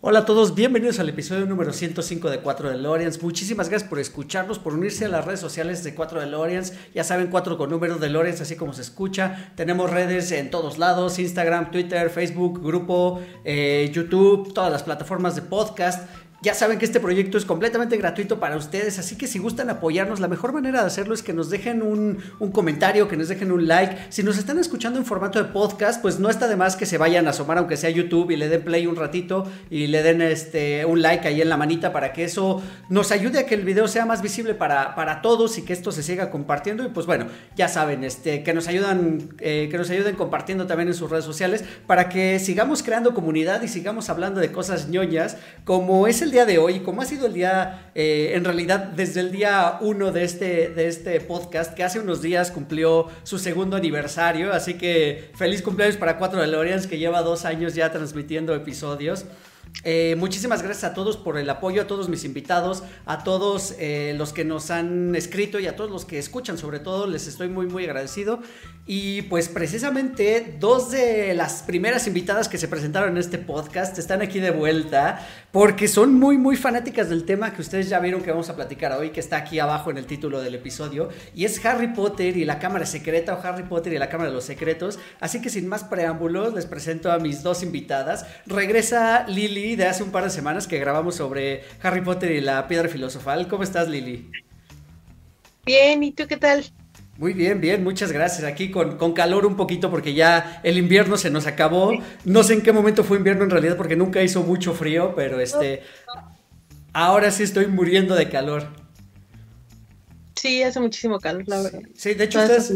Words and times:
Hola 0.00 0.20
a 0.20 0.24
todos, 0.24 0.54
bienvenidos 0.54 1.00
al 1.00 1.08
episodio 1.08 1.44
número 1.44 1.72
105 1.72 2.30
de 2.30 2.38
4 2.38 2.70
DeLoreans. 2.70 3.20
Muchísimas 3.20 3.68
gracias 3.68 3.90
por 3.90 3.98
escucharnos, 3.98 4.60
por 4.60 4.74
unirse 4.74 5.06
a 5.06 5.08
las 5.08 5.24
redes 5.24 5.40
sociales 5.40 5.82
de 5.82 5.92
4 5.92 6.20
DeLoreans. 6.20 6.72
Ya 6.94 7.02
saben, 7.02 7.26
4 7.26 7.58
con 7.58 7.68
número 7.68 7.98
DeLoreans, 7.98 8.40
así 8.40 8.54
como 8.54 8.72
se 8.72 8.82
escucha. 8.82 9.50
Tenemos 9.56 9.90
redes 9.90 10.30
en 10.30 10.52
todos 10.52 10.78
lados, 10.78 11.18
Instagram, 11.18 11.72
Twitter, 11.72 12.10
Facebook, 12.10 12.62
grupo, 12.64 13.20
eh, 13.42 13.90
YouTube, 13.92 14.54
todas 14.54 14.70
las 14.70 14.84
plataformas 14.84 15.34
de 15.34 15.42
podcast. 15.42 16.08
Ya 16.40 16.54
saben 16.54 16.78
que 16.78 16.84
este 16.84 17.00
proyecto 17.00 17.36
es 17.36 17.44
completamente 17.44 17.96
gratuito 17.96 18.38
para 18.38 18.56
ustedes, 18.56 19.00
así 19.00 19.16
que 19.16 19.26
si 19.26 19.40
gustan 19.40 19.70
apoyarnos, 19.70 20.20
la 20.20 20.28
mejor 20.28 20.52
manera 20.52 20.82
de 20.82 20.86
hacerlo 20.86 21.12
es 21.12 21.24
que 21.24 21.32
nos 21.32 21.50
dejen 21.50 21.82
un, 21.82 22.22
comentario, 22.52 23.08
que 23.08 23.16
nos 23.16 23.26
dejen 23.26 23.50
un 23.50 23.66
like. 23.66 23.96
Si 24.10 24.22
nos 24.22 24.38
están 24.38 24.56
escuchando 24.56 25.00
en 25.00 25.04
formato 25.04 25.42
de 25.42 25.46
podcast, 25.46 26.00
pues 26.00 26.20
no 26.20 26.30
está 26.30 26.46
de 26.46 26.54
más 26.54 26.76
que 26.76 26.86
se 26.86 26.96
vayan 26.96 27.26
a 27.26 27.30
asomar, 27.30 27.58
aunque 27.58 27.76
sea 27.76 27.90
YouTube, 27.90 28.30
y 28.30 28.36
le 28.36 28.48
den 28.48 28.62
play 28.62 28.86
un 28.86 28.94
ratito 28.94 29.50
y 29.68 29.88
le 29.88 30.00
den 30.04 30.22
este, 30.22 30.84
un 30.84 31.02
like 31.02 31.26
ahí 31.26 31.42
en 31.42 31.48
la 31.48 31.56
manita 31.56 31.92
para 31.92 32.12
que 32.12 32.22
eso 32.22 32.62
nos 32.88 33.10
ayude 33.10 33.40
a 33.40 33.46
que 33.46 33.56
el 33.56 33.64
video 33.64 33.88
sea 33.88 34.06
más 34.06 34.22
visible 34.22 34.54
para, 34.54 34.94
para 34.94 35.22
todos 35.22 35.58
y 35.58 35.62
que 35.62 35.72
esto 35.72 35.90
se 35.90 36.04
siga 36.04 36.30
compartiendo. 36.30 36.84
Y 36.84 36.88
pues 36.90 37.06
bueno, 37.06 37.26
ya 37.56 37.66
saben, 37.66 38.04
este, 38.04 38.44
que, 38.44 38.54
nos 38.54 38.68
ayudan, 38.68 39.28
eh, 39.40 39.66
que 39.72 39.76
nos 39.76 39.90
ayuden 39.90 40.14
compartiendo 40.14 40.68
también 40.68 40.86
en 40.86 40.94
sus 40.94 41.10
redes 41.10 41.24
sociales 41.24 41.64
para 41.88 42.08
que 42.08 42.38
sigamos 42.38 42.84
creando 42.84 43.12
comunidad 43.12 43.60
y 43.62 43.66
sigamos 43.66 44.08
hablando 44.08 44.38
de 44.40 44.52
cosas 44.52 44.88
ñoñas 44.88 45.36
como 45.64 46.06
es 46.06 46.22
el 46.22 46.27
día 46.30 46.46
de 46.46 46.58
hoy, 46.58 46.80
como 46.80 47.02
ha 47.02 47.04
sido 47.04 47.26
el 47.26 47.34
día, 47.34 47.90
eh, 47.94 48.32
en 48.34 48.44
realidad 48.44 48.78
desde 48.78 49.20
el 49.20 49.30
día 49.30 49.78
uno 49.80 50.12
de 50.12 50.24
este, 50.24 50.68
de 50.70 50.88
este 50.88 51.20
podcast, 51.20 51.74
que 51.74 51.84
hace 51.84 52.00
unos 52.00 52.22
días 52.22 52.50
cumplió 52.50 53.08
su 53.22 53.38
segundo 53.38 53.76
aniversario, 53.76 54.52
así 54.52 54.74
que 54.74 55.30
feliz 55.34 55.62
cumpleaños 55.62 55.96
para 55.96 56.18
Cuatro 56.18 56.40
DeLoreans, 56.40 56.86
que 56.86 56.98
lleva 56.98 57.22
dos 57.22 57.44
años 57.44 57.74
ya 57.74 57.92
transmitiendo 57.92 58.54
episodios. 58.54 59.24
Eh, 59.84 60.16
muchísimas 60.18 60.62
gracias 60.62 60.90
a 60.90 60.94
todos 60.94 61.16
por 61.16 61.38
el 61.38 61.48
apoyo, 61.48 61.82
a 61.82 61.86
todos 61.86 62.08
mis 62.08 62.24
invitados, 62.24 62.82
a 63.06 63.22
todos 63.22 63.76
eh, 63.78 64.12
los 64.16 64.32
que 64.32 64.44
nos 64.44 64.72
han 64.72 65.14
escrito 65.14 65.60
y 65.60 65.68
a 65.68 65.76
todos 65.76 65.90
los 65.90 66.04
que 66.04 66.18
escuchan, 66.18 66.58
sobre 66.58 66.80
todo 66.80 67.06
les 67.06 67.28
estoy 67.28 67.48
muy 67.48 67.66
muy 67.66 67.84
agradecido. 67.84 68.40
Y 68.86 69.22
pues 69.22 69.48
precisamente 69.48 70.56
dos 70.58 70.90
de 70.90 71.34
las 71.34 71.62
primeras 71.62 72.06
invitadas 72.06 72.48
que 72.48 72.56
se 72.56 72.68
presentaron 72.68 73.10
en 73.10 73.18
este 73.18 73.36
podcast 73.36 73.98
están 73.98 74.22
aquí 74.22 74.40
de 74.40 74.50
vuelta 74.50 75.26
porque 75.52 75.88
son 75.88 76.14
muy 76.14 76.38
muy 76.38 76.56
fanáticas 76.56 77.08
del 77.08 77.24
tema 77.24 77.52
que 77.52 77.60
ustedes 77.60 77.88
ya 77.88 78.00
vieron 78.00 78.22
que 78.22 78.30
vamos 78.30 78.48
a 78.48 78.56
platicar 78.56 78.92
hoy, 78.92 79.10
que 79.10 79.20
está 79.20 79.36
aquí 79.36 79.58
abajo 79.58 79.90
en 79.90 79.98
el 79.98 80.06
título 80.06 80.40
del 80.40 80.54
episodio, 80.54 81.10
y 81.34 81.44
es 81.44 81.64
Harry 81.64 81.88
Potter 81.88 82.36
y 82.36 82.44
la 82.44 82.58
Cámara 82.58 82.86
Secreta 82.86 83.34
o 83.34 83.46
Harry 83.46 83.64
Potter 83.64 83.92
y 83.92 83.98
la 83.98 84.08
Cámara 84.08 84.30
de 84.30 84.34
los 84.34 84.44
Secretos. 84.44 84.98
Así 85.20 85.40
que 85.40 85.50
sin 85.50 85.68
más 85.68 85.84
preámbulos 85.84 86.54
les 86.54 86.66
presento 86.66 87.12
a 87.12 87.18
mis 87.18 87.42
dos 87.42 87.62
invitadas. 87.62 88.26
Regresa 88.46 89.26
Lili 89.68 89.76
de 89.76 89.86
hace 89.86 90.02
un 90.02 90.10
par 90.10 90.24
de 90.24 90.30
semanas 90.30 90.66
que 90.66 90.78
grabamos 90.78 91.16
sobre 91.16 91.62
Harry 91.82 92.00
Potter 92.00 92.32
y 92.32 92.40
la 92.40 92.66
piedra 92.68 92.88
filosofal. 92.88 93.48
¿Cómo 93.48 93.62
estás, 93.62 93.88
Lili? 93.88 94.30
Bien, 95.66 96.02
¿y 96.02 96.12
tú 96.12 96.26
qué 96.26 96.38
tal? 96.38 96.64
Muy 97.18 97.34
bien, 97.34 97.60
bien, 97.60 97.84
muchas 97.84 98.10
gracias. 98.12 98.44
Aquí 98.44 98.70
con, 98.70 98.96
con, 98.96 99.12
calor 99.12 99.44
un 99.44 99.56
poquito 99.56 99.90
porque 99.90 100.14
ya 100.14 100.60
el 100.62 100.78
invierno 100.78 101.16
se 101.18 101.30
nos 101.30 101.46
acabó. 101.46 101.92
No 102.24 102.42
sé 102.44 102.54
en 102.54 102.62
qué 102.62 102.72
momento 102.72 103.04
fue 103.04 103.18
invierno 103.18 103.44
en 103.44 103.50
realidad 103.50 103.76
porque 103.76 103.96
nunca 103.96 104.22
hizo 104.22 104.42
mucho 104.42 104.72
frío, 104.72 105.14
pero 105.14 105.40
este 105.40 105.82
ahora 106.92 107.30
sí 107.30 107.42
estoy 107.42 107.66
muriendo 107.66 108.14
de 108.14 108.30
calor. 108.30 108.68
Sí, 110.36 110.62
hace 110.62 110.80
muchísimo 110.80 111.18
calor, 111.18 111.44
la 111.46 111.60
verdad. 111.60 111.82
Sí, 111.94 112.14
de 112.14 112.24
hecho 112.24 112.40
ustedes, 112.40 112.72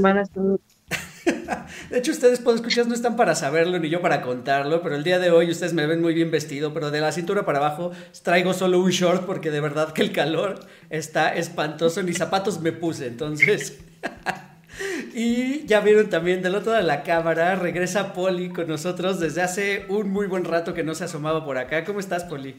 de 1.90 1.98
hecho, 1.98 2.12
ustedes, 2.12 2.40
pueden 2.40 2.58
escuchar, 2.58 2.86
no 2.86 2.94
están 2.94 3.16
para 3.16 3.34
saberlo 3.34 3.78
ni 3.78 3.88
yo 3.88 4.00
para 4.00 4.22
contarlo, 4.22 4.82
pero 4.82 4.96
el 4.96 5.04
día 5.04 5.18
de 5.18 5.30
hoy 5.30 5.50
ustedes 5.50 5.72
me 5.72 5.86
ven 5.86 6.00
muy 6.00 6.14
bien 6.14 6.30
vestido, 6.30 6.74
pero 6.74 6.90
de 6.90 7.00
la 7.00 7.12
cintura 7.12 7.44
para 7.44 7.58
abajo 7.58 7.92
traigo 8.22 8.54
solo 8.54 8.80
un 8.80 8.90
short 8.90 9.24
porque 9.24 9.50
de 9.50 9.60
verdad 9.60 9.92
que 9.92 10.02
el 10.02 10.12
calor 10.12 10.60
está 10.90 11.34
espantoso, 11.34 12.02
ni 12.02 12.12
zapatos 12.12 12.60
me 12.60 12.72
puse, 12.72 13.06
entonces... 13.06 13.78
y 15.14 15.66
ya 15.66 15.80
vieron 15.80 16.08
también 16.08 16.42
del 16.42 16.54
otro 16.54 16.72
lado 16.72 16.82
de 16.82 16.88
la 16.88 17.02
cámara, 17.02 17.54
regresa 17.56 18.12
Poli 18.12 18.48
con 18.48 18.68
nosotros 18.68 19.20
desde 19.20 19.42
hace 19.42 19.86
un 19.88 20.10
muy 20.10 20.26
buen 20.26 20.44
rato 20.44 20.74
que 20.74 20.82
no 20.82 20.94
se 20.94 21.04
asomaba 21.04 21.44
por 21.44 21.58
acá. 21.58 21.84
¿Cómo 21.84 22.00
estás, 22.00 22.24
Poli? 22.24 22.56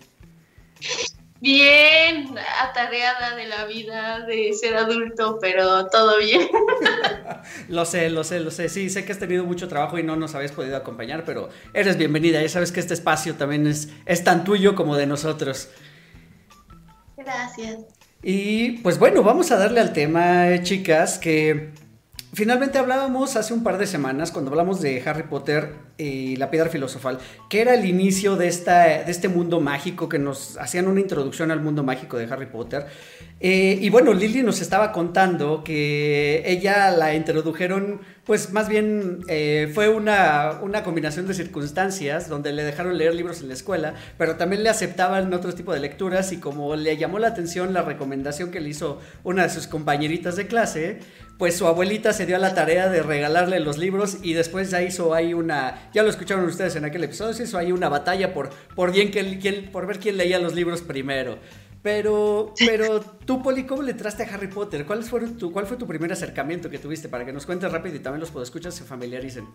Bien, 1.44 2.34
atareada 2.62 3.36
de 3.36 3.48
la 3.48 3.66
vida, 3.66 4.22
de 4.22 4.54
ser 4.54 4.78
adulto, 4.78 5.40
pero 5.42 5.88
todo 5.88 6.18
bien. 6.18 6.48
lo 7.68 7.84
sé, 7.84 8.10
lo 8.10 8.24
sé, 8.24 8.40
lo 8.40 8.50
sé. 8.50 8.70
Sí, 8.70 8.90
sé 8.90 9.04
que 9.04 9.12
has 9.12 9.20
tenido 9.20 9.44
mucho 9.44 9.68
trabajo 9.68 10.00
y 10.00 10.04
no 10.04 10.16
nos 10.16 10.36
habías 10.36 10.54
podido 10.54 10.78
acompañar, 10.78 11.26
pero 11.26 11.50
eres 11.74 11.98
bienvenida. 11.98 12.42
Ya 12.42 12.48
sabes 12.48 12.72
que 12.72 12.80
este 12.80 12.94
espacio 12.94 13.36
también 13.36 13.68
es, 13.68 13.90
es 14.06 14.24
tan 14.24 14.46
tuyo 14.46 14.74
como 14.74 14.96
de 14.96 15.06
nosotros. 15.06 15.68
Gracias. 17.18 17.80
Y 18.22 18.78
pues 18.78 18.98
bueno, 18.98 19.22
vamos 19.22 19.52
a 19.52 19.58
darle 19.58 19.82
al 19.82 19.92
tema, 19.92 20.48
eh, 20.48 20.64
chicas, 20.64 21.20
que 21.20 21.72
finalmente 22.34 22.78
hablábamos 22.78 23.36
hace 23.36 23.54
un 23.54 23.64
par 23.64 23.78
de 23.78 23.88
semanas, 23.88 24.32
cuando 24.32 24.50
hablamos 24.50 24.80
de 24.80 25.04
Harry 25.06 25.24
Potter 25.24 25.74
la 25.98 26.50
piedra 26.50 26.70
filosofal, 26.70 27.20
que 27.50 27.62
era 27.62 27.76
el 27.76 27.86
inicio 27.86 28.36
de, 28.36 28.48
esta, 28.48 29.04
de 29.04 29.12
este 29.12 29.28
mundo 29.28 29.60
mágico, 29.60 30.10
que 30.10 30.20
nos 30.20 30.58
hacían 30.58 30.88
una 30.88 31.00
introducción 31.00 31.52
al 31.52 31.62
mundo 31.62 31.84
mágico 31.84 32.18
de 32.18 32.26
Harry 32.26 32.48
Potter. 32.48 32.88
Eh, 33.46 33.78
y 33.82 33.90
bueno, 33.90 34.14
Lily 34.14 34.42
nos 34.42 34.62
estaba 34.62 34.94
contando 34.94 35.66
que 35.66 36.44
ella 36.46 36.92
la 36.92 37.14
introdujeron, 37.14 38.00
pues 38.24 38.54
más 38.54 38.70
bien 38.70 39.20
eh, 39.28 39.70
fue 39.74 39.90
una, 39.90 40.60
una, 40.62 40.82
combinación 40.82 41.28
de 41.28 41.34
circunstancias 41.34 42.30
donde 42.30 42.54
le 42.54 42.64
dejaron 42.64 42.98
leer 42.98 43.14
libros 43.14 43.42
en 43.42 43.50
la 43.50 43.54
escuela, 43.54 43.96
pero 44.18 44.38
también 44.38 44.64
le 44.64 44.70
aceptaban 44.70 45.34
otro 45.34 45.54
tipo 45.54 45.74
de 45.74 45.82
lecturas 45.82 46.32
y 46.32 46.38
como 46.38 46.78
le 46.78 46.96
llamó 46.96 47.20
la 47.20 47.28
atención 47.28 47.74
la 47.74 47.82
recomendación 47.82 48.50
que 48.50 48.62
le 48.62 48.70
hizo 48.70 49.02
una 49.26 49.44
de 49.44 49.50
sus 49.50 49.68
compañeritas 49.68 50.38
de 50.38 50.48
clase, 50.48 51.00
pues 51.38 51.58
su 51.58 51.68
abuelita 51.68 52.14
se 52.14 52.26
dio 52.26 52.38
a 52.38 52.40
la 52.40 52.54
tarea 52.54 52.88
de 52.88 53.04
regalarle 53.04 53.60
los 53.60 53.78
libros 53.78 54.20
y 54.24 54.32
después 54.34 54.72
ya 54.72 54.82
hizo 54.82 55.14
ahí 55.14 55.34
una, 55.34 55.83
ya 55.94 56.04
lo 56.04 56.10
escucharon 56.10 56.46
ustedes 56.46 56.76
en 56.76 56.86
aquel 56.86 57.04
episodio, 57.04 57.34
se 57.34 57.44
hizo 57.44 57.58
ahí 57.58 57.72
una 57.72 57.90
batalla 57.90 58.34
por, 58.34 58.50
por, 58.76 58.92
bien 58.92 59.12
que, 59.12 59.70
por 59.72 59.88
ver 59.88 60.00
quién 60.00 60.18
leía 60.18 60.40
los 60.40 60.54
libros 60.54 60.82
primero. 60.82 61.38
Pero, 61.82 62.54
pero 62.66 63.02
tú, 63.02 63.44
Poli, 63.44 63.66
¿cómo 63.66 63.82
le 63.82 63.92
entraste 63.92 64.24
a 64.24 64.34
Harry 64.34 64.48
Potter? 64.48 64.86
¿Cuál 64.86 65.04
fue, 65.04 65.20
tu, 65.22 65.52
¿Cuál 65.52 65.68
fue 65.68 65.76
tu 65.76 65.86
primer 65.86 66.12
acercamiento 66.14 66.70
que 66.70 66.80
tuviste? 66.80 67.10
Para 67.10 67.26
que 67.26 67.34
nos 67.34 67.46
cuentes 67.46 67.70
rápido 67.72 67.98
y 67.98 68.00
también 68.00 68.22
los 68.22 68.34
escuchar 68.44 68.72
se 68.72 68.86
familiaricen. 68.86 69.46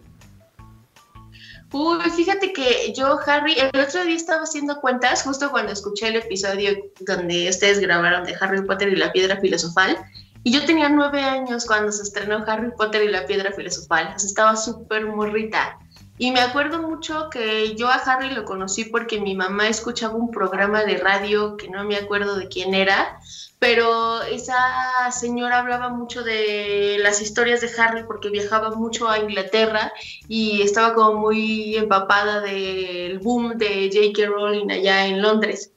Uy, 1.72 1.98
fíjate 2.16 2.52
que 2.52 2.92
yo, 2.94 3.18
Harry, 3.26 3.54
el 3.58 3.80
otro 3.80 4.04
día 4.04 4.16
estaba 4.16 4.42
haciendo 4.42 4.80
cuentas 4.80 5.22
justo 5.22 5.50
cuando 5.50 5.72
escuché 5.72 6.08
el 6.08 6.16
episodio 6.16 6.70
donde 7.00 7.48
ustedes 7.48 7.78
grabaron 7.80 8.24
de 8.24 8.34
Harry 8.40 8.62
Potter 8.62 8.88
y 8.88 8.96
la 8.96 9.12
piedra 9.12 9.38
filosofal. 9.40 9.96
Y 10.44 10.52
yo 10.52 10.64
tenía 10.64 10.88
nueve 10.88 11.20
años 11.20 11.66
cuando 11.66 11.92
se 11.92 12.04
estrenó 12.04 12.44
Harry 12.46 12.70
Potter 12.76 13.02
y 13.02 13.08
la 13.08 13.26
piedra 13.26 13.52
filosofal. 13.52 14.14
estaba 14.16 14.56
súper 14.56 15.04
morrita. 15.06 15.78
Y 16.18 16.32
me 16.32 16.40
acuerdo 16.40 16.82
mucho 16.82 17.30
que 17.30 17.76
yo 17.76 17.88
a 17.88 17.94
Harry 17.94 18.30
lo 18.30 18.44
conocí 18.44 18.84
porque 18.84 19.20
mi 19.20 19.36
mamá 19.36 19.68
escuchaba 19.68 20.16
un 20.16 20.32
programa 20.32 20.82
de 20.82 20.96
radio 20.96 21.56
que 21.56 21.68
no 21.68 21.84
me 21.84 21.96
acuerdo 21.96 22.34
de 22.34 22.48
quién 22.48 22.74
era, 22.74 23.20
pero 23.60 24.22
esa 24.22 25.10
señora 25.12 25.60
hablaba 25.60 25.90
mucho 25.90 26.24
de 26.24 26.96
las 27.00 27.22
historias 27.22 27.60
de 27.60 27.70
Harry 27.78 28.02
porque 28.02 28.30
viajaba 28.30 28.70
mucho 28.70 29.08
a 29.08 29.18
Inglaterra 29.20 29.92
y 30.26 30.62
estaba 30.62 30.92
como 30.94 31.20
muy 31.20 31.76
empapada 31.76 32.40
del 32.40 33.20
boom 33.20 33.56
de 33.56 33.88
J.K. 33.92 34.26
Rowling 34.26 34.70
allá 34.72 35.06
en 35.06 35.22
Londres. 35.22 35.70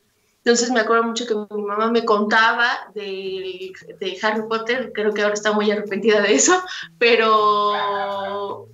Entonces 0.43 0.71
me 0.71 0.79
acuerdo 0.79 1.03
mucho 1.03 1.27
que 1.27 1.35
mi 1.55 1.61
mamá 1.61 1.91
me 1.91 2.03
contaba 2.03 2.67
de, 2.95 3.73
de 3.99 4.17
Harry 4.23 4.41
Potter, 4.49 4.91
creo 4.91 5.13
que 5.13 5.21
ahora 5.21 5.35
está 5.35 5.51
muy 5.51 5.69
arrepentida 5.69 6.19
de 6.19 6.33
eso, 6.33 6.59
pero 6.97 8.67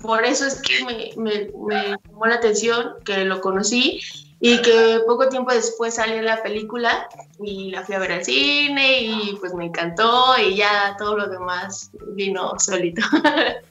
por 0.00 0.24
eso 0.24 0.46
es 0.46 0.60
que 0.60 1.14
me, 1.16 1.46
llamó 1.46 2.26
la 2.26 2.34
atención, 2.34 2.94
que 3.04 3.24
lo 3.24 3.40
conocí 3.40 4.00
y 4.38 4.60
que 4.60 5.00
poco 5.06 5.28
tiempo 5.28 5.52
después 5.52 5.94
salió 5.94 6.20
la 6.20 6.42
película 6.42 7.08
y 7.42 7.70
la 7.70 7.82
fui 7.82 7.94
a 7.94 7.98
ver 7.98 8.12
al 8.12 8.24
cine 8.24 9.00
y 9.00 9.36
pues 9.40 9.54
me 9.54 9.66
encantó 9.66 10.36
y 10.38 10.56
ya 10.56 10.94
todo 10.98 11.16
lo 11.16 11.28
demás 11.28 11.90
vino 12.14 12.52
solito. 12.58 13.02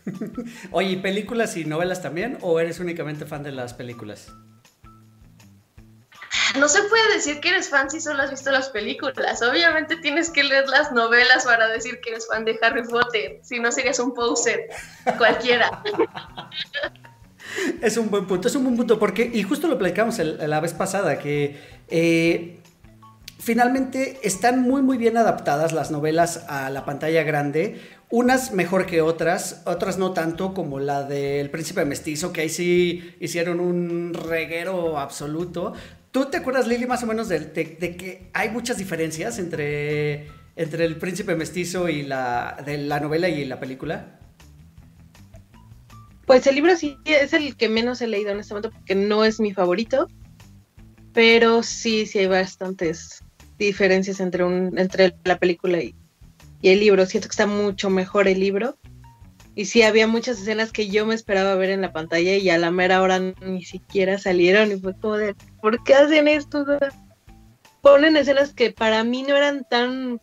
Oye, 0.71 0.97
¿películas 0.97 1.55
y 1.57 1.65
novelas 1.65 2.01
también 2.01 2.39
o 2.41 2.59
eres 2.59 2.79
únicamente 2.79 3.25
fan 3.25 3.43
de 3.43 3.51
las 3.51 3.73
películas? 3.73 4.31
No 6.59 6.67
se 6.67 6.83
puede 6.83 7.13
decir 7.13 7.39
que 7.39 7.49
eres 7.49 7.69
fan 7.69 7.89
si 7.89 7.99
solo 7.99 8.21
has 8.23 8.31
visto 8.31 8.51
las 8.51 8.69
películas. 8.69 9.41
Obviamente 9.41 9.97
tienes 9.97 10.29
que 10.29 10.43
leer 10.43 10.67
las 10.67 10.91
novelas 10.91 11.45
para 11.45 11.67
decir 11.67 11.99
que 12.01 12.11
eres 12.11 12.27
fan 12.27 12.45
de 12.45 12.57
Harry 12.61 12.87
Potter. 12.87 13.39
Si 13.43 13.59
no, 13.59 13.71
serías 13.71 13.99
un 13.99 14.13
poser 14.13 14.69
cualquiera. 15.17 15.83
es 17.81 17.97
un 17.97 18.09
buen 18.09 18.25
punto, 18.25 18.47
es 18.47 18.55
un 18.55 18.63
buen 18.63 18.75
punto, 18.75 18.99
porque, 18.99 19.29
y 19.33 19.43
justo 19.43 19.67
lo 19.67 19.77
platicamos 19.77 20.19
la 20.19 20.59
vez 20.59 20.73
pasada, 20.73 21.19
que 21.19 21.59
eh, 21.87 22.59
finalmente 23.39 24.19
están 24.23 24.61
muy, 24.61 24.81
muy 24.81 24.97
bien 24.97 25.17
adaptadas 25.17 25.73
las 25.73 25.91
novelas 25.91 26.45
a 26.47 26.69
la 26.69 26.85
pantalla 26.85 27.23
grande. 27.23 27.81
Unas 28.09 28.51
mejor 28.51 28.85
que 28.85 29.01
otras, 29.01 29.63
otras 29.65 29.97
no 29.97 30.13
tanto, 30.13 30.53
como 30.53 30.79
la 30.79 31.03
del 31.03 31.49
Príncipe 31.49 31.85
Mestizo, 31.85 32.31
que 32.31 32.41
ahí 32.41 32.49
sí 32.49 33.15
hicieron 33.19 33.59
un 33.59 34.13
reguero 34.13 34.99
absoluto. 34.99 35.73
¿Tú 36.15 36.27
te 36.27 36.37
acuerdas, 36.37 36.65
Lili, 36.65 36.85
más 36.85 37.03
o 37.03 37.07
menos 37.07 37.27
de, 37.27 37.51
que 37.51 38.29
hay 38.31 38.49
muchas 38.49 38.77
diferencias 38.77 39.37
entre, 39.37 40.27
entre 40.55 40.85
el 40.85 40.95
Príncipe 40.95 41.35
Mestizo 41.35 41.89
y 41.89 42.03
la, 42.03 42.63
de 42.65 42.77
la 42.77 43.01
novela 43.01 43.27
y 43.27 43.43
la 43.43 43.59
película? 43.59 44.17
Pues 46.25 46.47
el 46.47 46.55
libro 46.55 46.73
sí 46.77 46.97
es 47.03 47.33
el 47.33 47.57
que 47.57 47.67
menos 47.67 48.01
he 48.01 48.07
leído 48.07 48.29
en 48.29 48.39
este 48.39 48.53
momento 48.53 48.71
porque 48.71 48.95
no 48.95 49.25
es 49.25 49.41
mi 49.41 49.53
favorito, 49.53 50.07
pero 51.11 51.63
sí, 51.63 52.05
sí 52.05 52.19
hay 52.19 52.27
bastantes 52.27 53.21
diferencias 53.57 54.21
entre, 54.21 54.45
un, 54.45 54.79
entre 54.79 55.17
la 55.25 55.37
película 55.37 55.83
y, 55.83 55.95
el 56.61 56.79
libro. 56.79 57.05
Siento 57.05 57.27
que 57.27 57.33
está 57.33 57.45
mucho 57.45 57.89
mejor 57.89 58.29
el 58.29 58.39
libro. 58.39 58.77
Y 59.55 59.65
sí, 59.65 59.83
había 59.83 60.05
muchas 60.05 60.39
escenas 60.39 60.73
que 60.73 60.89
yo 60.89 61.05
me 61.05 61.15
esperaba 61.15 61.55
ver 61.55 61.69
en 61.69 61.81
la 61.81 61.93
pantalla 61.93 62.35
y 62.35 62.49
a 62.49 62.57
la 62.57 62.71
mera 62.71 63.01
hora 63.01 63.19
ni 63.19 63.63
siquiera 63.63 64.17
salieron. 64.17 64.71
Y 64.71 64.75
fue 64.75 64.93
como 64.99 65.15
¿por 65.61 65.81
qué 65.83 65.95
hacen 65.95 66.27
esto? 66.27 66.65
Ponen 67.81 68.17
escenas 68.17 68.53
que 68.53 68.71
para 68.71 69.03
mí 69.05 69.23
no 69.23 69.35
eran 69.37 69.65
tan 69.69 70.19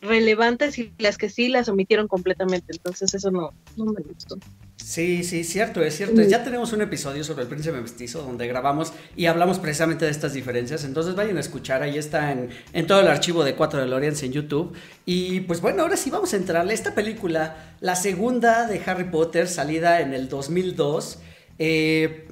relevantes 0.00 0.78
y 0.78 0.92
las 0.98 1.16
que 1.16 1.30
sí 1.30 1.48
las 1.48 1.68
omitieron 1.68 2.08
completamente. 2.08 2.72
Entonces 2.72 3.14
eso 3.14 3.30
no, 3.30 3.52
no 3.76 3.84
me 3.84 4.02
gustó. 4.02 4.36
Sí, 4.84 5.22
sí, 5.22 5.44
cierto, 5.44 5.82
es 5.82 5.96
cierto. 5.96 6.22
Ya 6.22 6.42
tenemos 6.42 6.72
un 6.72 6.82
episodio 6.82 7.22
sobre 7.24 7.42
el 7.42 7.48
príncipe 7.48 7.80
mestizo 7.80 8.22
donde 8.22 8.46
grabamos 8.46 8.92
y 9.16 9.26
hablamos 9.26 9.58
precisamente 9.58 10.04
de 10.04 10.10
estas 10.10 10.34
diferencias. 10.34 10.84
Entonces 10.84 11.14
vayan 11.14 11.36
a 11.36 11.40
escuchar, 11.40 11.82
ahí 11.82 11.96
está 11.96 12.32
en, 12.32 12.86
todo 12.86 13.00
el 13.00 13.06
archivo 13.06 13.44
de 13.44 13.54
4 13.54 13.80
DeLoreans 13.80 14.22
en 14.24 14.32
YouTube. 14.32 14.74
Y 15.06 15.40
pues 15.40 15.60
bueno, 15.60 15.82
ahora 15.82 15.96
sí 15.96 16.10
vamos 16.10 16.34
a 16.34 16.36
entrarle. 16.36 16.74
Esta 16.74 16.94
película, 16.94 17.74
la 17.80 17.94
segunda 17.94 18.66
de 18.66 18.82
Harry 18.84 19.04
Potter, 19.04 19.48
salida 19.48 20.00
en 20.00 20.14
el 20.14 20.28
2002. 20.28 21.20
Eh, 21.58 22.31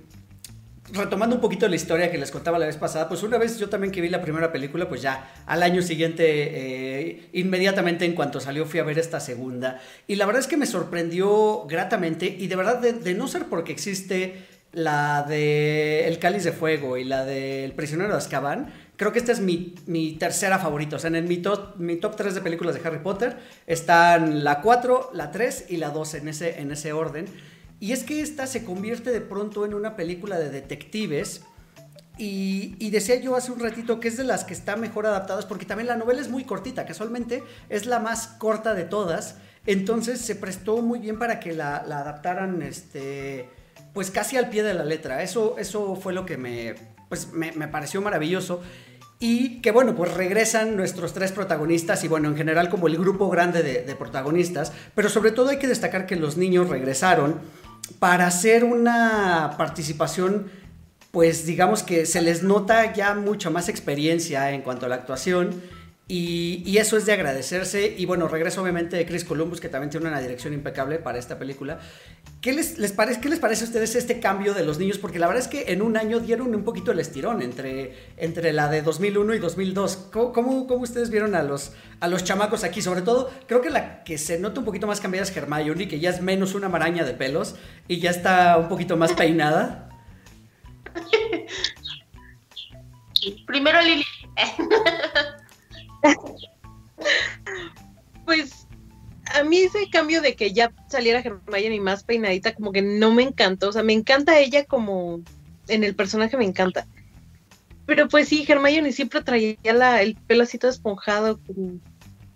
retomando 0.92 1.36
un 1.36 1.40
poquito 1.40 1.68
la 1.68 1.76
historia 1.76 2.10
que 2.10 2.18
les 2.18 2.30
contaba 2.30 2.58
la 2.58 2.66
vez 2.66 2.76
pasada, 2.76 3.08
pues 3.08 3.22
una 3.22 3.38
vez 3.38 3.58
yo 3.58 3.68
también 3.68 3.92
que 3.92 4.00
vi 4.00 4.08
la 4.08 4.22
primera 4.22 4.52
película, 4.52 4.88
pues 4.88 5.02
ya 5.02 5.32
al 5.46 5.62
año 5.62 5.82
siguiente, 5.82 6.24
eh, 6.26 7.28
inmediatamente 7.32 8.04
en 8.04 8.14
cuanto 8.14 8.40
salió, 8.40 8.66
fui 8.66 8.80
a 8.80 8.84
ver 8.84 8.98
esta 8.98 9.20
segunda. 9.20 9.80
Y 10.06 10.16
la 10.16 10.26
verdad 10.26 10.40
es 10.40 10.46
que 10.46 10.56
me 10.56 10.66
sorprendió 10.66 11.64
gratamente 11.66 12.26
y 12.26 12.46
de 12.46 12.56
verdad, 12.56 12.78
de, 12.78 13.14
no 13.14 13.28
ser 13.28 13.46
porque 13.46 13.72
existe 13.72 14.46
la 14.72 15.24
de 15.28 16.06
El 16.06 16.18
Cáliz 16.18 16.44
de 16.44 16.52
Fuego 16.52 16.96
y 16.96 17.04
la 17.04 17.24
de 17.24 17.64
El 17.64 17.72
Prisionero 17.72 18.10
de 18.10 18.18
Azkaban, 18.18 18.72
creo 18.96 19.12
que 19.12 19.18
esta 19.18 19.32
es 19.32 19.40
mi, 19.40 20.16
tercera 20.18 20.58
favorita. 20.58 20.96
O 20.96 20.98
sea, 20.98 21.10
en 21.10 21.26
mi 21.26 21.38
top, 21.38 21.76
mi 21.76 21.96
top 21.96 22.16
3 22.16 22.34
de 22.34 22.40
películas 22.40 22.74
de 22.74 22.86
Harry 22.86 22.98
Potter 22.98 23.36
están 23.66 24.44
la 24.44 24.60
4, 24.60 25.10
la 25.14 25.30
3 25.30 25.66
y 25.70 25.78
la 25.78 25.90
2 25.90 26.14
en 26.14 26.28
ese, 26.28 26.60
en 26.60 26.70
ese 26.70 26.92
orden. 26.92 27.26
Y 27.80 27.92
es 27.92 28.04
que 28.04 28.20
esta 28.20 28.46
se 28.46 28.62
convierte 28.62 29.10
de 29.10 29.22
pronto 29.22 29.64
en 29.64 29.72
una 29.72 29.96
película 29.96 30.38
de 30.38 30.50
detectives. 30.50 31.40
Y, 32.18 32.90
decía 32.90 33.16
yo 33.16 33.34
hace 33.34 33.50
un 33.50 33.60
ratito 33.60 33.98
que 33.98 34.08
es 34.08 34.18
de 34.18 34.24
las 34.24 34.44
que 34.44 34.52
están 34.52 34.78
mejor 34.78 35.06
adaptadas 35.06 35.46
porque 35.46 35.64
también 35.64 35.86
la 35.86 35.96
novela 35.96 36.20
es 36.20 36.28
muy 36.28 36.44
cortita, 36.44 36.84
casualmente 36.84 37.42
es 37.70 37.86
la 37.86 37.98
más 37.98 38.26
corta 38.26 38.74
de 38.74 38.84
todas. 38.84 39.36
Entonces 39.64 40.20
se 40.20 40.36
prestó 40.36 40.82
muy 40.82 40.98
bien 40.98 41.18
para 41.18 41.40
que 41.40 41.54
la, 41.54 41.76
adaptaran 41.76 42.60
este, 42.60 43.48
pues 43.94 44.10
casi 44.10 44.36
al 44.36 44.50
pie 44.50 44.62
de 44.62 44.74
la 44.74 44.84
letra. 44.84 45.22
Eso, 45.22 45.56
eso 45.56 45.96
fue 45.96 46.12
lo 46.12 46.26
que 46.26 46.36
me, 46.36 46.74
pues 47.08 47.32
me, 47.32 47.68
pareció 47.68 48.02
maravilloso. 48.02 48.60
Y 49.18 49.62
que 49.62 49.70
bueno, 49.70 49.94
pues 49.94 50.12
regresan 50.12 50.76
nuestros 50.76 51.14
tres 51.14 51.32
protagonistas 51.32 52.04
y 52.04 52.08
bueno, 52.08 52.28
en 52.28 52.36
general 52.36 52.68
como 52.68 52.86
el 52.86 52.98
grupo 52.98 53.30
grande 53.30 53.62
de, 53.62 53.82
de 53.82 53.94
protagonistas. 53.94 54.72
Pero 54.94 55.08
sobre 55.08 55.32
todo 55.32 55.48
hay 55.48 55.58
que 55.58 55.68
destacar 55.68 56.04
que 56.04 56.16
los 56.16 56.36
niños 56.36 56.68
regresaron 56.68 57.40
para 57.98 58.26
hacer 58.26 58.64
una 58.64 59.54
participación, 59.58 60.50
pues 61.10 61.46
digamos 61.46 61.82
que 61.82 62.06
se 62.06 62.22
les 62.22 62.42
nota 62.42 62.92
ya 62.92 63.14
mucha 63.14 63.50
más 63.50 63.68
experiencia 63.68 64.52
en 64.52 64.62
cuanto 64.62 64.86
a 64.86 64.88
la 64.88 64.94
actuación 64.96 65.60
y, 66.12 66.78
eso 66.78 66.96
es 66.96 67.06
de 67.06 67.12
agradecerse. 67.12 67.94
Y 67.96 68.04
bueno, 68.04 68.26
regreso 68.26 68.60
obviamente 68.60 68.96
de 68.96 69.06
Chris 69.06 69.24
Columbus, 69.24 69.60
que 69.60 69.68
también 69.68 69.90
tiene 69.90 70.08
una 70.08 70.20
dirección 70.20 70.52
impecable 70.52 70.98
para 70.98 71.18
esta 71.18 71.38
película. 71.38 71.78
¿Qué 72.40 72.52
les, 72.52 72.74
parece, 72.90 73.20
¿Qué 73.20 73.28
les 73.28 73.38
parece 73.38 73.62
a 73.62 73.68
ustedes 73.68 73.94
este 73.94 74.18
cambio 74.18 74.52
de 74.52 74.64
los 74.64 74.80
niños? 74.80 74.98
Porque 74.98 75.20
la 75.20 75.28
verdad 75.28 75.44
es 75.44 75.48
que 75.48 75.72
en 75.72 75.82
un 75.82 75.96
año 75.96 76.18
dieron 76.18 76.52
un 76.52 76.64
poquito 76.64 76.90
el 76.90 76.98
estirón 76.98 77.42
entre, 77.42 77.94
entre 78.16 78.52
la 78.52 78.68
de 78.68 78.82
2001 78.82 79.34
y 79.34 79.38
2002. 79.38 80.08
¿Cómo, 80.10 80.66
cómo, 80.66 80.82
ustedes 80.82 81.10
vieron 81.10 81.36
a 81.36 81.44
los, 81.44 81.74
a 82.00 82.08
los 82.08 82.24
chamacos 82.24 82.64
aquí? 82.64 82.82
Sobre 82.82 83.02
todo, 83.02 83.30
creo 83.46 83.60
que 83.60 83.70
la 83.70 84.02
que 84.02 84.18
se 84.18 84.40
nota 84.40 84.58
un 84.58 84.66
poquito 84.66 84.88
más 84.88 85.00
cambiada 85.00 85.28
es 85.28 85.36
Hermione, 85.36 85.86
que 85.86 86.00
ya 86.00 86.10
es 86.10 86.20
menos 86.20 86.56
una 86.56 86.68
maraña 86.68 87.04
de 87.04 87.14
pelos 87.14 87.54
y 87.86 88.00
ya 88.00 88.10
está 88.10 88.58
un 88.58 88.68
poquito 88.68 88.96
más 88.96 89.12
peinada. 89.12 89.88
Primero 93.46 93.80
Lili. 93.80 94.04
pues 98.24 98.66
a 99.34 99.44
mí 99.44 99.58
ese 99.58 99.88
cambio 99.90 100.20
de 100.20 100.34
que 100.34 100.52
ya 100.52 100.72
saliera 100.88 101.20
Hermione 101.20 101.80
más 101.80 102.04
peinadita 102.04 102.54
como 102.54 102.72
que 102.72 102.82
no 102.82 103.12
me 103.12 103.22
encantó, 103.22 103.68
o 103.68 103.72
sea, 103.72 103.82
me 103.82 103.92
encanta 103.92 104.38
ella 104.38 104.64
como 104.64 105.20
en 105.68 105.84
el 105.84 105.94
personaje 105.94 106.36
me 106.36 106.44
encanta. 106.44 106.86
Pero 107.86 108.08
pues 108.08 108.28
sí, 108.28 108.44
Hermione 108.46 108.92
siempre 108.92 109.22
traía 109.22 109.56
el 110.00 110.16
pelo 110.26 110.44
así 110.44 110.58
todo 110.58 110.70
esponjado 110.70 111.40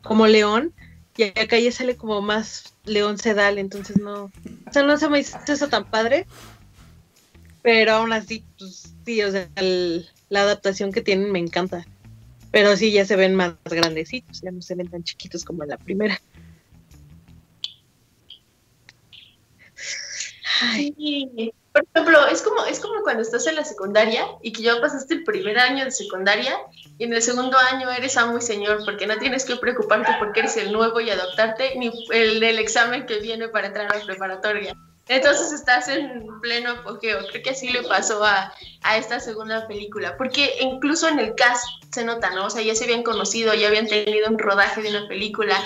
como, 0.02 0.26
león 0.26 0.72
y 1.16 1.24
acá 1.24 1.58
ya 1.58 1.70
sale 1.70 1.96
como 1.96 2.20
más 2.20 2.74
león 2.84 3.18
sedal, 3.18 3.58
entonces 3.58 3.98
no, 3.98 4.24
o 4.24 4.72
sea, 4.72 4.82
no 4.82 4.96
se 4.96 5.08
me 5.08 5.20
hizo 5.20 5.38
eso 5.46 5.68
tan 5.68 5.84
padre. 5.84 6.26
Pero 7.62 7.94
aún 7.94 8.12
así, 8.12 8.44
pues 8.58 8.94
sí, 9.06 9.22
o 9.22 9.30
sea, 9.30 9.48
la 10.28 10.42
adaptación 10.42 10.92
que 10.92 11.00
tienen 11.00 11.32
me 11.32 11.38
encanta. 11.38 11.86
Pero 12.54 12.76
sí, 12.76 12.92
ya 12.92 13.04
se 13.04 13.16
ven 13.16 13.34
más 13.34 13.54
grandecitos, 13.64 14.40
ya 14.40 14.52
no 14.52 14.62
se 14.62 14.76
ven 14.76 14.88
tan 14.88 15.02
chiquitos 15.02 15.44
como 15.44 15.64
en 15.64 15.70
la 15.70 15.76
primera. 15.76 16.20
Por 21.72 21.84
ejemplo, 21.92 22.28
es 22.28 22.42
como, 22.42 22.64
es 22.64 22.78
como 22.78 23.02
cuando 23.02 23.22
estás 23.22 23.48
en 23.48 23.56
la 23.56 23.64
secundaria 23.64 24.24
y 24.40 24.52
que 24.52 24.62
ya 24.62 24.80
pasaste 24.80 25.14
el 25.14 25.24
primer 25.24 25.58
año 25.58 25.84
de 25.84 25.90
secundaria 25.90 26.56
y 26.96 27.02
en 27.02 27.12
el 27.12 27.22
segundo 27.22 27.58
año 27.58 27.90
eres 27.90 28.16
amo 28.16 28.38
y 28.38 28.40
señor 28.40 28.84
porque 28.84 29.08
no 29.08 29.18
tienes 29.18 29.44
que 29.44 29.56
preocuparte 29.56 30.12
porque 30.20 30.38
eres 30.38 30.56
el 30.56 30.70
nuevo 30.70 31.00
y 31.00 31.10
adoptarte 31.10 31.76
ni 31.76 31.90
el 32.12 32.38
del 32.38 32.60
examen 32.60 33.04
que 33.04 33.18
viene 33.18 33.48
para 33.48 33.66
entrar 33.66 33.92
a 33.92 33.98
la 33.98 34.04
preparatoria. 34.04 34.76
Entonces 35.08 35.52
estás 35.52 35.88
en 35.88 36.40
pleno 36.40 36.70
apogeo. 36.70 37.26
Creo 37.30 37.42
que 37.42 37.50
así 37.50 37.68
le 37.68 37.82
pasó 37.82 38.24
a, 38.24 38.52
a, 38.82 38.96
esta 38.96 39.20
segunda 39.20 39.66
película. 39.66 40.16
Porque 40.16 40.56
incluso 40.60 41.08
en 41.08 41.18
el 41.18 41.34
cast 41.34 41.66
se 41.92 42.04
nota, 42.04 42.30
¿no? 42.30 42.46
O 42.46 42.50
sea, 42.50 42.62
ya 42.62 42.74
se 42.74 42.84
habían 42.84 43.02
conocido, 43.02 43.54
ya 43.54 43.68
habían 43.68 43.86
tenido 43.86 44.28
un 44.28 44.38
rodaje 44.38 44.82
de 44.82 44.90
una 44.90 45.06
película, 45.06 45.56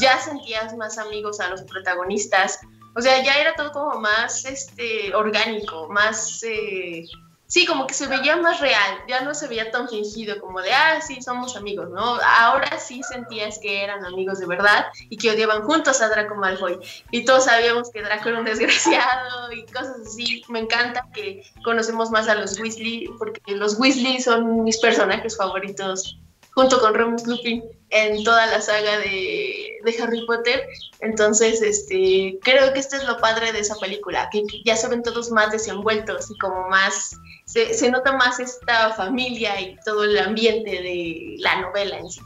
ya 0.00 0.18
sentías 0.18 0.76
más 0.76 0.98
amigos 0.98 1.40
a 1.40 1.48
los 1.50 1.62
protagonistas. 1.62 2.60
O 2.96 3.00
sea, 3.00 3.22
ya 3.22 3.34
era 3.40 3.54
todo 3.54 3.70
como 3.70 4.00
más 4.00 4.44
este, 4.44 5.14
orgánico, 5.14 5.88
más 5.88 6.42
eh, 6.42 7.04
sí, 7.50 7.66
como 7.66 7.86
que 7.88 7.94
se 7.94 8.06
veía 8.06 8.36
más 8.36 8.60
real, 8.60 9.02
ya 9.08 9.22
no 9.22 9.34
se 9.34 9.48
veía 9.48 9.72
tan 9.72 9.88
fingido 9.88 10.40
como 10.40 10.62
de, 10.62 10.72
ah, 10.72 11.00
sí, 11.00 11.20
somos 11.20 11.56
amigos, 11.56 11.90
¿no? 11.90 12.18
Ahora 12.22 12.78
sí 12.78 13.02
sentías 13.02 13.58
que 13.58 13.82
eran 13.82 14.04
amigos 14.04 14.38
de 14.38 14.46
verdad 14.46 14.86
y 15.08 15.16
que 15.16 15.32
odiaban 15.32 15.62
juntos 15.62 16.00
a 16.00 16.08
Draco 16.08 16.36
Malfoy. 16.36 16.78
Y 17.10 17.24
todos 17.24 17.46
sabíamos 17.46 17.90
que 17.90 18.02
Draco 18.02 18.28
era 18.28 18.38
un 18.38 18.44
desgraciado 18.44 19.52
y 19.52 19.66
cosas 19.66 19.96
así. 20.06 20.44
Me 20.48 20.60
encanta 20.60 21.08
que 21.12 21.42
conocemos 21.64 22.10
más 22.10 22.28
a 22.28 22.36
los 22.36 22.58
Weasley, 22.60 23.08
porque 23.18 23.40
los 23.56 23.78
Weasley 23.80 24.20
son 24.20 24.62
mis 24.62 24.78
personajes 24.78 25.36
favoritos 25.36 26.18
junto 26.54 26.80
con 26.80 26.94
Remus 26.94 27.26
Lupin 27.26 27.64
en 27.90 28.22
toda 28.24 28.46
la 28.46 28.60
saga 28.60 28.98
de, 28.98 29.78
de, 29.84 30.02
Harry 30.02 30.24
Potter. 30.26 30.62
Entonces, 31.00 31.60
este, 31.62 32.38
creo 32.42 32.72
que 32.72 32.78
esto 32.78 32.96
es 32.96 33.04
lo 33.04 33.18
padre 33.18 33.52
de 33.52 33.60
esa 33.60 33.76
película, 33.76 34.28
que 34.32 34.44
ya 34.64 34.76
se 34.76 34.88
ven 34.88 35.02
todos 35.02 35.30
más 35.30 35.50
desenvueltos 35.50 36.30
y 36.30 36.38
como 36.38 36.68
más 36.68 37.16
se, 37.44 37.90
nota 37.90 38.12
más 38.16 38.38
esta 38.38 38.92
familia 38.92 39.60
y 39.60 39.76
todo 39.84 40.04
el 40.04 40.18
ambiente 40.18 40.70
de 40.70 41.36
la 41.38 41.60
novela 41.60 41.98
en 41.98 42.08
sí. 42.08 42.20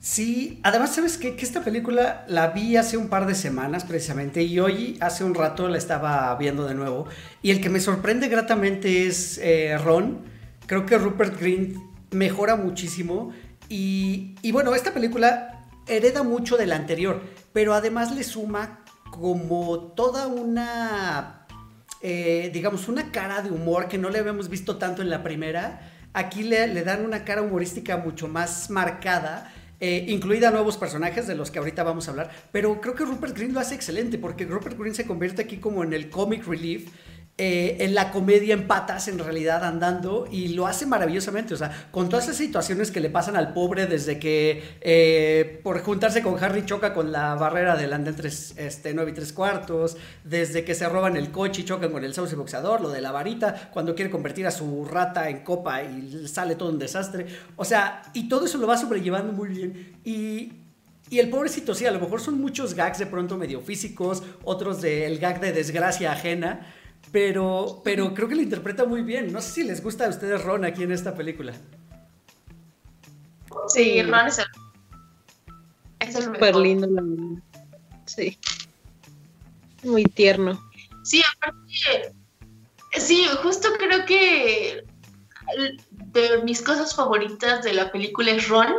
Sí, 0.00 0.60
además, 0.62 0.94
¿sabes 0.94 1.16
qué? 1.16 1.34
Que 1.34 1.46
esta 1.46 1.64
película 1.64 2.26
la 2.28 2.48
vi 2.48 2.76
hace 2.76 2.98
un 2.98 3.08
par 3.08 3.26
de 3.26 3.34
semanas 3.34 3.84
precisamente 3.84 4.42
y 4.42 4.60
hoy 4.60 4.98
hace 5.00 5.24
un 5.24 5.34
rato 5.34 5.66
la 5.66 5.78
estaba 5.78 6.34
viendo 6.36 6.66
de 6.66 6.74
nuevo 6.74 7.06
y 7.40 7.50
el 7.52 7.62
que 7.62 7.70
me 7.70 7.80
sorprende 7.80 8.28
gratamente 8.28 9.06
es 9.06 9.38
eh, 9.38 9.78
Ron. 9.78 10.26
Creo 10.66 10.84
que 10.84 10.98
Rupert 10.98 11.40
Green 11.40 11.82
mejora 12.10 12.56
muchísimo 12.56 13.32
y, 13.68 14.52
bueno, 14.52 14.74
esta 14.74 14.92
película 14.92 15.64
hereda 15.86 16.22
mucho 16.22 16.56
de 16.56 16.66
la 16.66 16.76
anterior, 16.76 17.22
pero 17.52 17.74
además 17.74 18.14
le 18.14 18.24
suma 18.24 18.84
como 19.10 19.92
toda 19.94 20.26
una 20.26 21.46
eh, 22.06 22.50
digamos, 22.52 22.88
una 22.88 23.10
cara 23.10 23.40
de 23.40 23.50
humor 23.50 23.88
que 23.88 23.96
no 23.96 24.10
le 24.10 24.18
habíamos 24.18 24.50
visto 24.50 24.76
tanto 24.76 25.00
en 25.00 25.08
la 25.08 25.22
primera. 25.22 25.90
Aquí 26.12 26.42
le, 26.42 26.66
le 26.68 26.82
dan 26.82 27.02
una 27.02 27.24
cara 27.24 27.40
humorística 27.40 27.96
mucho 27.96 28.28
más 28.28 28.68
marcada. 28.68 29.50
Eh, 29.80 30.04
incluida 30.08 30.50
nuevos 30.50 30.76
personajes 30.76 31.26
de 31.26 31.34
los 31.34 31.50
que 31.50 31.58
ahorita 31.58 31.82
vamos 31.82 32.06
a 32.06 32.10
hablar, 32.12 32.30
pero 32.52 32.80
creo 32.80 32.94
que 32.94 33.04
Rupert 33.04 33.36
Green 33.36 33.52
lo 33.52 33.60
hace 33.60 33.74
excelente 33.74 34.18
porque 34.18 34.44
Rupert 34.44 34.78
Green 34.78 34.94
se 34.94 35.06
convierte 35.06 35.42
aquí 35.42 35.56
como 35.56 35.82
en 35.82 35.92
el 35.92 36.10
comic 36.10 36.46
relief 36.46 36.90
eh, 37.36 37.78
en 37.80 37.96
la 37.96 38.12
comedia 38.12 38.54
en 38.54 38.68
patas, 38.68 39.08
en 39.08 39.18
realidad, 39.18 39.64
andando, 39.64 40.28
y 40.30 40.48
lo 40.48 40.68
hace 40.68 40.86
maravillosamente. 40.86 41.52
O 41.54 41.56
sea, 41.56 41.88
con 41.90 42.08
todas 42.08 42.26
esas 42.26 42.36
situaciones 42.36 42.92
que 42.92 43.00
le 43.00 43.10
pasan 43.10 43.34
al 43.34 43.52
pobre 43.52 43.86
desde 43.88 44.20
que 44.20 44.78
eh, 44.80 45.60
por 45.64 45.80
juntarse 45.82 46.22
con 46.22 46.42
Harry 46.42 46.64
choca 46.64 46.94
con 46.94 47.10
la 47.10 47.34
barrera 47.34 47.76
del 47.76 47.92
andén 47.92 48.14
este, 48.24 48.94
9 48.94 49.10
y 49.10 49.14
3 49.14 49.32
cuartos, 49.32 49.96
desde 50.22 50.64
que 50.64 50.76
se 50.76 50.88
roban 50.88 51.16
el 51.16 51.32
coche 51.32 51.62
y 51.62 51.64
chocan 51.64 51.90
con 51.90 52.04
el 52.04 52.14
sauce 52.14 52.36
boxeador, 52.36 52.80
lo 52.80 52.90
de 52.90 53.00
la 53.00 53.10
varita, 53.10 53.70
cuando 53.72 53.96
quiere 53.96 54.12
convertir 54.12 54.46
a 54.46 54.52
su 54.52 54.84
rata 54.84 55.28
en 55.28 55.42
copa 55.42 55.82
y 55.82 56.28
sale 56.28 56.54
todo 56.54 56.68
un 56.68 56.78
desastre. 56.78 57.26
O 57.56 57.64
sea, 57.64 58.02
y 58.12 58.28
todo 58.28 58.46
eso 58.46 58.58
lo 58.58 58.68
va 58.68 58.76
sobrellevando 58.76 59.32
muy 59.32 59.48
bien. 59.48 59.96
Y 60.04 60.52
y 61.10 61.18
el 61.18 61.28
pobrecito, 61.28 61.74
sí, 61.74 61.84
a 61.84 61.90
lo 61.90 62.00
mejor 62.00 62.20
son 62.20 62.40
muchos 62.40 62.74
gags 62.74 62.98
de 62.98 63.06
pronto 63.06 63.36
medio 63.36 63.60
físicos, 63.60 64.22
otros 64.42 64.80
del 64.80 65.18
gag 65.18 65.38
de 65.38 65.52
desgracia 65.52 66.10
ajena, 66.12 66.73
pero, 67.14 67.80
pero 67.84 68.12
creo 68.12 68.26
que 68.26 68.34
lo 68.34 68.42
interpreta 68.42 68.84
muy 68.84 69.02
bien. 69.02 69.32
No 69.32 69.40
sé 69.40 69.52
si 69.52 69.62
les 69.62 69.80
gusta 69.80 70.06
a 70.06 70.08
ustedes 70.08 70.42
Ron 70.42 70.64
aquí 70.64 70.82
en 70.82 70.90
esta 70.90 71.14
película. 71.14 71.54
Sí, 73.68 74.02
Ron 74.02 74.26
es 74.26 74.38
el, 74.38 74.46
es 76.00 76.16
el 76.16 76.24
Súper 76.24 76.56
lindo, 76.56 76.88
la 76.88 77.02
verdad. 77.02 77.40
Sí. 78.06 78.36
Muy 79.84 80.02
tierno. 80.06 80.60
Sí, 81.04 81.22
aparte, 81.36 82.16
sí, 82.98 83.28
justo 83.44 83.68
creo 83.78 84.04
que 84.06 84.84
de 85.86 86.42
mis 86.42 86.62
cosas 86.62 86.96
favoritas 86.96 87.62
de 87.62 87.74
la 87.74 87.92
película 87.92 88.32
es 88.32 88.48
Ron. 88.48 88.74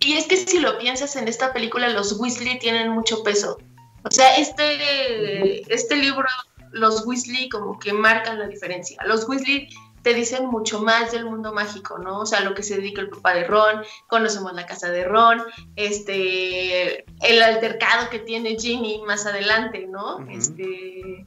Y 0.00 0.12
es 0.12 0.26
que 0.26 0.36
si 0.36 0.58
lo 0.58 0.76
piensas 0.76 1.16
en 1.16 1.26
esta 1.26 1.54
película, 1.54 1.88
los 1.88 2.20
Weasley 2.20 2.58
tienen 2.58 2.90
mucho 2.90 3.22
peso. 3.22 3.56
O 4.02 4.10
sea, 4.10 4.36
este, 4.36 5.72
este 5.72 5.96
libro 5.96 6.28
los 6.74 7.06
Weasley 7.06 7.48
como 7.48 7.78
que 7.78 7.92
marcan 7.92 8.38
la 8.38 8.48
diferencia. 8.48 9.02
Los 9.04 9.28
Weasley 9.28 9.68
te 10.02 10.12
dicen 10.12 10.46
mucho 10.46 10.80
más 10.80 11.12
del 11.12 11.24
mundo 11.24 11.54
mágico, 11.54 11.98
¿no? 11.98 12.20
O 12.20 12.26
sea, 12.26 12.40
lo 12.40 12.54
que 12.54 12.62
se 12.62 12.76
dedica 12.76 13.00
el 13.00 13.08
papá 13.08 13.34
de 13.34 13.44
Ron, 13.44 13.82
conocemos 14.06 14.52
la 14.52 14.66
casa 14.66 14.90
de 14.90 15.04
Ron, 15.04 15.42
este, 15.76 17.04
el 17.22 17.42
altercado 17.42 18.10
que 18.10 18.18
tiene 18.18 18.56
Ginny 18.56 19.00
más 19.06 19.24
adelante, 19.24 19.86
¿no? 19.88 20.18
Este, 20.28 21.26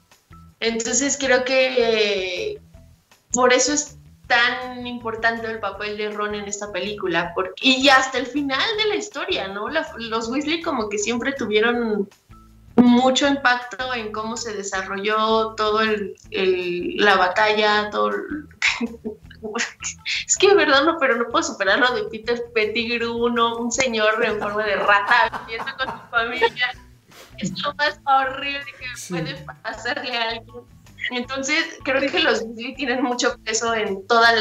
entonces 0.60 1.18
creo 1.20 1.44
que 1.44 2.62
por 3.32 3.52
eso 3.52 3.74
es 3.74 3.98
tan 4.28 4.86
importante 4.86 5.48
el 5.48 5.60
papel 5.60 5.98
de 5.98 6.12
Ron 6.12 6.36
en 6.36 6.46
esta 6.46 6.72
película, 6.72 7.32
porque, 7.34 7.54
y 7.62 7.90
hasta 7.90 8.20
el 8.20 8.28
final 8.28 8.78
de 8.78 8.90
la 8.90 8.96
historia, 8.96 9.48
¿no? 9.48 9.70
los 9.70 10.30
Weasley 10.30 10.62
como 10.62 10.90
que 10.90 11.00
siempre 11.00 11.32
tuvieron 11.34 12.08
mucho 12.78 13.28
impacto 13.28 13.94
en 13.94 14.12
cómo 14.12 14.38
se 14.38 14.54
desarrolló 14.54 15.56
todo 15.56 15.82
el, 15.82 16.16
la 16.98 17.16
batalla, 17.16 17.90
todo 17.90 18.12
es 20.26 20.38
que 20.38 20.50
de 20.50 20.56
verdad 20.56 20.84
no, 20.84 20.98
pero 21.00 21.16
no 21.16 21.28
puedo 21.30 21.44
superar 21.44 21.80
lo 21.80 21.96
de 21.96 22.04
Peter 22.10 22.44
Pettigrew, 22.54 23.14
uno, 23.14 23.58
un 23.58 23.72
señor 23.72 24.24
en 24.24 24.40
forma 24.40 24.66
de 24.66 24.76
rata 24.76 25.44
viviendo 25.46 25.72
con 25.78 25.88
su 25.88 26.08
familia. 26.10 26.76
Es 27.38 27.52
lo 27.62 27.74
más 27.76 28.00
horrible 28.06 28.66
que 28.80 28.88
puede 29.10 29.36
pasarle 29.64 30.18
a 30.18 30.30
alguien. 30.30 30.66
Entonces, 31.12 31.80
creo 31.84 32.12
que 32.12 32.20
los 32.20 32.42
Weasley 32.42 32.76
tienen 32.76 33.04
mucho 33.04 33.38
peso 33.44 33.74
en 33.74 34.06
toda 34.08 34.34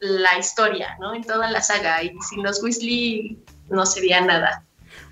la 0.00 0.38
historia, 0.38 0.96
¿no? 0.98 1.14
En 1.14 1.22
toda 1.22 1.50
la 1.50 1.62
saga. 1.62 2.02
Y 2.02 2.12
sin 2.28 2.42
los 2.42 2.62
Weasley 2.62 3.38
no 3.68 3.84
sería 3.84 4.20
nada. 4.20 4.64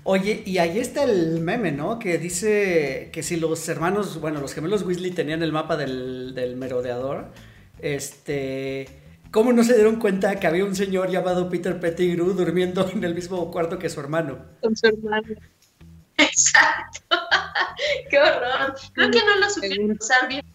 Oye, 0.09 0.41
y 0.45 0.57
ahí 0.59 0.79
está 0.79 1.03
el 1.03 1.41
meme, 1.41 1.73
¿no? 1.73 1.99
Que 1.99 2.17
dice 2.17 3.09
que 3.11 3.21
si 3.23 3.35
los 3.35 3.67
hermanos, 3.67 4.21
bueno, 4.21 4.39
los 4.39 4.53
gemelos 4.53 4.83
Weasley 4.83 5.11
tenían 5.11 5.43
el 5.43 5.51
mapa 5.51 5.75
del, 5.75 6.33
del 6.33 6.55
merodeador, 6.55 7.33
este... 7.79 8.87
¿Cómo 9.31 9.51
no 9.51 9.65
se 9.65 9.73
dieron 9.73 9.99
cuenta 9.99 10.39
que 10.39 10.47
había 10.47 10.63
un 10.63 10.77
señor 10.77 11.11
llamado 11.11 11.49
Peter 11.49 11.77
Pettigrew 11.77 12.31
durmiendo 12.31 12.89
en 12.89 13.03
el 13.03 13.15
mismo 13.15 13.51
cuarto 13.51 13.77
que 13.79 13.89
su 13.89 13.99
hermano? 13.99 14.45
Con 14.61 14.77
su 14.77 14.87
hermano. 14.87 15.27
Exacto. 16.17 17.01
Qué 18.09 18.17
horror. 18.17 18.75
Creo 18.93 19.11
que 19.11 19.19
no 19.25 19.35
lo 19.35 19.49
supieron 19.49 19.91
usar 19.91 20.29
bien. 20.29 20.45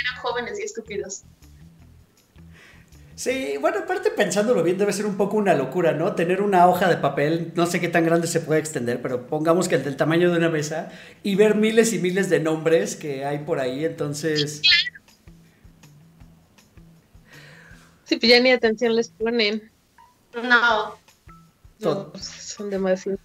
Eran 0.00 0.22
jóvenes 0.22 0.58
y 0.58 0.62
estúpidos. 0.62 1.24
Sí, 3.22 3.56
bueno, 3.60 3.78
aparte 3.78 4.10
pensándolo 4.10 4.64
bien, 4.64 4.78
debe 4.78 4.92
ser 4.92 5.06
un 5.06 5.16
poco 5.16 5.36
una 5.36 5.54
locura, 5.54 5.92
¿no? 5.92 6.16
Tener 6.16 6.42
una 6.42 6.66
hoja 6.66 6.88
de 6.88 6.96
papel, 6.96 7.52
no 7.54 7.66
sé 7.66 7.80
qué 7.80 7.86
tan 7.86 8.04
grande 8.04 8.26
se 8.26 8.40
puede 8.40 8.58
extender, 8.58 9.00
pero 9.00 9.28
pongamos 9.28 9.68
que 9.68 9.76
el 9.76 9.84
del 9.84 9.96
tamaño 9.96 10.32
de 10.32 10.38
una 10.38 10.48
mesa 10.48 10.90
y 11.22 11.36
ver 11.36 11.54
miles 11.54 11.92
y 11.92 12.00
miles 12.00 12.28
de 12.28 12.40
nombres 12.40 12.96
que 12.96 13.24
hay 13.24 13.38
por 13.38 13.60
ahí, 13.60 13.84
entonces... 13.84 14.60
Sí, 18.02 18.16
pues 18.16 18.28
ya 18.28 18.40
ni 18.40 18.50
atención 18.50 18.96
les 18.96 19.10
ponen. 19.10 19.70
No. 20.34 20.98
No, 21.82 22.12
son 22.20 22.70
demasiados. 22.70 23.20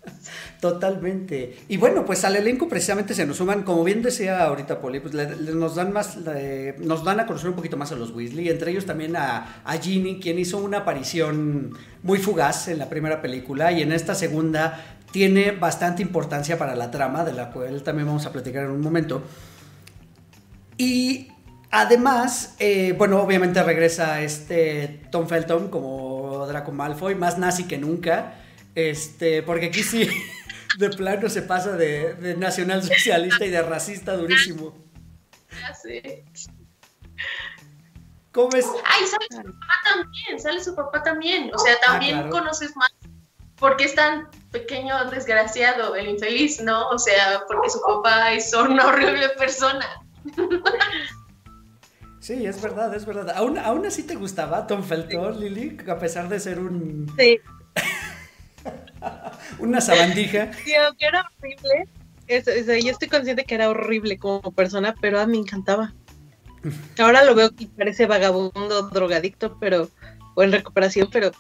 Totalmente. 0.60 1.58
Y 1.68 1.78
bueno, 1.78 2.06
pues 2.06 2.24
al 2.26 2.36
elenco 2.36 2.68
precisamente 2.68 3.14
se 3.14 3.26
nos 3.26 3.38
suman, 3.38 3.64
como 3.64 3.84
bien 3.84 4.02
decía 4.02 4.44
ahorita 4.46 4.82
Poli, 4.82 5.00
pues 5.00 5.14
le, 5.14 5.36
le 5.36 5.54
nos 5.54 5.76
dan 5.76 5.94
más, 5.94 6.18
le, 6.18 6.76
nos 6.80 7.04
dan 7.04 7.20
a 7.20 7.26
conocer 7.26 7.50
un 7.50 7.56
poquito 7.56 7.78
más 7.78 7.92
a 7.92 7.96
los 7.96 8.12
Weasley, 8.12 8.50
entre 8.50 8.72
ellos 8.72 8.86
también 8.86 9.16
a, 9.16 9.62
a 9.64 9.78
Ginny, 9.78 10.20
quien 10.20 10.40
hizo 10.40 10.58
una 10.58 10.80
aparición 10.80 11.78
muy 12.04 12.20
fugaz 12.20 12.68
en 12.68 12.80
la 12.80 12.90
primera 12.90 13.22
película 13.22 13.72
y 13.72 13.82
en 13.82 13.92
esta 13.92 14.16
segunda 14.16 14.98
tiene 15.12 15.52
bastante 15.52 16.02
importancia 16.02 16.58
para 16.58 16.76
la 16.76 16.92
trama, 16.92 17.24
de 17.24 17.34
la 17.34 17.52
cual 17.52 17.84
también 17.84 18.08
vamos 18.08 18.26
a 18.26 18.32
platicar 18.32 18.66
en 18.66 18.72
un 18.72 18.82
momento. 18.82 19.24
Y 20.78 21.32
Además, 21.70 22.56
eh, 22.60 22.96
bueno, 22.98 23.22
obviamente 23.22 23.62
regresa 23.62 24.22
este 24.22 25.02
Tom 25.12 25.28
Felton 25.28 25.68
como 25.68 26.46
Draco 26.48 26.72
Malfoy, 26.72 27.16
más 27.16 27.38
nazi 27.38 27.66
que 27.66 27.78
nunca. 27.78 28.36
Este, 28.78 29.42
porque 29.42 29.66
aquí 29.66 29.82
sí, 29.82 30.08
de 30.78 30.90
plano 30.92 31.30
se 31.30 31.42
pasa 31.42 31.72
de, 31.76 32.14
de 32.14 32.38
nacionalsocialista 32.38 33.44
y 33.44 33.50
de 33.50 33.64
racista 33.64 34.16
durísimo. 34.16 34.78
Ya 35.60 35.74
sé. 35.74 36.24
¿Cómo 38.32 38.56
es? 38.56 38.68
Ay, 38.86 39.04
sale 39.08 39.26
su 39.32 39.42
papá 39.42 39.74
también, 39.84 40.40
sale 40.40 40.64
su 40.64 40.76
papá 40.76 41.02
también. 41.04 41.52
O 41.56 41.58
sea, 41.58 41.74
también 41.80 42.18
Ah, 42.18 42.22
claro. 42.30 42.38
conoces 42.38 42.76
más. 42.78 42.92
Porque 43.56 43.86
es 43.86 43.96
tan 43.96 44.30
pequeño, 44.52 45.10
desgraciado, 45.10 45.96
el 45.96 46.10
infeliz, 46.10 46.62
¿no? 46.62 46.88
O 46.90 47.00
sea, 47.00 47.42
porque 47.48 47.72
su 47.72 47.82
papá 47.82 48.32
es 48.34 48.54
una 48.54 48.86
horrible 48.86 49.30
persona. 49.30 49.88
Sí, 52.20 52.46
es 52.46 52.62
verdad, 52.62 52.94
es 52.94 53.08
verdad. 53.08 53.32
¿Aún, 53.36 53.58
aún 53.58 53.88
así 53.88 54.04
te 54.04 54.14
gustaba 54.14 54.68
Tom 54.68 54.84
Felton, 54.84 55.40
Lily? 55.40 55.78
A 55.90 55.98
pesar 55.98 56.30
de 56.30 56.40
ser 56.40 56.60
un, 56.60 57.12
Sí, 57.18 57.40
una 59.60 59.82
sabandija. 59.82 60.52
sí, 60.66 60.74
aunque 60.76 61.06
era 61.06 61.30
horrible. 61.40 61.88
yo 62.82 62.92
estoy 62.92 63.08
consciente 63.08 63.46
que 63.46 63.56
era 63.56 63.70
horrible 63.70 64.18
como 64.18 64.52
persona, 64.52 64.96
pero 65.00 65.20
a 65.20 65.26
mí 65.26 65.38
me 65.38 65.44
encantaba. 65.44 65.94
Ahora 66.98 67.24
lo 67.24 67.36
veo 67.36 67.56
que 67.56 67.68
parece 67.68 68.08
vagabundo, 68.08 68.90
drogadicto, 68.90 69.58
pero 69.60 69.90
o 70.36 70.44
en 70.44 70.52
recuperación, 70.52 71.10
pero 71.12 71.32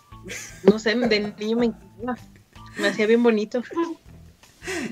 no 0.63 0.79
sé, 0.79 0.95
de 0.95 1.33
niño 1.39 1.57
me 1.57 1.65
encantaba. 1.67 2.17
Me 2.79 2.87
hacía 2.87 3.07
bien 3.07 3.23
bonito. 3.23 3.61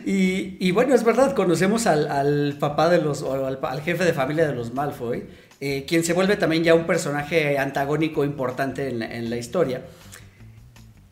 Y, 0.05 0.57
y 0.59 0.71
bueno, 0.71 0.95
es 0.95 1.03
verdad, 1.03 1.35
conocemos 1.35 1.85
al, 1.85 2.09
al 2.09 2.57
papá 2.59 2.89
de 2.89 3.01
los, 3.01 3.21
o 3.21 3.45
al, 3.45 3.59
al 3.61 3.81
jefe 3.81 4.05
de 4.05 4.13
familia 4.13 4.47
de 4.47 4.55
los 4.55 4.73
Malfoy, 4.73 5.25
eh, 5.59 5.85
quien 5.87 6.03
se 6.03 6.13
vuelve 6.13 6.37
también 6.37 6.63
ya 6.63 6.73
un 6.73 6.85
personaje 6.85 7.57
antagónico 7.57 8.23
importante 8.23 8.89
en 8.89 8.99
la, 8.99 9.13
en 9.13 9.29
la 9.29 9.37
historia. 9.37 9.81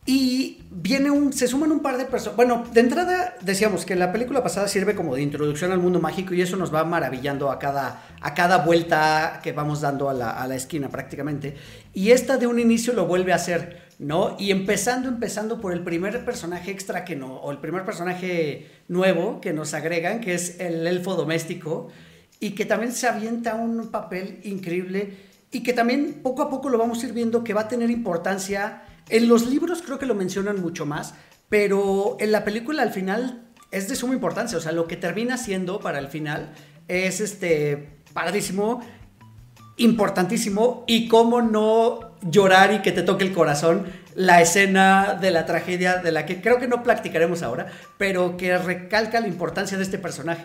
Y 0.06 0.62
viene 0.70 1.10
un, 1.10 1.32
se 1.32 1.48
suman 1.48 1.72
un 1.72 1.80
par 1.80 1.96
de 1.96 2.04
personas. 2.04 2.36
Bueno, 2.36 2.64
de 2.72 2.80
entrada 2.80 3.36
decíamos 3.40 3.86
que 3.86 3.94
la 3.94 4.12
película 4.12 4.42
pasada 4.42 4.68
sirve 4.68 4.94
como 4.94 5.14
de 5.14 5.22
introducción 5.22 5.72
al 5.72 5.78
mundo 5.78 5.98
mágico 5.98 6.34
y 6.34 6.42
eso 6.42 6.56
nos 6.56 6.74
va 6.74 6.84
maravillando 6.84 7.50
a 7.50 7.58
cada, 7.58 8.02
a 8.20 8.34
cada 8.34 8.58
vuelta 8.58 9.40
que 9.42 9.52
vamos 9.52 9.80
dando 9.80 10.10
a 10.10 10.14
la, 10.14 10.30
a 10.30 10.46
la 10.46 10.56
esquina 10.56 10.90
prácticamente. 10.90 11.56
Y 11.94 12.10
esta 12.10 12.36
de 12.36 12.46
un 12.46 12.58
inicio 12.58 12.92
lo 12.92 13.06
vuelve 13.06 13.32
a 13.32 13.36
hacer, 13.36 13.80
¿no? 13.98 14.36
Y 14.38 14.50
empezando, 14.50 15.08
empezando 15.08 15.58
por 15.58 15.72
el 15.72 15.82
primer 15.82 16.22
personaje 16.26 16.70
extra 16.70 17.06
que 17.06 17.16
no, 17.16 17.36
o 17.36 17.50
el 17.50 17.58
primer 17.58 17.86
personaje 17.86 18.68
nuevo 18.88 19.40
que 19.40 19.54
nos 19.54 19.72
agregan, 19.72 20.20
que 20.20 20.34
es 20.34 20.60
el 20.60 20.86
elfo 20.86 21.14
doméstico, 21.14 21.88
y 22.40 22.50
que 22.50 22.66
también 22.66 22.92
se 22.92 23.08
avienta 23.08 23.54
un 23.54 23.88
papel 23.88 24.40
increíble 24.44 25.14
y 25.50 25.62
que 25.62 25.72
también 25.72 26.20
poco 26.22 26.42
a 26.42 26.50
poco 26.50 26.68
lo 26.68 26.78
vamos 26.78 27.02
a 27.02 27.06
ir 27.06 27.12
viendo 27.12 27.44
que 27.44 27.54
va 27.54 27.62
a 27.62 27.68
tener 27.68 27.90
importancia. 27.90 28.82
En 29.08 29.28
los 29.28 29.46
libros 29.46 29.82
creo 29.82 29.98
que 29.98 30.06
lo 30.06 30.14
mencionan 30.14 30.60
mucho 30.60 30.86
más, 30.86 31.14
pero 31.48 32.16
en 32.20 32.32
la 32.32 32.44
película 32.44 32.82
al 32.82 32.90
final 32.90 33.42
es 33.70 33.88
de 33.88 33.96
suma 33.96 34.14
importancia. 34.14 34.58
O 34.58 34.60
sea, 34.60 34.72
lo 34.72 34.86
que 34.86 34.96
termina 34.96 35.36
siendo 35.36 35.80
para 35.80 35.98
el 35.98 36.08
final 36.08 36.52
es 36.88 37.20
este 37.20 38.00
padrísimo. 38.12 38.80
importantísimo 39.76 40.84
y 40.86 41.08
cómo 41.08 41.42
no 41.42 42.14
llorar 42.22 42.72
y 42.72 42.80
que 42.80 42.92
te 42.92 43.02
toque 43.02 43.24
el 43.24 43.32
corazón 43.34 43.86
la 44.14 44.40
escena 44.40 45.14
de 45.20 45.30
la 45.30 45.46
tragedia 45.46 45.96
de 45.96 46.12
la 46.12 46.24
que 46.26 46.40
creo 46.40 46.58
que 46.58 46.68
no 46.68 46.82
platicaremos 46.82 47.42
ahora, 47.42 47.66
pero 47.98 48.36
que 48.36 48.56
recalca 48.56 49.20
la 49.20 49.26
importancia 49.26 49.76
de 49.76 49.82
este 49.82 49.98
personaje. 49.98 50.44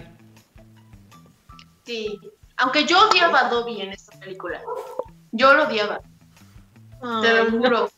Sí, 1.86 2.20
aunque 2.58 2.86
yo 2.86 3.08
odiaba 3.08 3.46
a 3.46 3.50
Dobby 3.50 3.82
en 3.82 3.92
esta 3.92 4.20
película. 4.20 4.62
Yo 5.32 5.54
lo 5.54 5.68
odiaba. 5.68 6.02
te 7.22 7.34
lo 7.34 7.52
juro. 7.52 7.90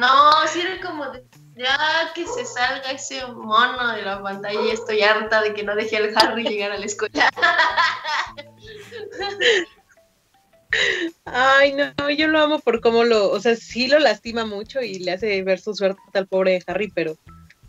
No, 0.00 0.48
sí 0.48 0.62
era 0.62 0.80
como 0.80 1.10
de, 1.10 1.22
ya 1.56 1.76
que 2.14 2.26
se 2.26 2.46
salga 2.46 2.90
ese 2.90 3.26
mono 3.26 3.92
de 3.92 4.00
la 4.00 4.22
pantalla 4.22 4.58
y 4.62 4.70
estoy 4.70 5.02
harta 5.02 5.42
de 5.42 5.52
que 5.52 5.62
no 5.62 5.76
deje 5.76 5.98
al 5.98 6.10
Harry 6.16 6.44
llegar 6.44 6.72
a 6.72 6.78
la 6.78 6.86
escuela. 6.86 7.30
Ay, 11.26 11.74
no, 11.74 11.92
yo 12.08 12.28
lo 12.28 12.40
amo 12.40 12.60
por 12.60 12.80
cómo 12.80 13.04
lo, 13.04 13.30
o 13.30 13.40
sea, 13.40 13.56
sí 13.56 13.88
lo 13.88 13.98
lastima 13.98 14.46
mucho 14.46 14.80
y 14.80 15.00
le 15.00 15.12
hace 15.12 15.42
ver 15.42 15.60
su 15.60 15.74
suerte 15.74 16.00
al 16.14 16.26
pobre 16.26 16.62
Harry, 16.66 16.90
pero 16.94 17.18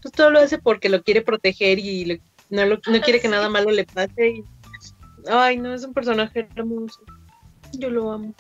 pues 0.02 0.14
todo 0.14 0.30
lo 0.30 0.40
hace 0.40 0.58
porque 0.58 0.88
lo 0.88 1.04
quiere 1.04 1.22
proteger 1.22 1.80
y 1.80 2.22
no, 2.50 2.66
no 2.66 3.02
quiere 3.02 3.20
que 3.20 3.28
nada 3.28 3.50
malo 3.50 3.72
le 3.72 3.84
pase. 3.84 4.42
ay, 5.30 5.58
no, 5.58 5.74
es 5.74 5.84
un 5.84 5.94
personaje 5.94 6.48
hermoso. 6.56 7.02
Yo 7.74 7.90
lo 7.90 8.10
amo. 8.10 8.34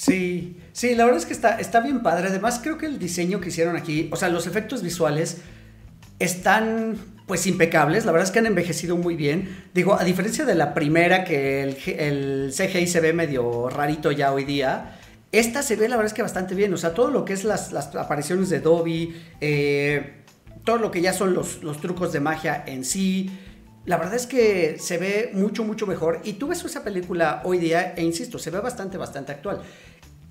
Sí, 0.00 0.56
sí, 0.72 0.94
la 0.94 1.04
verdad 1.04 1.20
es 1.20 1.26
que 1.26 1.34
está, 1.34 1.60
está 1.60 1.80
bien 1.80 2.02
padre. 2.02 2.28
Además, 2.28 2.58
creo 2.62 2.78
que 2.78 2.86
el 2.86 2.98
diseño 2.98 3.38
que 3.38 3.50
hicieron 3.50 3.76
aquí, 3.76 4.08
o 4.10 4.16
sea, 4.16 4.30
los 4.30 4.46
efectos 4.46 4.82
visuales 4.82 5.42
están 6.18 6.96
pues 7.26 7.46
impecables, 7.46 8.06
la 8.06 8.12
verdad 8.12 8.26
es 8.26 8.32
que 8.32 8.38
han 8.38 8.46
envejecido 8.46 8.96
muy 8.96 9.14
bien. 9.14 9.62
Digo, 9.74 10.00
a 10.00 10.02
diferencia 10.04 10.46
de 10.46 10.54
la 10.54 10.72
primera, 10.72 11.22
que 11.22 11.64
el, 11.98 12.50
CGI 12.50 12.86
se 12.86 13.00
ve 13.00 13.12
medio 13.12 13.68
rarito 13.68 14.10
ya 14.10 14.32
hoy 14.32 14.44
día, 14.44 14.98
esta 15.32 15.62
se 15.62 15.76
ve 15.76 15.86
la 15.86 15.96
verdad 15.96 16.12
es 16.12 16.14
que 16.14 16.22
bastante 16.22 16.54
bien. 16.54 16.72
O 16.72 16.78
sea, 16.78 16.94
todo 16.94 17.10
lo 17.10 17.26
que 17.26 17.34
es 17.34 17.44
las, 17.44 17.70
apariciones 17.94 18.48
de 18.48 18.60
Dobby, 18.60 19.14
eh, 19.42 20.14
todo 20.64 20.78
lo 20.78 20.90
que 20.90 21.02
ya 21.02 21.12
son 21.12 21.34
los, 21.34 21.60
trucos 21.82 22.14
de 22.14 22.20
magia 22.20 22.64
en 22.66 22.86
sí, 22.86 23.30
la 23.84 23.98
verdad 23.98 24.14
es 24.14 24.26
que 24.26 24.76
se 24.78 24.96
ve 24.96 25.30
mucho, 25.34 25.62
mucho 25.62 25.86
mejor. 25.86 26.20
Y 26.24 26.34
tú 26.34 26.48
ves 26.48 26.64
esa 26.64 26.82
película 26.82 27.42
hoy 27.44 27.58
día, 27.58 27.92
e 27.98 28.02
insisto, 28.02 28.38
se 28.38 28.50
ve 28.50 28.60
bastante, 28.60 28.96
bastante 28.96 29.32
actual. 29.32 29.60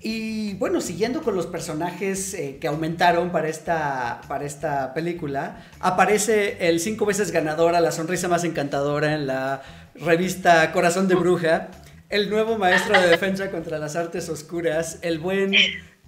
Y 0.02 0.54
bueno, 0.54 0.80
siguiendo 0.80 1.22
con 1.22 1.36
los 1.36 1.46
personajes 1.46 2.32
eh, 2.32 2.56
que 2.58 2.68
aumentaron 2.68 3.30
para 3.32 3.48
esta, 3.48 4.22
para 4.28 4.46
esta 4.46 4.94
película, 4.94 5.66
aparece 5.78 6.68
el 6.68 6.80
cinco 6.80 7.04
veces 7.04 7.30
ganador 7.32 7.74
a 7.74 7.82
la 7.82 7.92
sonrisa 7.92 8.26
más 8.26 8.44
encantadora 8.44 9.14
en 9.14 9.26
la 9.26 9.62
revista 9.94 10.72
Corazón 10.72 11.06
de 11.06 11.16
Bruja, 11.16 11.68
el 12.08 12.30
nuevo 12.30 12.56
maestro 12.56 12.98
de 12.98 13.08
defensa 13.08 13.50
contra 13.52 13.78
las 13.78 13.94
artes 13.94 14.30
oscuras, 14.30 14.98
el 15.02 15.18
buen 15.18 15.54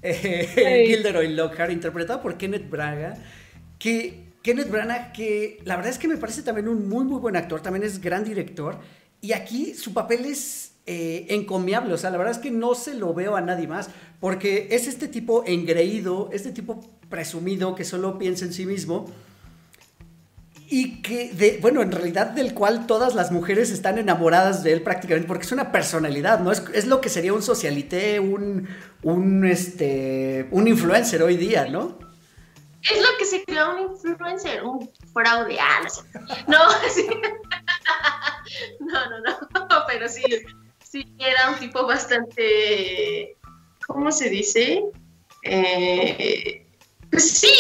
eh, 0.00 0.84
Gilderoy 0.88 1.28
Lockhart, 1.34 1.70
interpretado 1.70 2.22
por 2.22 2.38
Kenneth 2.38 2.70
Braga, 2.70 3.18
que 3.78 4.32
Kenneth 4.42 4.70
Branagh, 4.70 5.12
que 5.12 5.60
la 5.64 5.76
verdad 5.76 5.92
es 5.92 5.98
que 5.98 6.08
me 6.08 6.16
parece 6.16 6.42
también 6.42 6.66
un 6.66 6.88
muy, 6.88 7.04
muy 7.04 7.20
buen 7.20 7.36
actor, 7.36 7.60
también 7.60 7.84
es 7.84 8.00
gran 8.00 8.24
director, 8.24 8.78
y 9.20 9.32
aquí 9.32 9.74
su 9.74 9.92
papel 9.92 10.24
es 10.24 10.71
eh, 10.86 11.26
encomiable. 11.30 11.94
O 11.94 11.98
sea, 11.98 12.10
la 12.10 12.18
verdad 12.18 12.34
es 12.34 12.40
que 12.40 12.50
no 12.50 12.74
se 12.74 12.94
lo 12.94 13.14
veo 13.14 13.36
a 13.36 13.40
nadie 13.40 13.68
más. 13.68 13.90
Porque 14.20 14.68
es 14.70 14.86
este 14.86 15.08
tipo 15.08 15.44
engreído, 15.46 16.28
este 16.32 16.50
tipo 16.52 16.80
presumido 17.08 17.74
que 17.74 17.84
solo 17.84 18.18
piensa 18.18 18.44
en 18.44 18.52
sí 18.52 18.66
mismo. 18.66 19.10
Y 20.68 21.02
que, 21.02 21.58
bueno, 21.60 21.82
en 21.82 21.92
realidad 21.92 22.28
del 22.28 22.54
cual 22.54 22.86
todas 22.86 23.14
las 23.14 23.30
mujeres 23.30 23.70
están 23.70 23.98
enamoradas 23.98 24.62
de 24.62 24.72
él 24.72 24.82
prácticamente, 24.82 25.28
porque 25.28 25.44
es 25.44 25.52
una 25.52 25.70
personalidad, 25.70 26.40
¿no? 26.40 26.50
Es, 26.50 26.86
lo 26.86 27.02
que 27.02 27.10
sería 27.10 27.34
un 27.34 27.42
socialité, 27.42 28.18
un, 28.20 28.66
un, 29.02 29.44
este, 29.44 30.48
un 30.50 30.66
influencer 30.66 31.22
hoy 31.22 31.36
día, 31.36 31.66
¿no? 31.66 31.98
Es 32.82 33.02
lo 33.02 33.18
que 33.18 33.26
sería 33.26 33.68
un 33.68 33.80
influencer, 33.80 34.64
un 34.64 34.90
fraude. 35.12 35.58
Ah, 35.60 35.82
no, 36.48 36.58
sí. 36.94 37.06
no, 38.80 39.10
no, 39.10 39.20
no, 39.20 39.84
pero 39.86 40.08
sí, 40.08 40.22
sí 40.92 41.16
era 41.18 41.50
un 41.50 41.58
tipo 41.58 41.86
bastante, 41.86 43.38
¿cómo 43.86 44.12
se 44.12 44.28
dice? 44.28 44.84
Eh, 45.42 46.66
pues 47.10 47.30
sí, 47.38 47.50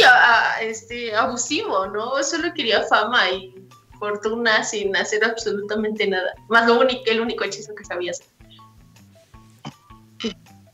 este, 0.60 1.14
abusivo, 1.16 1.86
¿no? 1.86 2.22
Solo 2.22 2.52
quería 2.52 2.82
fama 2.82 3.30
y 3.30 3.54
fortuna 3.98 4.62
sin 4.64 4.94
hacer 4.94 5.24
absolutamente 5.24 6.06
nada. 6.06 6.34
Más 6.50 6.66
lo 6.66 6.78
único, 6.78 7.02
el 7.06 7.22
único 7.22 7.44
hechizo 7.44 7.74
que 7.74 7.84
sabía 7.86 8.10
hacer. 8.10 8.26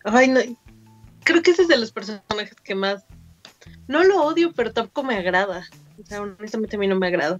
Ay, 0.04 0.28
no. 0.28 0.40
Creo 1.22 1.42
que 1.42 1.52
ese 1.52 1.62
es 1.62 1.68
de 1.68 1.76
los 1.76 1.92
personajes 1.92 2.56
que 2.64 2.74
más. 2.74 3.04
No 3.86 4.02
lo 4.02 4.22
odio, 4.24 4.52
pero 4.52 4.72
tampoco 4.72 5.04
me 5.04 5.16
agrada. 5.16 5.68
O 6.02 6.06
sea, 6.06 6.22
honestamente 6.22 6.74
a 6.74 6.78
mí 6.78 6.88
no 6.88 6.96
me 6.96 7.06
agrada 7.06 7.38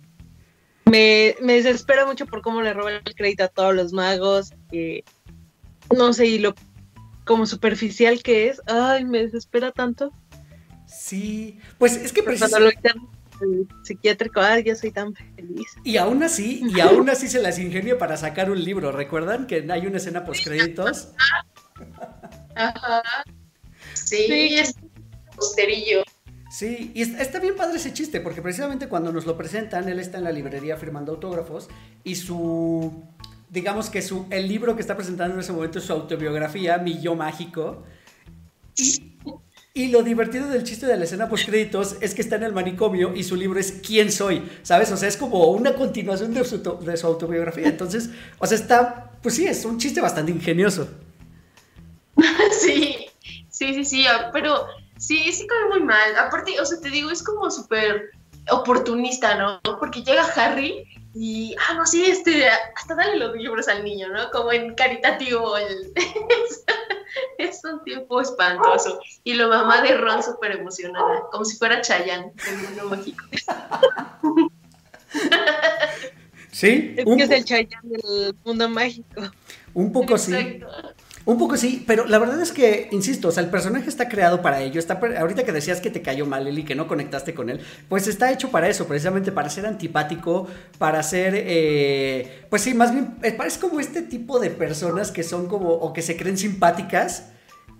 me, 0.91 1.37
me 1.41 1.55
desespera 1.55 2.07
mucho 2.07 2.27
por 2.27 2.43
cómo 2.43 2.63
le 2.63 2.73
roba 2.73 2.93
el 2.93 3.15
crédito 3.15 3.45
a 3.45 3.49
todos 3.49 3.75
los 3.75 3.93
magos. 3.93 4.53
no 5.97 6.13
sé, 6.13 6.27
y 6.27 6.39
lo 6.39 6.55
como 7.29 7.47
superficial 7.47 8.23
que 8.23 8.49
es, 8.49 8.61
ay, 8.67 9.05
me 9.05 9.19
desespera 9.19 9.71
tanto. 9.71 10.11
Sí, 10.87 11.61
pues 11.77 11.95
es 11.95 12.13
que 12.13 12.23
precisamente... 12.23 12.91
el 13.43 13.69
psiquiátrico, 13.85 14.41
ay, 14.41 14.65
ya 14.65 14.75
soy 14.75 14.91
tan 14.91 15.15
feliz. 15.15 15.77
Y 15.85 15.99
aún 15.99 16.23
así, 16.23 16.63
y 16.67 16.81
aún 16.81 17.09
así 17.11 17.29
se 17.29 17.41
las 17.41 17.59
ingenia 17.59 17.99
para 17.99 18.17
sacar 18.17 18.51
un 18.51 18.65
libro. 18.65 18.91
¿Recuerdan 18.91 19.47
que 19.47 19.67
hay 19.71 19.87
una 19.87 19.99
escena 19.99 20.25
post 20.25 20.43
créditos? 20.45 21.09
Ajá. 22.57 23.03
Sí, 23.93 24.27
sí. 24.27 24.59
es 24.59 24.75
posterillo. 25.37 26.03
Sí, 26.51 26.93
y 26.95 27.03
está 27.03 27.41
bien 27.41 27.57
padre 27.57 27.77
ese 27.77 27.93
chiste, 27.93 28.21
porque 28.21 28.41
precisamente 28.41 28.89
cuando 28.89 29.13
nos 29.13 29.27
lo 29.27 29.37
presentan, 29.37 29.89
él 29.89 29.99
está 29.99 30.19
en 30.19 30.25
la 30.25 30.33
librería 30.33 30.77
firmando 30.77 31.13
autógrafos 31.13 31.69
y 32.05 32.15
su, 32.15 33.03
digamos 33.51 33.91
que 33.91 34.01
su, 34.01 34.27
el 34.31 34.49
libro 34.49 34.75
que 34.75 34.81
está 34.81 34.97
presentando 34.97 35.35
en 35.35 35.41
ese 35.41 35.53
momento 35.53 35.79
es 35.79 35.85
su 35.85 35.93
autobiografía, 35.93 36.79
Mi 36.79 37.01
Yo 37.01 37.15
Mágico. 37.15 37.83
Y, 38.77 39.19
y 39.75 39.89
lo 39.89 40.03
divertido 40.03 40.49
del 40.49 40.65
chiste 40.65 40.87
de 40.87 40.97
la 40.97 41.05
escena 41.05 41.29
post 41.29 41.47
créditos 41.47 41.97
es 42.01 42.15
que 42.15 42.23
está 42.23 42.37
en 42.37 42.45
el 42.45 42.53
manicomio 42.53 43.15
y 43.15 43.25
su 43.25 43.37
libro 43.37 43.61
es 43.61 43.81
¿Quién 43.87 44.11
soy? 44.11 44.43
¿Sabes? 44.63 44.91
O 44.91 44.97
sea, 44.97 45.09
es 45.09 45.19
como 45.19 45.51
una 45.51 45.75
continuación 45.75 46.33
de 46.33 46.45
su, 46.45 46.63
de 46.63 46.97
su 46.97 47.07
autobiografía. 47.07 47.69
Entonces, 47.69 48.11
o 48.39 48.47
sea, 48.47 48.57
está, 48.57 49.13
pues 49.23 49.35
sí, 49.35 49.47
es 49.47 49.65
un 49.67 49.79
chiste 49.79 50.01
bastante 50.01 50.33
ingenioso. 50.33 50.89
Sí, 52.61 53.07
sí, 53.51 53.75
sí, 53.75 53.85
sí, 53.85 54.05
pero 54.33 54.67
Sí, 54.99 55.33
sí 55.33 55.47
cae 55.47 55.69
muy 55.71 55.83
mal. 55.83 56.17
Aparte, 56.17 56.61
o 56.61 56.65
sea, 56.65 56.81
te 56.81 56.91
digo, 56.91 57.11
es 57.11 57.23
como 57.23 57.51
súper 57.51 58.11
oportunista, 58.51 59.37
¿no? 59.37 59.61
Porque 59.79 60.03
llega 60.03 60.25
Harry 60.37 60.85
y, 61.15 61.55
ah, 61.69 61.75
no, 61.75 61.87
sí, 61.87 62.05
este, 62.05 62.49
hasta 62.49 62.95
dale 62.95 63.17
los 63.17 63.35
libros 63.35 63.69
al 63.69 63.85
niño, 63.85 64.09
¿no? 64.09 64.31
Como 64.31 64.53
en 64.53 64.75
caritativo. 64.75 65.57
El... 65.57 65.93
es 67.39 67.61
un 67.65 67.83
tiempo 67.85 68.21
espantoso. 68.21 69.01
Y 69.25 69.35
la 69.35 69.49
mamá 69.49 69.83
de 69.83 69.97
Ron 69.97 70.23
súper 70.23 70.53
emocionada, 70.53 71.23
como 71.31 71.45
si 71.45 71.57
fuera 71.57 71.81
Chayanne, 71.81 72.33
el 72.49 72.57
mundo 72.59 72.85
mágico. 72.85 73.25
Sí. 76.53 76.95
Es 76.97 77.05
que 77.05 77.23
es 77.23 77.31
el 77.31 77.45
Chayanne 77.45 77.89
del 77.89 78.37
mundo 78.45 78.69
mágico. 78.69 79.23
Un 79.75 79.93
poco 79.93 80.15
Exacto. 80.15 80.67
sí. 80.69 81.08
Un 81.29 81.37
poco 81.37 81.59
sí, 81.59 81.85
pero 81.87 82.07
la 82.07 82.19
verdad 82.19 82.41
es 82.41 82.53
que, 82.53 82.89
insisto, 82.91 83.29
o 83.29 83.31
sea, 83.31 83.43
el 83.43 83.51
personaje 83.51 83.87
está 83.91 84.09
creado 84.09 84.41
para 84.41 84.63
ello. 84.63 84.81
Está, 84.81 84.99
ahorita 85.19 85.45
que 85.45 85.53
decías 85.53 85.79
que 85.79 85.91
te 85.91 86.01
cayó 86.01 86.25
mal 86.25 86.47
él 86.47 86.65
que 86.65 86.75
no 86.75 86.89
conectaste 86.89 87.35
con 87.35 87.51
él, 87.51 87.61
pues 87.87 88.09
está 88.09 88.33
hecho 88.33 88.51
para 88.51 88.67
eso, 88.67 88.87
precisamente 88.87 89.31
para 89.31 89.51
ser 89.51 89.67
antipático, 89.67 90.47
para 90.79 91.03
ser, 91.03 91.35
eh, 91.37 92.47
pues 92.49 92.63
sí, 92.63 92.73
más 92.73 92.93
bien, 92.93 93.19
eh, 93.23 93.33
parece 93.33 93.61
como 93.61 93.79
este 93.79 94.01
tipo 94.01 94.41
de 94.41 94.49
personas 94.49 95.13
que 95.13 95.23
son 95.23 95.49
como, 95.49 95.69
o 95.69 95.93
que 95.93 96.01
se 96.01 96.17
creen 96.17 96.39
simpáticas 96.39 97.27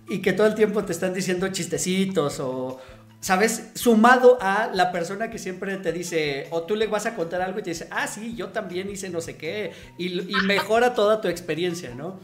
y 0.07 0.19
que 0.21 0.31
todo 0.31 0.45
el 0.45 0.53
tiempo 0.53 0.85
te 0.85 0.91
están 0.91 1.15
diciendo 1.15 1.47
chistecitos 1.47 2.39
o, 2.39 2.79
¿sabes? 3.19 3.71
Sumado 3.73 4.37
a 4.41 4.69
la 4.71 4.91
persona 4.91 5.31
que 5.31 5.39
siempre 5.39 5.75
te 5.77 5.91
dice, 5.91 6.45
o 6.51 6.61
tú 6.65 6.75
le 6.75 6.85
vas 6.85 7.07
a 7.07 7.15
contar 7.15 7.41
algo 7.41 7.57
y 7.57 7.63
te 7.63 7.71
dice, 7.71 7.87
ah, 7.89 8.05
sí, 8.05 8.35
yo 8.35 8.49
también 8.49 8.91
hice 8.91 9.09
no 9.09 9.21
sé 9.21 9.37
qué, 9.37 9.71
y 9.97 10.21
mejora 10.45 10.93
toda 10.93 11.19
tu 11.19 11.27
experiencia, 11.27 11.95
¿no? 11.95 12.19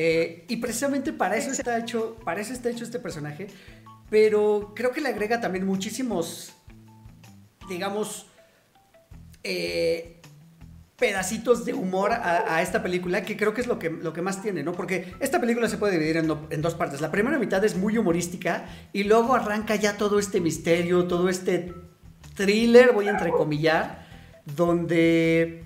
Eh, 0.00 0.44
y 0.46 0.58
precisamente 0.58 1.12
para 1.12 1.36
eso 1.36 1.50
está 1.50 1.76
hecho, 1.76 2.14
para 2.24 2.40
eso 2.40 2.52
está 2.52 2.70
hecho 2.70 2.84
este 2.84 3.00
personaje. 3.00 3.48
Pero 4.08 4.72
creo 4.76 4.92
que 4.92 5.00
le 5.00 5.08
agrega 5.08 5.40
también 5.40 5.66
muchísimos, 5.66 6.52
digamos, 7.68 8.28
eh, 9.42 10.22
pedacitos 10.96 11.64
de 11.64 11.74
humor 11.74 12.12
a, 12.12 12.62
esta 12.62 12.80
película, 12.80 13.22
que 13.22 13.36
creo 13.36 13.52
que 13.54 13.60
es 13.60 13.66
lo 13.66 13.80
que, 13.80 13.90
lo 13.90 14.12
que 14.12 14.22
más 14.22 14.40
tiene, 14.40 14.62
¿no? 14.62 14.70
Porque 14.70 15.14
esta 15.18 15.40
película 15.40 15.68
se 15.68 15.78
puede 15.78 15.94
dividir 15.94 16.18
en, 16.18 16.32
en, 16.50 16.62
dos 16.62 16.76
partes. 16.76 17.00
La 17.00 17.10
primera 17.10 17.36
mitad 17.38 17.64
es 17.64 17.76
muy 17.76 17.98
humorística 17.98 18.66
y 18.92 19.02
luego 19.02 19.34
arranca 19.34 19.74
ya 19.74 19.96
todo 19.96 20.20
este 20.20 20.40
misterio, 20.40 21.08
todo 21.08 21.28
este 21.28 21.74
thriller, 22.36 22.92
voy 22.92 23.08
a 23.08 23.10
entrecomillar, 23.10 24.06
donde 24.44 25.64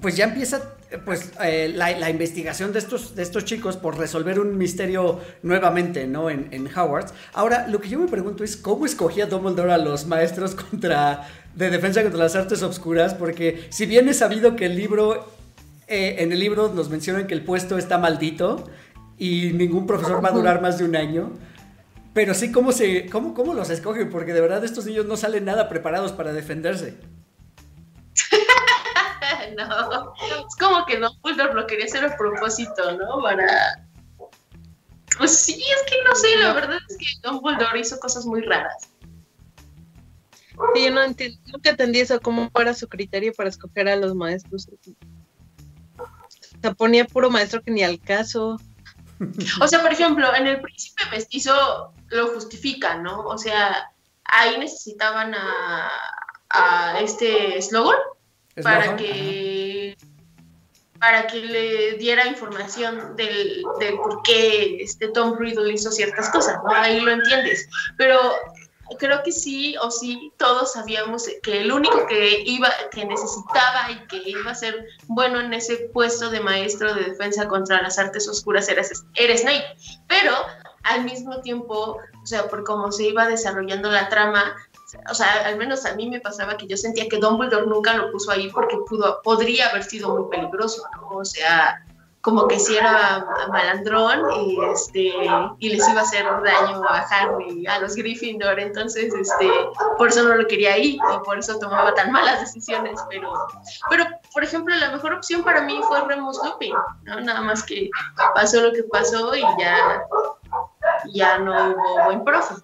pues 0.00 0.16
ya 0.16 0.24
empieza 0.24 0.76
pues 1.04 1.32
eh, 1.42 1.72
la, 1.74 2.10
investigación 2.10 2.72
de 2.72 2.78
estos, 2.78 3.14
de 3.14 3.22
estos 3.22 3.44
chicos 3.44 3.76
por 3.76 3.98
resolver 3.98 4.40
un 4.40 4.56
misterio 4.58 5.20
nuevamente, 5.42 6.06
¿no? 6.06 6.30
En, 6.30 6.48
en 6.50 6.68
Howard. 6.76 7.06
Ahora, 7.32 7.66
lo 7.68 7.80
que 7.80 7.88
yo 7.88 7.98
me 7.98 8.08
pregunto 8.08 8.44
es 8.44 8.56
cómo 8.56 8.86
escogía 8.86 9.26
Dumbledore 9.26 9.72
a 9.72 9.78
los 9.78 10.06
maestros 10.06 10.54
contra 10.54 11.26
de 11.54 11.70
defensa 11.70 12.02
contra 12.02 12.18
las 12.20 12.34
artes 12.34 12.62
obscuras, 12.62 13.14
porque 13.14 13.66
si 13.70 13.86
bien 13.86 14.08
es 14.08 14.18
sabido 14.18 14.56
que 14.56 14.66
el 14.66 14.76
libro, 14.76 15.26
eh, 15.86 16.16
en 16.18 16.32
el 16.32 16.38
libro 16.38 16.72
nos 16.74 16.88
mencionan 16.88 17.26
que 17.26 17.34
el 17.34 17.44
puesto 17.44 17.78
está 17.78 17.98
maldito 17.98 18.68
y 19.18 19.52
ningún 19.52 19.86
profesor 19.86 20.24
va 20.24 20.30
a 20.30 20.32
durar 20.32 20.62
más 20.62 20.78
de 20.78 20.84
un 20.84 20.96
año. 20.96 21.32
Pero 22.14 22.34
sí, 22.34 22.52
¿cómo, 22.52 22.72
se, 22.72 23.06
cómo, 23.06 23.32
cómo 23.32 23.54
los 23.54 23.70
escogen? 23.70 24.10
Porque 24.10 24.34
de 24.34 24.40
verdad 24.40 24.64
estos 24.64 24.84
niños 24.84 25.06
no 25.06 25.16
salen 25.16 25.44
nada 25.44 25.68
preparados 25.68 26.12
para 26.12 26.32
defenderse. 26.32 26.94
no, 29.56 30.14
es 30.48 30.56
como 30.58 30.84
que 30.86 30.98
Dumbledore 30.98 31.54
lo 31.54 31.66
quería 31.66 31.86
hacer 31.86 32.04
a 32.04 32.16
propósito, 32.16 32.96
¿no? 32.96 33.22
Para... 33.22 33.86
Pues 35.18 35.38
sí, 35.38 35.62
es 35.62 35.90
que 35.90 36.02
no 36.04 36.14
sé, 36.14 36.36
la 36.38 36.52
verdad 36.54 36.78
es 36.88 36.96
que 36.96 37.06
Dumbledore 37.22 37.80
hizo 37.80 37.98
cosas 38.00 38.24
muy 38.24 38.42
raras. 38.42 38.88
Sí, 40.74 40.84
yo 40.84 40.90
no 40.90 41.02
entiendo, 41.02 41.38
nunca 41.46 41.70
entendí 41.70 42.00
eso, 42.00 42.20
cómo 42.20 42.50
era 42.58 42.74
su 42.74 42.88
criterio 42.88 43.32
para 43.32 43.48
escoger 43.48 43.88
a 43.88 43.96
los 43.96 44.14
maestros. 44.14 44.68
O 44.68 46.60
sea, 46.60 46.74
ponía 46.74 47.06
puro 47.06 47.30
maestro 47.30 47.62
que 47.62 47.70
ni 47.70 47.82
al 47.82 48.00
caso. 48.00 48.58
O 49.60 49.68
sea, 49.68 49.80
por 49.82 49.92
ejemplo, 49.92 50.34
en 50.34 50.46
el 50.46 50.60
príncipe 50.60 51.02
mestizo 51.10 51.94
lo 52.08 52.28
justifican, 52.28 53.02
¿no? 53.02 53.20
O 53.20 53.38
sea, 53.38 53.92
ahí 54.24 54.58
necesitaban 54.58 55.34
a, 55.34 55.90
a 56.50 57.00
este 57.00 57.60
Slogan 57.60 57.98
para 58.62 58.96
que 58.96 59.96
para 60.98 61.26
que 61.26 61.38
le 61.40 61.92
diera 61.94 62.26
información 62.28 63.16
del, 63.16 63.64
del 63.80 63.96
por 63.96 64.22
qué 64.22 64.76
este 64.80 65.08
Tom 65.08 65.36
Riddle 65.36 65.72
hizo 65.72 65.90
ciertas 65.90 66.30
cosas, 66.30 66.58
¿no? 66.62 66.70
Ahí 66.70 67.00
lo 67.00 67.10
entiendes. 67.10 67.68
Pero 67.98 68.20
creo 68.98 69.22
que 69.22 69.32
sí 69.32 69.74
o 69.82 69.90
sí 69.90 70.32
todos 70.36 70.72
sabíamos 70.72 71.28
que 71.42 71.60
el 71.60 71.72
único 71.72 72.06
que 72.06 72.42
iba 72.46 72.68
que 72.90 73.04
necesitaba 73.04 73.90
y 73.90 74.06
que 74.06 74.28
iba 74.28 74.50
a 74.50 74.54
ser 74.54 74.86
bueno 75.08 75.40
en 75.40 75.52
ese 75.52 75.88
puesto 75.92 76.30
de 76.30 76.40
maestro 76.40 76.94
de 76.94 77.04
defensa 77.04 77.48
contra 77.48 77.82
las 77.82 77.98
artes 77.98 78.28
oscuras 78.28 78.68
era, 78.68 78.82
era 79.14 79.36
Snape 79.36 79.76
pero 80.08 80.32
al 80.82 81.04
mismo 81.04 81.40
tiempo 81.40 81.98
o 82.22 82.26
sea 82.26 82.48
por 82.48 82.64
cómo 82.64 82.92
se 82.92 83.04
iba 83.04 83.26
desarrollando 83.26 83.90
la 83.90 84.08
trama 84.08 84.56
o 85.10 85.14
sea, 85.14 85.46
al 85.46 85.56
menos 85.56 85.84
a 85.86 85.94
mí 85.94 86.08
me 86.08 86.20
pasaba 86.20 86.56
que 86.56 86.66
yo 86.66 86.76
sentía 86.76 87.08
que 87.08 87.18
Dumbledore 87.18 87.66
nunca 87.66 87.94
lo 87.94 88.10
puso 88.10 88.30
ahí 88.30 88.50
porque 88.50 88.76
pudo, 88.88 89.20
podría 89.22 89.68
haber 89.68 89.84
sido 89.84 90.16
muy 90.16 90.30
peligroso, 90.30 90.82
¿no? 90.94 91.18
O 91.18 91.24
sea, 91.24 91.84
como 92.22 92.46
que 92.46 92.58
si 92.58 92.76
era 92.76 93.26
malandrón 93.50 94.30
y, 94.46 94.64
este, 94.66 95.12
y 95.58 95.68
les 95.68 95.88
iba 95.88 96.00
a 96.00 96.04
hacer 96.04 96.24
daño 96.24 96.84
a 96.84 96.98
Harry, 96.98 97.66
a 97.66 97.80
los 97.80 97.96
Gryffindor, 97.96 98.60
entonces 98.60 99.12
este, 99.12 99.50
por 99.98 100.08
eso 100.08 100.22
no 100.22 100.36
lo 100.36 100.46
quería 100.46 100.74
ahí 100.74 100.96
y 100.96 101.24
por 101.24 101.38
eso 101.38 101.58
tomaba 101.58 101.92
tan 101.94 102.12
malas 102.12 102.40
decisiones, 102.40 103.00
pero, 103.10 103.32
pero 103.90 104.04
por 104.32 104.44
ejemplo 104.44 104.72
la 104.76 104.92
mejor 104.92 105.14
opción 105.14 105.42
para 105.42 105.62
mí 105.62 105.80
fue 105.88 106.00
Remus 106.02 106.38
Lupin, 106.44 106.74
¿no? 107.02 107.20
nada 107.20 107.40
más 107.40 107.64
que 107.64 107.90
pasó 108.36 108.60
lo 108.60 108.72
que 108.72 108.84
pasó 108.84 109.34
y 109.34 109.42
ya, 109.58 110.04
ya 111.12 111.38
no 111.38 111.72
hubo 111.72 112.04
buen 112.04 112.24
profe. 112.24 112.54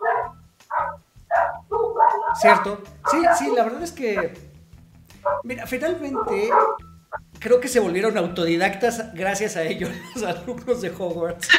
¿Cierto? 2.40 2.82
Sí, 3.10 3.18
sí, 3.38 3.50
la 3.54 3.64
verdad 3.64 3.82
es 3.82 3.92
que. 3.92 4.34
Mira, 5.44 5.66
finalmente 5.66 6.50
creo 7.38 7.60
que 7.60 7.68
se 7.68 7.80
volvieron 7.80 8.16
autodidactas 8.16 9.14
gracias 9.14 9.56
a 9.56 9.62
ellos, 9.62 9.90
los 10.14 10.24
alumnos 10.24 10.80
de 10.80 10.90
Hogwarts. 10.90 11.48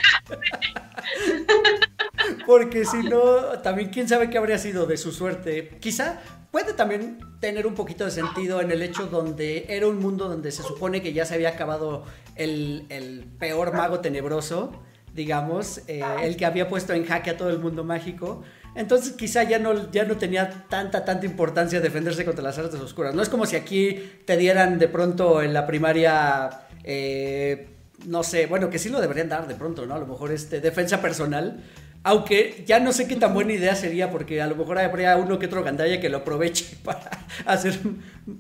Porque 2.46 2.86
si 2.86 2.98
no, 3.04 3.60
también 3.63 3.89
quién 3.89 4.08
sabe 4.08 4.30
qué 4.30 4.38
habría 4.38 4.58
sido 4.58 4.86
de 4.86 4.98
su 4.98 5.12
suerte. 5.12 5.78
Quizá 5.80 6.20
puede 6.52 6.74
también 6.74 7.20
tener 7.39 7.65
un 7.68 7.76
poquito 7.76 8.06
de 8.06 8.12
sentido 8.12 8.62
en 8.62 8.72
el 8.72 8.82
hecho 8.82 9.08
donde 9.08 9.65
era 9.70 9.88
un 9.88 10.00
mundo 10.00 10.28
donde 10.28 10.52
se 10.52 10.63
supone 10.63 11.02
que 11.02 11.13
ya 11.13 11.26
se 11.26 11.36
había 11.36 11.50
acabado 11.50 12.04
el, 12.36 12.86
el 12.89 13.26
peor 13.39 13.74
mago 13.74 14.00
tenebroso, 14.00 14.72
digamos, 15.13 15.82
eh, 15.88 16.02
el 16.22 16.38
que 16.38 16.46
había 16.46 16.68
puesto 16.68 16.94
en 16.94 17.06
jaque 17.06 17.32
a 17.32 17.38
todo 17.38 17.50
el 17.50 17.60
mundo 17.60 17.84
mágico. 17.84 18.44
Entonces 18.76 19.14
quizá 19.14 19.44
ya 19.44 19.60
no, 19.60 19.92
ya 19.92 20.06
no 20.06 20.18
tenía 20.18 20.66
tanta, 20.70 21.04
tanta 21.04 21.26
importancia 21.26 21.82
defenderse 21.82 22.26
contra 22.26 22.44
las 22.44 22.58
artes 22.58 22.80
oscuras. 22.80 23.14
No 23.16 23.22
es 23.22 23.30
como 23.30 23.46
si 23.46 23.56
aquí 23.56 24.02
te 24.26 24.38
dieran 24.38 24.80
de 24.80 24.88
pronto 24.88 25.42
en 25.42 25.54
la 25.54 25.66
primaria, 25.66 26.62
eh, 26.84 27.70
no 28.06 28.24
sé, 28.24 28.46
bueno, 28.46 28.70
que 28.70 28.80
sí 28.80 28.90
lo 28.90 29.02
deberían 29.02 29.30
dar 29.30 29.48
de 29.48 29.56
pronto, 29.56 29.86
¿no? 29.86 29.96
A 29.96 30.00
lo 30.00 30.06
mejor 30.06 30.32
este, 30.32 30.62
defensa 30.62 31.02
personal. 31.02 31.64
Aunque 32.04 32.64
ya 32.66 32.80
no 32.80 32.94
sé 32.94 33.08
qué 33.08 33.18
tan 33.18 33.34
buena 33.34 33.52
idea 33.52 33.76
sería, 33.76 34.10
porque 34.10 34.42
a 34.42 34.48
lo 34.48 34.56
mejor 34.56 34.80
habría 34.80 35.18
uno 35.18 35.38
que 35.38 35.48
otro 35.48 35.64
gandalla 35.64 36.00
que 36.00 36.10
lo 36.10 36.20
aproveche 36.20 36.78
para 36.84 37.10
hacer 37.46 37.78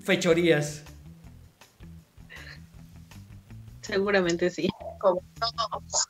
fechorías. 0.01 0.83
Seguramente 3.81 4.49
sí. 4.49 4.69
Como 4.99 5.21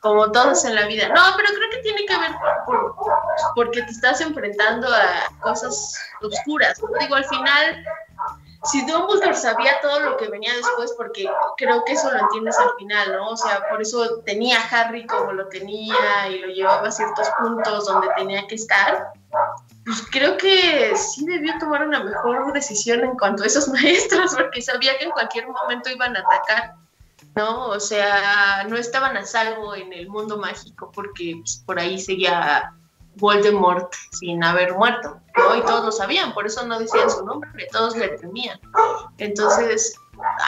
como 0.00 0.30
todos 0.32 0.64
en 0.64 0.74
la 0.74 0.86
vida. 0.86 1.08
No, 1.08 1.22
pero 1.36 1.48
creo 1.54 1.70
que 1.70 1.78
tiene 1.78 2.04
que 2.06 2.18
ver 2.18 2.30
porque 3.54 3.82
te 3.82 3.90
estás 3.90 4.20
enfrentando 4.20 4.88
a 4.88 5.40
cosas 5.40 5.96
oscuras. 6.20 6.80
Digo, 7.00 7.14
al 7.14 7.24
final, 7.24 7.84
si 8.64 8.84
Dumbledore 8.86 9.34
sabía 9.34 9.80
todo 9.80 10.00
lo 10.00 10.16
que 10.16 10.28
venía 10.28 10.54
después, 10.54 10.92
porque 10.96 11.28
creo 11.56 11.82
que 11.84 11.92
eso 11.92 12.10
lo 12.10 12.18
entiendes 12.18 12.58
al 12.58 12.70
final, 12.78 13.12
¿no? 13.12 13.28
O 13.30 13.36
sea, 13.36 13.66
por 13.68 13.80
eso 13.80 14.20
tenía 14.26 14.58
a 14.58 14.68
Harry 14.68 15.06
como 15.06 15.32
lo 15.32 15.48
tenía 15.48 16.28
y 16.28 16.38
lo 16.40 16.48
llevaba 16.48 16.88
a 16.88 16.92
ciertos 16.92 17.28
puntos 17.38 17.86
donde 17.86 18.08
tenía 18.16 18.46
que 18.46 18.56
estar. 18.56 19.12
Pues 19.84 20.06
creo 20.10 20.36
que 20.36 20.94
sí 20.94 21.24
debió 21.24 21.58
tomar 21.58 21.86
una 21.86 22.04
mejor 22.04 22.52
decisión 22.52 23.00
en 23.00 23.16
cuanto 23.16 23.42
a 23.42 23.46
esos 23.46 23.68
maestros, 23.72 24.34
porque 24.34 24.60
sabía 24.60 24.96
que 24.98 25.04
en 25.04 25.10
cualquier 25.10 25.48
momento 25.48 25.90
iban 25.90 26.16
a 26.16 26.20
atacar. 26.20 26.74
¿No? 27.36 27.68
O 27.68 27.80
sea, 27.80 28.64
no 28.68 28.76
estaban 28.76 29.16
a 29.16 29.24
salvo 29.24 29.74
en 29.74 29.92
el 29.92 30.08
mundo 30.08 30.38
mágico 30.38 30.90
porque 30.94 31.36
pues, 31.40 31.62
por 31.66 31.78
ahí 31.78 31.98
seguía 31.98 32.72
Voldemort 33.16 33.92
sin 34.12 34.42
haber 34.42 34.74
muerto. 34.74 35.20
Y 35.56 35.62
todos 35.62 35.84
lo 35.84 35.92
sabían, 35.92 36.34
por 36.34 36.46
eso 36.46 36.66
no 36.66 36.78
decían 36.78 37.10
su 37.10 37.24
nombre, 37.24 37.66
todos 37.72 37.96
le 37.96 38.08
temían. 38.08 38.58
Entonces, 39.18 39.94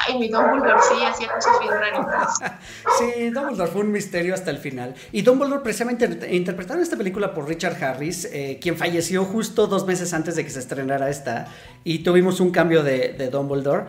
ay, 0.07 0.19
mi 0.19 0.29
Dumbledore 0.29 0.81
sí 0.83 1.03
hacía 1.05 1.33
cosas 1.33 1.61
bien 1.61 1.73
raras. 1.73 2.39
sí, 2.99 3.31
Dumbledore 3.31 3.71
fue 3.71 3.81
un 3.83 3.93
misterio 3.93 4.35
hasta 4.35 4.51
el 4.51 4.59
final. 4.59 4.95
Y 5.13 5.23
Dumbledore 5.23 5.63
precisamente 5.63 6.35
interpretaron 6.35 6.83
esta 6.83 6.97
película 6.97 7.33
por 7.33 7.49
Richard 7.49 7.83
Harris, 7.83 8.27
eh, 8.27 8.59
quien 8.61 8.77
falleció 8.77 9.25
justo 9.25 9.67
dos 9.67 9.87
meses 9.87 10.13
antes 10.13 10.37
de 10.37 10.45
que 10.45 10.51
se 10.51 10.59
estrenara 10.59 11.09
esta, 11.09 11.47
y 11.85 12.01
tuvimos 12.01 12.41
un 12.41 12.51
cambio 12.51 12.83
de, 12.83 13.15
de 13.15 13.31
Dumbledore. 13.31 13.87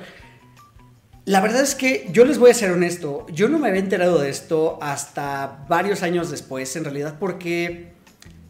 La 1.25 1.39
verdad 1.39 1.61
es 1.61 1.73
que 1.73 2.09
yo 2.11 2.25
les 2.25 2.37
voy 2.37 2.51
a 2.51 2.53
ser 2.53 2.71
honesto, 2.71 3.25
yo 3.31 3.47
no 3.47 3.57
me 3.57 3.69
había 3.69 3.79
enterado 3.79 4.19
de 4.19 4.29
esto 4.29 4.77
hasta 4.81 5.65
varios 5.69 6.03
años 6.03 6.29
después, 6.29 6.75
en 6.75 6.83
realidad, 6.83 7.15
porque 7.17 7.93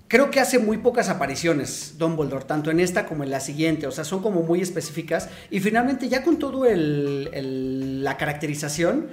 creo 0.07 0.31
que 0.31 0.39
hace 0.39 0.57
muy 0.57 0.79
pocas 0.79 1.07
apariciones 1.09 1.95
Dumbledore, 1.99 2.45
tanto 2.45 2.71
en 2.71 2.79
esta 2.79 3.05
como 3.05 3.23
en 3.23 3.29
la 3.29 3.41
siguiente, 3.41 3.86
o 3.86 3.91
sea, 3.91 4.03
son 4.03 4.23
como 4.23 4.41
muy 4.41 4.59
específicas, 4.59 5.29
y 5.51 5.59
finalmente 5.59 6.09
ya 6.09 6.23
con 6.23 6.39
todo 6.39 6.65
la 6.65 8.17
caracterización, 8.17 9.09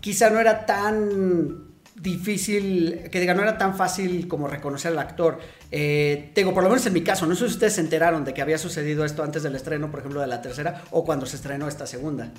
quizá 0.00 0.30
no 0.30 0.38
era 0.38 0.64
tan 0.64 1.72
difícil, 1.96 3.08
que 3.10 3.18
diga, 3.18 3.34
no 3.34 3.42
era 3.42 3.58
tan 3.58 3.76
fácil 3.76 4.28
como 4.28 4.46
reconocer 4.46 4.92
al 4.92 4.98
actor. 5.00 5.40
Eh, 5.70 6.30
tengo, 6.34 6.54
por 6.54 6.62
lo 6.62 6.68
menos 6.68 6.86
en 6.86 6.92
mi 6.92 7.02
caso, 7.02 7.26
no 7.26 7.34
sé 7.34 7.46
si 7.46 7.54
ustedes 7.54 7.74
se 7.74 7.80
enteraron 7.80 8.24
de 8.24 8.32
que 8.32 8.42
había 8.42 8.58
sucedido 8.58 9.04
esto 9.04 9.24
antes 9.24 9.42
del 9.42 9.56
estreno, 9.56 9.90
por 9.90 10.00
ejemplo, 10.00 10.20
de 10.20 10.28
la 10.28 10.40
tercera, 10.40 10.84
o 10.92 11.04
cuando 11.04 11.26
se 11.26 11.34
estrenó 11.34 11.66
esta 11.66 11.86
segunda. 11.86 12.30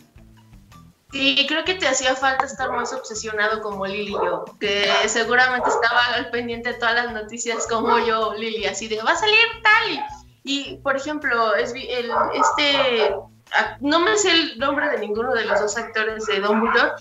Sí, 1.14 1.46
creo 1.48 1.64
que 1.64 1.76
te 1.76 1.88
hacía 1.88 2.16
falta 2.16 2.46
estar 2.46 2.72
más 2.72 2.92
obsesionado 2.92 3.62
como 3.62 3.86
Lili 3.86 4.10
y 4.10 4.14
yo, 4.14 4.46
que 4.60 4.92
seguramente 5.06 5.70
estaba 5.70 6.06
al 6.16 6.32
pendiente 6.32 6.74
de 6.74 6.80
todas 6.80 6.96
las 6.96 7.14
noticias 7.14 7.68
como 7.68 8.00
yo, 8.00 8.34
Lili, 8.34 8.66
así 8.66 8.88
de, 8.88 9.00
va 9.04 9.12
a 9.12 9.16
salir 9.16 9.38
tal. 9.62 10.04
Y, 10.44 10.78
por 10.78 10.98
ejemplo, 10.98 11.54
es, 11.54 11.72
el, 11.72 12.12
este, 12.34 13.14
no 13.80 14.00
me 14.00 14.18
sé 14.18 14.32
el 14.32 14.58
nombre 14.58 14.90
de 14.90 14.98
ninguno 14.98 15.36
de 15.36 15.46
los 15.46 15.60
dos 15.60 15.78
actores 15.78 16.26
de 16.26 16.40
Dumbledore, 16.40 16.94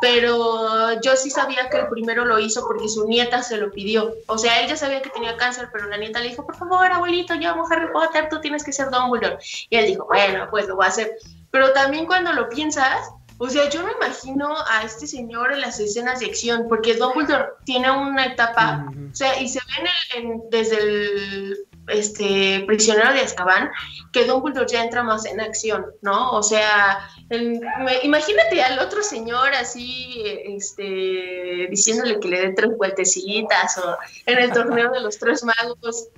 pero 0.00 1.00
yo 1.00 1.14
sí 1.14 1.30
sabía 1.30 1.68
que 1.70 1.78
el 1.78 1.88
primero 1.88 2.24
lo 2.24 2.40
hizo 2.40 2.66
porque 2.66 2.88
su 2.88 3.06
nieta 3.06 3.40
se 3.44 3.56
lo 3.56 3.70
pidió. 3.70 4.12
O 4.26 4.36
sea, 4.36 4.60
él 4.60 4.68
ya 4.68 4.76
sabía 4.76 5.00
que 5.00 5.10
tenía 5.10 5.36
cáncer, 5.36 5.68
pero 5.72 5.86
la 5.86 5.96
nieta 5.96 6.18
le 6.18 6.30
dijo, 6.30 6.44
por 6.44 6.56
favor, 6.56 6.90
abuelito, 6.90 7.36
yo 7.36 7.50
amo 7.50 7.68
Harry 7.70 7.92
Potter, 7.92 8.28
tú 8.28 8.40
tienes 8.40 8.64
que 8.64 8.72
ser 8.72 8.90
Dumbledore. 8.90 9.38
Y 9.68 9.76
él 9.76 9.86
dijo, 9.86 10.06
bueno, 10.06 10.48
pues 10.50 10.66
lo 10.66 10.74
voy 10.74 10.86
a 10.86 10.88
hacer. 10.88 11.16
Pero 11.50 11.72
también 11.72 12.06
cuando 12.06 12.32
lo 12.32 12.48
piensas, 12.48 13.10
o 13.42 13.48
sea, 13.48 13.70
yo 13.70 13.82
me 13.82 13.92
imagino 13.92 14.54
a 14.68 14.84
este 14.84 15.06
señor 15.06 15.50
en 15.54 15.62
las 15.62 15.80
escenas 15.80 16.20
de 16.20 16.26
acción, 16.26 16.66
porque 16.68 16.94
Dumbledore 16.94 17.54
tiene 17.64 17.90
una 17.90 18.26
etapa, 18.26 18.86
o 19.10 19.14
sea, 19.14 19.40
y 19.40 19.48
se 19.48 19.60
ve 19.60 19.88
en 20.18 20.42
desde 20.50 20.76
el, 20.76 21.66
este 21.90 22.64
prisionero 22.66 23.12
de 23.12 23.20
Azkaban, 23.20 23.70
que 24.12 24.24
Dumbledore 24.24 24.66
ya 24.66 24.82
entra 24.82 25.02
más 25.02 25.24
en 25.26 25.40
acción, 25.40 25.86
¿no? 26.02 26.32
O 26.32 26.42
sea, 26.42 26.98
imagínate 28.02 28.62
al 28.62 28.78
otro 28.78 29.02
señor 29.02 29.52
así, 29.54 30.22
este, 30.44 31.68
diciéndole 31.70 32.18
que 32.20 32.28
le 32.28 32.40
dé 32.40 32.52
tres 32.54 32.76
vueltecitas, 32.76 33.78
o 33.78 33.96
en 34.26 34.38
el 34.38 34.52
torneo 34.52 34.90
de 34.90 35.00
los 35.00 35.18
tres 35.18 35.44
magos, 35.44 36.08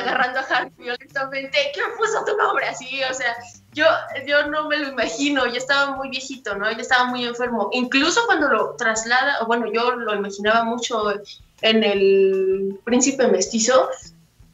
agarrando 0.00 0.40
a 0.40 0.42
Harry 0.42 0.72
violentamente, 0.78 1.58
¿qué 1.74 1.80
puso 1.96 2.24
tu 2.24 2.36
nombre? 2.36 2.66
Así, 2.66 3.00
o 3.08 3.14
sea, 3.14 3.36
yo, 3.72 3.84
yo 4.26 4.46
no 4.48 4.68
me 4.68 4.78
lo 4.78 4.88
imagino, 4.88 5.46
ya 5.46 5.58
estaba 5.58 5.94
muy 5.94 6.08
viejito, 6.10 6.56
¿no? 6.56 6.70
Ya 6.70 6.78
estaba 6.78 7.04
muy 7.04 7.24
enfermo. 7.24 7.68
Incluso 7.72 8.24
cuando 8.26 8.48
lo 8.48 8.74
traslada, 8.76 9.44
bueno, 9.46 9.66
yo 9.72 9.92
lo 9.92 10.14
imaginaba 10.14 10.64
mucho 10.64 11.12
en 11.60 11.84
el 11.84 12.80
príncipe 12.84 13.28
mestizo, 13.28 13.88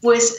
pues 0.04 0.38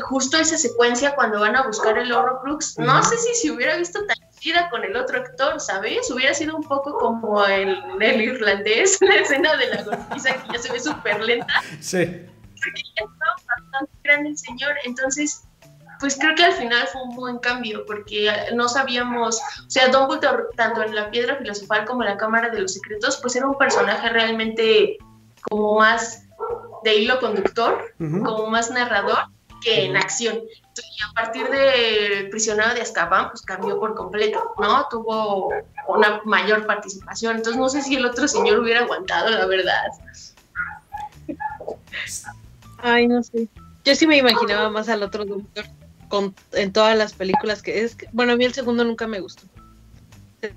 justo 0.00 0.38
esa 0.38 0.56
secuencia 0.56 1.14
cuando 1.14 1.38
van 1.38 1.54
a 1.54 1.66
buscar 1.66 1.98
el 1.98 2.10
Horrocrux, 2.10 2.78
no 2.78 3.02
sé 3.04 3.18
si 3.18 3.34
se 3.34 3.50
hubiera 3.50 3.76
visto 3.76 4.04
tan 4.06 4.16
chida 4.40 4.70
con 4.70 4.82
el 4.84 4.96
otro 4.96 5.20
actor, 5.20 5.60
¿sabes? 5.60 6.10
Hubiera 6.10 6.32
sido 6.32 6.56
un 6.56 6.62
poco 6.62 6.98
como 6.98 7.44
el, 7.44 7.78
el 8.00 8.22
irlandés, 8.22 8.98
la 9.02 9.16
escena 9.16 9.54
de 9.56 9.68
la 9.68 9.82
golpiza 9.82 10.42
que 10.42 10.54
ya 10.54 10.58
se 10.58 10.72
ve 10.72 10.80
súper 10.80 11.20
lenta. 11.20 11.62
Sí. 11.80 12.06
Porque 12.06 12.82
ya 12.96 13.04
estaba 13.04 13.34
bastante 13.46 13.92
grande 14.02 14.30
el 14.30 14.38
señor, 14.38 14.74
entonces 14.84 15.42
pues 16.00 16.16
creo 16.18 16.34
que 16.34 16.44
al 16.44 16.54
final 16.54 16.84
fue 16.88 17.02
un 17.02 17.14
buen 17.14 17.38
cambio, 17.38 17.84
porque 17.86 18.32
no 18.54 18.68
sabíamos, 18.68 19.38
o 19.38 19.70
sea, 19.70 19.88
Dumbledore, 19.88 20.44
tanto 20.56 20.82
en 20.82 20.96
la 20.96 21.10
piedra 21.10 21.36
filosofal 21.36 21.84
como 21.84 22.02
en 22.02 22.08
la 22.08 22.16
Cámara 22.16 22.48
de 22.48 22.60
los 22.60 22.74
Secretos, 22.74 23.18
pues 23.20 23.36
era 23.36 23.46
un 23.46 23.56
personaje 23.56 24.08
realmente 24.08 24.96
como 25.42 25.78
más 25.78 26.24
de 26.84 26.96
hilo 26.96 27.20
conductor, 27.20 27.94
como 27.98 28.46
más 28.48 28.70
narrador 28.70 29.18
que 29.62 29.84
en 29.86 29.96
acción. 29.96 30.38
Y 30.38 31.02
a 31.02 31.12
partir 31.14 31.48
de 31.48 32.28
Prisionero 32.30 32.74
de 32.74 32.80
Azkaban, 32.80 33.30
pues 33.30 33.42
cambió 33.42 33.78
por 33.78 33.94
completo, 33.94 34.54
¿no? 34.58 34.86
Tuvo 34.88 35.52
una 35.88 36.20
mayor 36.24 36.66
participación. 36.66 37.36
Entonces 37.36 37.60
no 37.60 37.68
sé 37.68 37.82
si 37.82 37.96
el 37.96 38.06
otro 38.06 38.26
señor 38.26 38.58
hubiera 38.58 38.80
aguantado, 38.80 39.30
la 39.30 39.46
verdad. 39.46 39.90
Ay, 42.78 43.06
no 43.06 43.22
sé. 43.22 43.48
Yo 43.84 43.94
sí 43.94 44.06
me 44.06 44.16
imaginaba 44.16 44.70
más 44.70 44.88
al 44.88 45.02
otro 45.02 45.24
doctor 45.24 45.66
en 46.52 46.72
todas 46.72 46.96
las 46.96 47.14
películas 47.14 47.62
que 47.62 47.84
es. 47.84 47.96
bueno, 48.12 48.32
a 48.32 48.36
mí 48.36 48.44
el 48.44 48.52
segundo 48.52 48.84
nunca 48.84 49.06
me 49.06 49.20
gustó. 49.20 49.46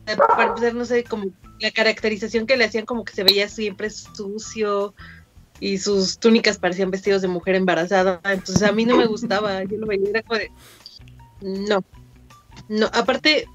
Para 0.05 0.49
empezar, 0.49 0.73
no 0.73 0.83
sé, 0.83 1.03
como 1.03 1.27
la 1.59 1.71
caracterización 1.71 2.47
que 2.47 2.57
le 2.57 2.65
hacían, 2.65 2.85
como 2.85 3.05
que 3.05 3.13
se 3.13 3.23
veía 3.23 3.47
siempre 3.47 3.89
sucio 3.89 4.93
y 5.59 5.77
sus 5.77 6.19
túnicas 6.19 6.57
parecían 6.57 6.91
vestidos 6.91 7.21
de 7.21 7.27
mujer 7.27 7.55
embarazada. 7.55 8.19
Entonces 8.25 8.63
a 8.63 8.71
mí 8.71 8.85
no 8.85 8.97
me 8.97 9.05
gustaba. 9.05 9.63
Yo 9.63 9.77
lo 9.77 9.87
veía, 9.87 10.09
era 10.09 10.21
como 10.21 10.39
de. 10.39 10.51
No. 11.41 11.83
No, 12.67 12.87
aparte, 12.93 13.47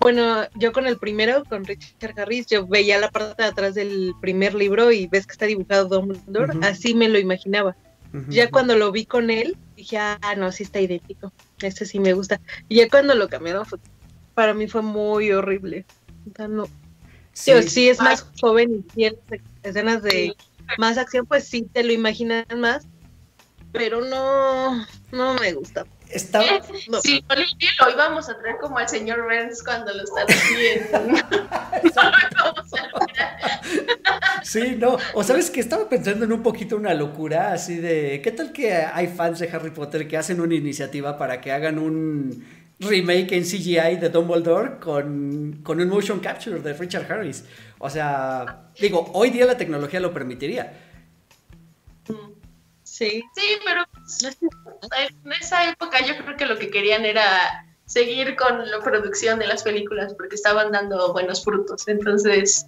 bueno, 0.00 0.44
yo 0.54 0.72
con 0.72 0.86
el 0.86 0.98
primero, 0.98 1.44
con 1.44 1.64
Richard 1.64 2.18
Harris, 2.18 2.46
yo 2.46 2.66
veía 2.66 2.98
la 2.98 3.10
parte 3.10 3.42
de 3.42 3.48
atrás 3.48 3.74
del 3.74 4.14
primer 4.20 4.54
libro 4.54 4.92
y 4.92 5.06
ves 5.06 5.26
que 5.26 5.32
está 5.32 5.46
dibujado 5.46 5.88
Dumbledore, 5.88 6.58
así 6.66 6.94
me 6.94 7.08
lo 7.08 7.18
imaginaba. 7.18 7.76
Ya 8.28 8.48
cuando 8.48 8.76
lo 8.76 8.92
vi 8.92 9.06
con 9.06 9.28
él, 9.28 9.56
dije, 9.76 9.98
ah, 9.98 10.34
no, 10.36 10.52
sí 10.52 10.62
está 10.62 10.80
idéntico. 10.80 11.32
Este 11.60 11.84
sí 11.84 11.98
me 11.98 12.12
gusta. 12.12 12.40
Y 12.68 12.76
ya 12.76 12.88
cuando 12.88 13.14
lo 13.16 13.28
cambiaron, 13.28 13.66
para 14.34 14.54
mí 14.54 14.68
fue 14.68 14.82
muy 14.82 15.32
horrible. 15.32 15.84
O 16.38 16.48
no. 16.48 16.68
Sí. 17.32 17.88
es 17.88 17.98
más 17.98 18.24
joven 18.40 18.74
y 18.74 18.82
tiene 18.82 19.16
escenas 19.64 20.02
de 20.02 20.36
más 20.78 20.98
acción, 20.98 21.26
pues 21.26 21.44
sí 21.44 21.68
te 21.72 21.84
lo 21.84 21.92
imaginas 21.92 22.44
más. 22.56 22.86
Pero 23.72 24.02
no, 24.02 24.86
no 25.10 25.34
me 25.34 25.52
gusta. 25.52 25.84
Estaba, 26.08 26.44
Sí, 27.02 27.24
lo 27.80 27.90
íbamos 27.90 28.28
a 28.28 28.38
traer 28.38 28.58
como 28.60 28.78
al 28.78 28.88
señor 28.88 29.24
Burns 29.24 29.64
cuando 29.64 29.92
lo 29.92 30.04
están 30.04 30.26
haciendo. 30.28 31.18
sí, 34.44 34.76
no. 34.78 34.96
O 35.14 35.24
sabes 35.24 35.50
que 35.50 35.58
estaba 35.58 35.88
pensando 35.88 36.24
en 36.24 36.32
un 36.32 36.42
poquito 36.42 36.76
una 36.76 36.94
locura 36.94 37.52
así 37.52 37.76
de. 37.76 38.20
¿Qué 38.22 38.30
tal 38.30 38.52
que 38.52 38.74
hay 38.74 39.08
fans 39.08 39.40
de 39.40 39.48
Harry 39.48 39.70
Potter 39.70 40.06
que 40.06 40.16
hacen 40.16 40.40
una 40.40 40.54
iniciativa 40.54 41.18
para 41.18 41.40
que 41.40 41.50
hagan 41.50 41.80
un 41.80 42.63
remake 42.84 43.32
en 43.32 43.42
CGI 43.42 43.96
de 43.96 44.08
Dumbledore 44.08 44.78
con, 44.78 45.60
con 45.62 45.80
un 45.80 45.88
motion 45.88 46.20
capture 46.20 46.60
de 46.60 46.72
Richard 46.74 47.10
Harris? 47.10 47.44
O 47.78 47.90
sea, 47.90 48.70
digo, 48.80 49.10
hoy 49.14 49.30
día 49.30 49.46
la 49.46 49.56
tecnología 49.56 50.00
lo 50.00 50.12
permitiría. 50.12 50.72
Sí. 52.82 53.24
Sí, 53.34 53.58
pero 53.64 53.82
en 55.24 55.32
esa 55.32 55.68
época 55.68 55.98
yo 56.06 56.16
creo 56.22 56.36
que 56.36 56.46
lo 56.46 56.58
que 56.58 56.70
querían 56.70 57.04
era 57.04 57.66
seguir 57.86 58.36
con 58.36 58.70
la 58.70 58.80
producción 58.80 59.38
de 59.38 59.46
las 59.46 59.62
películas 59.62 60.14
porque 60.14 60.36
estaban 60.36 60.72
dando 60.72 61.12
buenos 61.12 61.44
frutos. 61.44 61.88
Entonces, 61.88 62.66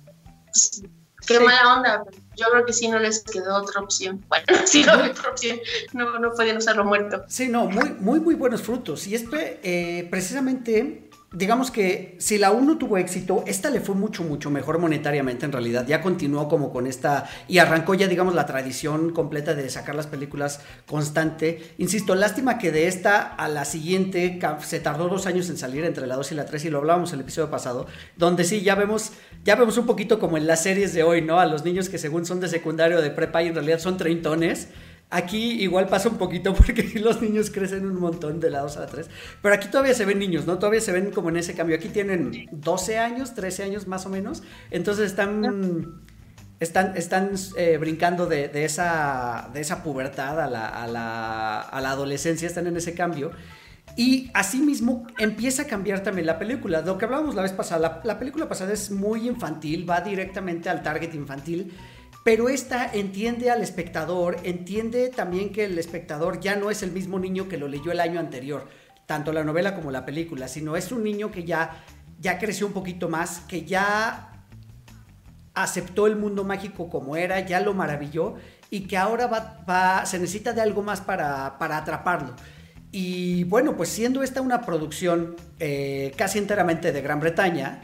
qué 1.27 1.41
mala 1.41 1.75
onda. 1.75 2.05
Yo 2.37 2.47
creo 2.51 2.67
que 2.67 2.73
sí 2.73 2.89
no 2.89 2.99
les 2.99 3.23
quedó 3.23 3.57
otra 3.57 3.81
opción. 3.81 4.25
Bueno, 4.29 4.45
sí 4.65 4.85
no 4.85 4.93
otra 4.93 5.31
opción. 5.31 5.59
No, 5.93 6.19
no 6.19 6.33
podían 6.33 6.59
usarlo 6.59 6.85
muerto. 6.85 7.25
Sí, 7.29 7.49
no, 7.49 7.67
muy, 7.67 7.91
muy, 7.99 8.21
muy 8.21 8.35
buenos 8.35 8.63
frutos. 8.63 9.07
Y 9.07 9.15
es 9.15 9.25
eh, 9.33 10.07
precisamente 10.11 11.06
digamos 11.37 11.71
que 11.71 12.17
si 12.19 12.39
la 12.39 12.51
1 12.51 12.79
tuvo 12.79 12.97
éxito, 12.97 13.45
esta 13.47 13.69
le 13.69 13.81
fue 13.81 13.95
mucho, 13.95 14.23
mucho 14.23 14.51
mejor 14.51 14.79
monetariamente 14.79 15.45
en 15.45 15.53
realidad. 15.53 15.87
Ya 15.87 16.01
continuó 16.01 16.49
como 16.49 16.73
con 16.73 16.87
esta 16.87 17.29
y 17.47 17.59
arrancó 17.59 17.93
ya, 17.93 18.09
digamos, 18.09 18.35
la 18.35 18.47
tradición 18.47 19.13
completa 19.13 19.55
de 19.55 19.69
sacar 19.69 19.95
las 19.95 20.07
películas 20.07 20.61
constante. 20.87 21.75
Insisto, 21.77 22.15
lástima 22.15 22.57
que 22.57 22.73
de 22.73 22.87
esta 22.87 23.21
a 23.21 23.49
la 23.49 23.67
siguiente 23.67 24.41
se 24.61 24.81
tardó 24.81 25.09
dos 25.09 25.27
años 25.27 25.51
en 25.51 25.59
salir 25.59 25.85
entre 25.85 26.07
la 26.07 26.17
2 26.17 26.33
y 26.33 26.35
la 26.37 26.47
3 26.47 26.65
y 26.65 26.71
lo 26.71 26.79
hablábamos 26.79 27.13
el 27.13 27.21
episodio 27.21 27.51
pasado, 27.51 27.87
donde 28.17 28.45
sí, 28.45 28.63
ya 28.63 28.75
vemos, 28.75 29.13
ya 29.45 29.57
vemos 29.57 29.77
un 29.77 29.85
poquito 29.85 30.19
como 30.19 30.39
en 30.39 30.47
las 30.47 30.63
series 30.63 30.95
de 30.95 31.03
hoy, 31.03 31.21
¿no? 31.21 31.39
A 31.39 31.45
los 31.45 31.67
niños 31.67 31.91
que 31.91 31.99
según 31.99 32.25
son 32.25 32.41
de 32.41 32.49
secundario 32.49 32.97
o 32.97 33.03
de 33.03 33.11
prepa 33.11 33.43
y 33.43 33.49
en 33.49 33.55
realidad 33.55 33.79
son 33.79 33.99
treintones 33.99 34.69
Aquí 35.09 35.63
igual 35.63 35.87
pasa 35.87 36.09
un 36.09 36.19
poquito 36.19 36.53
porque 36.57 36.91
los 36.97 37.23
niños 37.23 37.51
crecen 37.51 37.87
un 37.87 38.01
montón 38.01 38.41
de 38.41 38.51
la 38.51 38.61
2 38.61 38.77
a 38.77 38.81
la 38.81 38.87
3. 38.87 39.09
Pero 39.41 39.55
aquí 39.55 39.69
todavía 39.69 39.95
se 39.95 40.05
ven 40.05 40.19
niños, 40.19 40.47
¿no? 40.47 40.59
Todavía 40.59 40.81
se 40.81 40.93
ven 40.93 41.11
como 41.13 41.29
en 41.29 41.37
ese 41.37 41.55
cambio. 41.55 41.77
Aquí 41.77 41.89
tienen 41.89 42.49
12 42.51 42.99
años, 42.99 43.35
13 43.35 43.63
años 43.65 43.87
más 43.87 44.05
o 44.07 44.09
menos. 44.09 44.43
Entonces 44.71 45.07
están, 45.07 46.03
están, 46.59 46.97
están 46.97 47.31
eh, 47.57 47.77
brincando 47.79 48.27
de, 48.27 48.51
esa, 48.65 49.49
de 49.55 49.61
esa 49.61 49.85
pubertad 49.85 50.41
a 50.41 50.49
la, 50.49 50.69
a, 50.69 50.89
la, 50.89 51.61
a 51.61 51.81
la 51.81 51.91
adolescencia, 51.91 52.49
están 52.49 52.67
en 52.67 52.77
ese 52.77 52.95
cambio. 52.95 53.31
Y 53.97 54.31
asimismo 54.35 55.07
empieza 55.19 55.63
a 55.63 55.67
cambiar 55.67 56.03
también 56.03 56.27
la 56.27 56.39
película. 56.39 56.81
Lo 56.81 56.99
que 56.99 57.05
hablábamos 57.05 57.37
la 57.37 57.43
vez 57.43 57.53
pasada, 57.53 58.01
la 58.03 58.19
película 58.19 58.49
pasada 58.49 58.73
es 58.73 58.91
muy 58.91 59.29
infantil, 59.29 59.89
va 59.89 60.01
directamente 60.01 60.69
al 60.69 60.83
target 60.83 61.15
infantil 61.15 61.73
pero 62.27 62.49
esta 62.49 62.91
entiende 62.93 63.53
al 63.53 63.63
espectador, 63.63 64.39
entiende 64.43 65.11
también 65.11 65.53
que 65.53 65.67
el 65.67 65.79
espectador 65.79 66.41
ya 66.41 66.57
no 66.57 66.73
es 66.73 66.83
el 66.83 66.91
mismo 66.91 67.21
niño 67.21 67.49
que 67.49 67.57
lo 67.57 67.69
leyó 67.69 67.93
el 67.93 68.01
año 68.01 68.19
anterior, 68.19 68.67
tanto 69.07 69.33
la 69.33 69.45
novela 69.45 69.77
como 69.77 69.93
la 69.93 70.05
película, 70.05 70.49
sino 70.49 70.75
es 70.75 70.91
un 70.91 71.05
niño 71.05 71.31
que 71.31 71.45
ya, 71.45 71.85
ya 72.19 72.41
creció 72.41 72.67
un 72.67 72.73
poquito 72.73 73.09
más, 73.09 73.43
que 73.47 73.65
ya 73.65 74.43
aceptó 75.55 76.09
el 76.09 76.17
mundo 76.17 76.43
mágico 76.43 76.91
como 76.91 77.15
era, 77.15 77.39
ya 77.47 77.61
lo 77.61 77.75
maravilló 77.75 78.35
y 78.71 78.89
que 78.89 78.97
ahora 78.97 79.29
va, 79.29 80.05
se 80.05 80.19
necesita 80.19 80.53
de 80.53 80.63
algo 80.63 80.83
más 80.83 81.01
para, 81.01 81.57
para 81.61 81.77
atraparlo. 81.77 82.35
Y 82.91 83.45
bueno, 83.45 83.77
pues 83.77 83.91
siendo 83.91 84.25
esta 84.25 84.41
una 84.41 84.63
producción 84.63 85.37
eh, 85.61 86.13
casi 86.17 86.39
enteramente 86.39 86.91
de 86.91 87.03
Gran 87.03 87.21
Bretaña, 87.21 87.83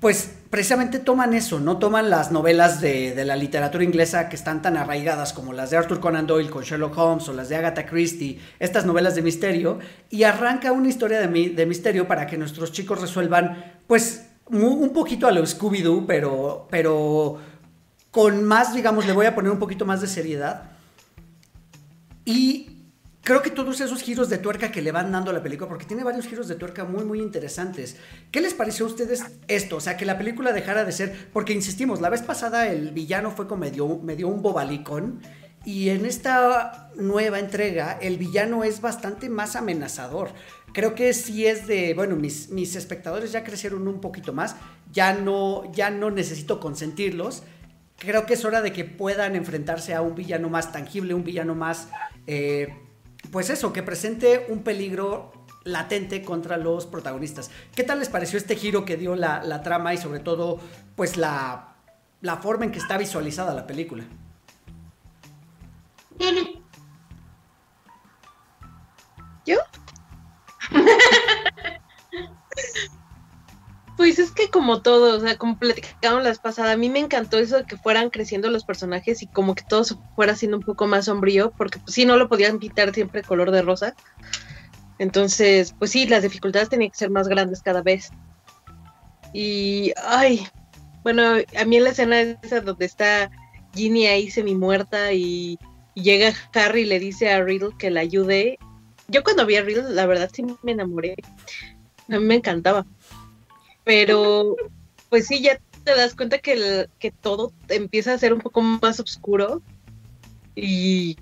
pues 0.00 0.30
precisamente 0.48 0.98
toman 0.98 1.34
eso, 1.34 1.60
no 1.60 1.78
toman 1.78 2.08
las 2.08 2.32
novelas 2.32 2.80
de, 2.80 3.14
la 3.24 3.36
literatura 3.36 3.84
inglesa 3.84 4.30
que 4.30 4.36
están 4.36 4.62
tan 4.62 4.78
arraigadas 4.78 5.34
como 5.34 5.52
las 5.52 5.70
de 5.70 5.76
Arthur 5.76 6.00
Conan 6.00 6.26
Doyle 6.26 6.50
con 6.50 6.64
Sherlock 6.64 6.96
Holmes 6.96 7.28
o 7.28 7.34
las 7.34 7.50
de 7.50 7.56
Agatha 7.56 7.84
Christie, 7.84 8.40
estas 8.58 8.86
novelas 8.86 9.14
de 9.14 9.22
misterio, 9.22 9.78
y 10.08 10.22
arranca 10.22 10.72
una 10.72 10.88
historia 10.88 11.20
de, 11.20 11.50
de 11.50 11.66
misterio 11.66 12.08
para 12.08 12.26
que 12.26 12.38
nuestros 12.38 12.72
chicos 12.72 13.00
resuelvan, 13.00 13.78
pues, 13.86 14.26
un 14.48 14.92
poquito 14.92 15.28
a 15.28 15.32
lo 15.32 15.42
Scooby-Doo, 15.42 16.06
pero, 16.06 16.66
pero 16.70 17.38
con 18.10 18.42
más, 18.44 18.74
digamos, 18.74 19.06
le 19.06 19.12
voy 19.12 19.26
a 19.26 19.34
poner 19.34 19.52
un 19.52 19.58
poquito 19.58 19.84
más 19.84 20.00
de 20.00 20.08
seriedad. 20.08 20.72
Y 22.24 22.79
creo 23.22 23.42
que 23.42 23.50
todos 23.50 23.80
esos 23.80 24.02
giros 24.02 24.28
de 24.28 24.38
tuerca 24.38 24.72
que 24.72 24.82
le 24.82 24.92
van 24.92 25.12
dando 25.12 25.30
a 25.30 25.34
la 25.34 25.42
película, 25.42 25.68
porque 25.68 25.84
tiene 25.84 26.04
varios 26.04 26.26
giros 26.26 26.48
de 26.48 26.54
tuerca 26.54 26.84
muy, 26.84 27.04
muy 27.04 27.20
interesantes. 27.20 27.96
¿Qué 28.30 28.40
les 28.40 28.54
pareció 28.54 28.86
a 28.86 28.88
ustedes 28.88 29.24
esto? 29.48 29.76
O 29.76 29.80
sea, 29.80 29.96
que 29.96 30.04
la 30.04 30.18
película 30.18 30.52
dejara 30.52 30.84
de 30.84 30.92
ser, 30.92 31.28
porque 31.32 31.52
insistimos, 31.52 32.00
la 32.00 32.08
vez 32.08 32.22
pasada 32.22 32.68
el 32.68 32.90
villano 32.92 33.30
fue 33.30 33.46
como 33.46 33.60
medio, 33.60 33.98
medio 33.98 34.28
un 34.28 34.42
bobalicón, 34.42 35.20
y 35.64 35.90
en 35.90 36.06
esta 36.06 36.90
nueva 36.96 37.38
entrega 37.38 37.98
el 38.00 38.16
villano 38.16 38.64
es 38.64 38.80
bastante 38.80 39.28
más 39.28 39.56
amenazador. 39.56 40.30
Creo 40.72 40.94
que 40.94 41.12
sí 41.12 41.46
es 41.46 41.66
de, 41.66 41.92
bueno, 41.94 42.16
mis, 42.16 42.48
mis 42.48 42.76
espectadores 42.76 43.32
ya 43.32 43.44
crecieron 43.44 43.86
un 43.86 44.00
poquito 44.00 44.32
más, 44.32 44.56
ya 44.90 45.12
no, 45.12 45.70
ya 45.72 45.90
no 45.90 46.10
necesito 46.10 46.60
consentirlos. 46.60 47.42
Creo 47.98 48.24
que 48.24 48.34
es 48.34 48.44
hora 48.46 48.62
de 48.62 48.72
que 48.72 48.84
puedan 48.84 49.36
enfrentarse 49.36 49.94
a 49.94 50.00
un 50.00 50.14
villano 50.14 50.48
más 50.48 50.72
tangible, 50.72 51.12
un 51.12 51.24
villano 51.24 51.54
más... 51.54 51.88
Eh, 52.26 52.68
pues 53.30 53.50
eso, 53.50 53.72
que 53.72 53.82
presente 53.82 54.46
un 54.48 54.62
peligro 54.62 55.32
latente 55.64 56.22
contra 56.22 56.56
los 56.56 56.86
protagonistas. 56.86 57.50
¿Qué 57.74 57.84
tal 57.84 57.98
les 57.98 58.08
pareció 58.08 58.38
este 58.38 58.56
giro 58.56 58.84
que 58.84 58.96
dio 58.96 59.14
la, 59.14 59.62
trama 59.62 59.94
y 59.94 59.98
sobre 59.98 60.20
todo, 60.20 60.60
pues 60.96 61.16
la, 61.16 61.74
la, 62.20 62.36
forma 62.38 62.64
en 62.64 62.72
que 62.72 62.78
está 62.78 62.96
visualizada 62.98 63.54
la 63.54 63.66
película? 63.66 64.04
¿Yo? 69.46 69.56
Pues 74.00 74.18
es 74.18 74.30
que 74.30 74.48
como 74.48 74.80
todo, 74.80 75.14
o 75.14 75.20
sea, 75.20 75.36
como 75.36 75.58
platicamos 75.58 76.24
las 76.24 76.38
pasadas, 76.38 76.72
a 76.72 76.78
mí 76.78 76.88
me 76.88 77.00
encantó 77.00 77.36
eso 77.36 77.58
de 77.58 77.64
que 77.64 77.76
fueran 77.76 78.08
creciendo 78.08 78.50
los 78.50 78.64
personajes 78.64 79.20
y 79.20 79.26
como 79.26 79.54
que 79.54 79.62
todo 79.62 79.84
se 79.84 79.94
fuera 80.16 80.34
siendo 80.34 80.56
un 80.56 80.62
poco 80.62 80.86
más 80.86 81.04
sombrío, 81.04 81.50
porque 81.50 81.78
pues 81.80 81.96
sí, 81.96 82.06
no 82.06 82.16
lo 82.16 82.26
podían 82.26 82.58
pintar 82.58 82.94
siempre 82.94 83.22
color 83.22 83.50
de 83.50 83.60
rosa. 83.60 83.94
Entonces, 84.98 85.74
pues 85.78 85.90
sí, 85.90 86.06
las 86.06 86.22
dificultades 86.22 86.70
tenían 86.70 86.90
que 86.90 86.96
ser 86.96 87.10
más 87.10 87.28
grandes 87.28 87.60
cada 87.60 87.82
vez. 87.82 88.08
Y, 89.34 89.92
ay, 90.02 90.48
bueno, 91.02 91.34
a 91.58 91.64
mí 91.66 91.76
en 91.76 91.84
la 91.84 91.90
escena 91.90 92.22
esa 92.22 92.62
donde 92.62 92.86
está 92.86 93.30
Ginny 93.74 94.06
ahí 94.06 94.30
semi 94.30 94.54
muerta 94.54 95.12
y, 95.12 95.58
y 95.94 96.02
llega 96.02 96.32
Harry 96.54 96.80
y 96.80 96.86
le 96.86 97.00
dice 97.00 97.30
a 97.34 97.44
Riddle 97.44 97.76
que 97.78 97.90
la 97.90 98.00
ayude. 98.00 98.58
Yo 99.08 99.22
cuando 99.22 99.44
vi 99.44 99.56
a 99.56 99.62
Riddle, 99.62 99.90
la 99.90 100.06
verdad 100.06 100.30
sí 100.32 100.42
me 100.62 100.72
enamoré. 100.72 101.16
A 102.08 102.18
mí 102.18 102.24
me 102.24 102.36
encantaba. 102.36 102.86
Pero, 103.84 104.56
pues 105.08 105.26
sí, 105.26 105.42
ya 105.42 105.60
te 105.84 105.94
das 105.94 106.14
cuenta 106.14 106.38
que, 106.38 106.88
que 106.98 107.10
todo 107.10 107.52
empieza 107.68 108.12
a 108.12 108.18
ser 108.18 108.32
un 108.32 108.40
poco 108.40 108.60
más 108.62 109.00
oscuro. 109.00 109.62
Y, 110.54 111.16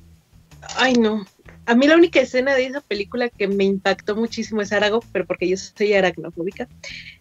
ay 0.77 0.95
no, 0.95 1.25
a 1.69 1.75
mí 1.75 1.87
la 1.87 1.97
única 1.97 2.21
escena 2.21 2.55
de 2.55 2.65
esa 2.65 2.81
película 2.81 3.29
que 3.29 3.47
me 3.47 3.65
impactó 3.65 4.17
muchísimo 4.17 4.63
es 4.63 4.73
Arago, 4.73 5.05
pero 5.13 5.27
porque 5.27 5.49
yo 5.49 5.57
soy 5.59 5.93
aracnofóbica. 5.93 6.67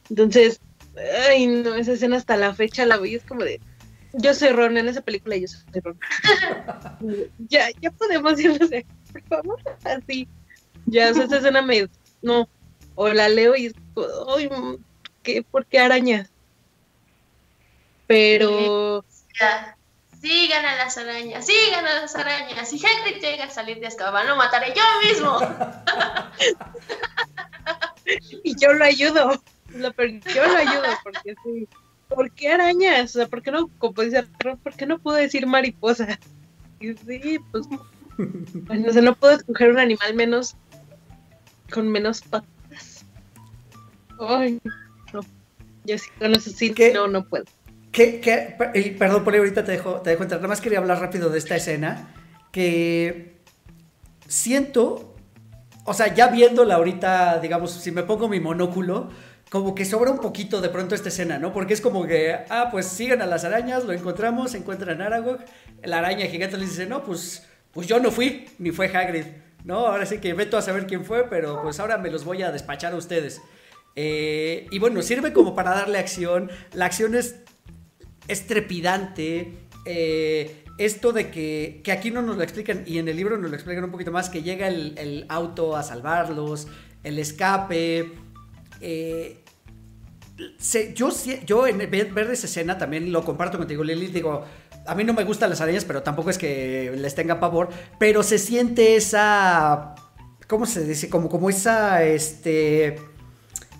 Entonces, 0.09 0.61
ay 1.29 1.47
no, 1.47 1.75
esa 1.75 1.91
escena 1.91 2.15
hasta 2.15 2.37
la 2.37 2.53
fecha 2.53 2.85
la 2.85 2.97
vi, 2.97 3.15
es 3.15 3.23
como 3.23 3.43
de, 3.43 3.59
yo 4.13 4.33
soy 4.33 4.49
Ron 4.49 4.77
en 4.77 4.87
esa 4.87 5.01
película, 5.01 5.35
yo 5.35 5.47
soy 5.49 5.81
Ron. 5.81 5.99
ya, 7.49 7.67
ya 7.81 7.91
podemos 7.91 8.39
irnos 8.39 8.69
de, 8.69 8.85
por 9.11 9.21
favor, 9.23 9.59
así. 9.83 10.29
Ya, 10.85 11.11
o 11.11 11.13
sea, 11.13 11.25
esa 11.25 11.37
escena 11.39 11.61
me, 11.61 11.89
no, 12.21 12.47
o 12.95 13.09
la 13.09 13.27
leo 13.27 13.53
y 13.55 13.65
es, 13.65 13.73
¿por 15.51 15.65
qué 15.65 15.79
arañas? 15.79 16.29
Pero... 18.07 19.03
Sigan 20.21 20.65
a 20.65 20.75
las 20.77 20.97
arañas, 20.97 21.45
sigan 21.45 21.85
a 21.85 22.01
las 22.01 22.15
arañas. 22.15 22.67
Si 22.67 22.81
Hagrid 22.83 23.21
llega 23.21 23.45
a 23.45 23.49
salir 23.49 23.79
de 23.79 23.87
Azkaban, 23.87 24.27
lo 24.27 24.35
mataré 24.35 24.73
yo 24.75 24.83
mismo. 25.07 25.37
y 28.43 28.59
yo 28.59 28.73
lo 28.73 28.83
ayudo. 28.83 29.43
yo 29.69 30.47
lo 30.47 30.57
ayudo 30.57 30.87
porque 31.03 31.35
sí. 31.43 31.67
¿Por 32.09 32.31
qué 32.31 32.49
arañas? 32.49 33.15
O 33.15 33.19
sea, 33.19 33.27
¿por 33.27 33.43
qué 33.43 33.51
no, 33.51 33.67
como 33.77 34.01
dice, 34.01 34.23
¿por 34.63 34.73
qué 34.75 34.85
no 34.85 34.97
puedo 34.97 35.17
decir 35.17 35.45
mariposa? 35.45 36.17
Y 36.79 36.93
sí, 36.93 37.39
pues, 37.51 37.67
bueno, 38.17 38.89
o 38.89 39.01
no 39.01 39.15
puedo 39.15 39.35
escoger 39.35 39.71
un 39.71 39.79
animal 39.79 40.13
menos, 40.13 40.55
con 41.71 41.89
menos 41.89 42.21
patas. 42.21 43.05
Ay, 44.19 44.59
yo 45.87 45.97
sí 45.97 46.09
con 46.19 46.35
eso 46.35 46.51
sí, 46.51 46.75
no, 46.93 47.07
no 47.07 47.25
puedo. 47.27 47.45
¿Qué, 47.91 48.19
qué, 48.19 48.55
perdón, 48.99 49.23
por 49.23 49.33
ahí 49.33 49.39
ahorita 49.39 49.63
te 49.63 49.71
dejo, 49.71 50.01
te 50.01 50.11
dejo 50.11 50.23
entrar. 50.23 50.39
Nada 50.39 50.49
más 50.49 50.61
quería 50.61 50.77
hablar 50.77 50.99
rápido 50.99 51.29
de 51.29 51.39
esta 51.39 51.55
escena. 51.55 52.13
Que 52.51 53.37
siento, 54.27 55.15
o 55.83 55.93
sea, 55.93 56.13
ya 56.13 56.27
viéndola 56.27 56.75
ahorita, 56.75 57.39
digamos, 57.39 57.71
si 57.71 57.91
me 57.91 58.03
pongo 58.03 58.27
mi 58.27 58.39
monóculo, 58.39 59.09
como 59.49 59.73
que 59.73 59.85
sobra 59.85 60.11
un 60.11 60.19
poquito 60.19 60.61
de 60.61 60.69
pronto 60.69 60.93
esta 60.93 61.09
escena, 61.09 61.39
¿no? 61.39 61.53
Porque 61.53 61.73
es 61.73 61.81
como 61.81 62.05
que, 62.05 62.37
ah, 62.49 62.69
pues 62.71 62.85
sigan 62.87 63.21
a 63.21 63.25
las 63.25 63.45
arañas, 63.45 63.85
lo 63.85 63.93
encontramos, 63.93 64.51
se 64.51 64.57
encuentran 64.57 65.01
Aragog, 65.01 65.39
la 65.83 65.99
araña 65.99 66.25
gigante 66.25 66.57
les 66.57 66.71
dice, 66.71 66.85
no, 66.85 67.03
pues, 67.03 67.47
pues 67.71 67.87
yo 67.87 67.99
no 67.99 68.11
fui, 68.11 68.47
ni 68.59 68.71
fue 68.71 68.87
Hagrid, 68.87 69.25
¿no? 69.63 69.87
Ahora 69.87 70.05
sí 70.05 70.19
que 70.19 70.33
veto 70.33 70.57
a 70.57 70.61
saber 70.61 70.85
quién 70.85 71.05
fue, 71.05 71.29
pero 71.29 71.61
pues 71.61 71.79
ahora 71.79 71.97
me 71.97 72.11
los 72.11 72.25
voy 72.25 72.43
a 72.43 72.51
despachar 72.51 72.93
a 72.93 72.97
ustedes. 72.97 73.41
Eh, 73.99 74.67
y 74.69 74.77
bueno, 74.77 75.01
sirve 75.01 75.33
como 75.33 75.55
para 75.55 75.71
darle 75.71 75.97
acción. 75.97 76.51
La 76.73 76.85
acción 76.85 77.15
es, 77.15 77.43
trepidante. 78.47 79.53
Eh, 79.85 80.63
esto 80.77 81.11
de 81.11 81.31
que, 81.31 81.81
aquí 81.91 82.11
no 82.11 82.21
nos 82.21 82.37
lo 82.37 82.43
explican 82.43 82.83
y 82.85 82.99
en 82.99 83.07
el 83.07 83.15
libro 83.17 83.37
nos 83.37 83.49
lo 83.49 83.55
explican 83.55 83.83
un 83.83 83.91
poquito 83.91 84.11
más, 84.11 84.29
que 84.29 84.43
llega 84.43 84.67
el, 84.67 85.25
auto 85.29 85.75
a 85.75 85.81
salvarlos, 85.81 86.67
el 87.03 87.17
escape. 87.17 88.11
Eh, 88.81 89.39
yo, 90.93 91.09
yo 91.47 91.65
en 91.65 91.79
ver 91.89 92.29
esa 92.31 92.45
escena 92.45 92.77
también 92.77 93.11
lo 93.11 93.25
comparto 93.25 93.57
contigo, 93.57 93.83
Lili. 93.83 94.07
Digo, 94.07 94.45
a 94.85 94.93
mí 94.93 95.03
no 95.05 95.15
me 95.15 95.23
gustan 95.23 95.49
las 95.49 95.59
arañas, 95.59 95.85
pero 95.85 96.03
tampoco 96.03 96.29
es 96.29 96.37
que 96.37 96.93
les 96.95 97.15
tenga 97.15 97.39
pavor. 97.39 97.69
Pero 97.97 98.21
se 98.21 98.37
siente 98.37 98.95
esa. 98.95 99.95
¿Cómo 100.47 100.67
se 100.67 100.85
dice? 100.85 101.09
Como, 101.09 101.29
como 101.29 101.49
esa. 101.49 102.03
Este 102.03 103.16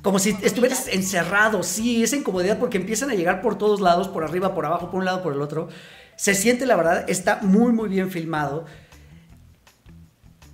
como 0.01 0.19
si 0.19 0.37
estuvieras 0.41 0.87
encerrado, 0.87 1.63
sí, 1.63 2.03
esa 2.03 2.15
incomodidad 2.15 2.59
porque 2.59 2.77
empiezan 2.77 3.09
a 3.09 3.15
llegar 3.15 3.41
por 3.41 3.57
todos 3.57 3.81
lados, 3.81 4.07
por 4.07 4.23
arriba, 4.23 4.53
por 4.53 4.65
abajo, 4.65 4.89
por 4.89 4.99
un 4.99 5.05
lado, 5.05 5.21
por 5.23 5.33
el 5.33 5.41
otro. 5.41 5.69
Se 6.15 6.33
siente, 6.33 6.65
la 6.65 6.75
verdad, 6.75 7.09
está 7.09 7.39
muy, 7.41 7.71
muy 7.73 7.89
bien 7.89 8.09
filmado. 8.09 8.65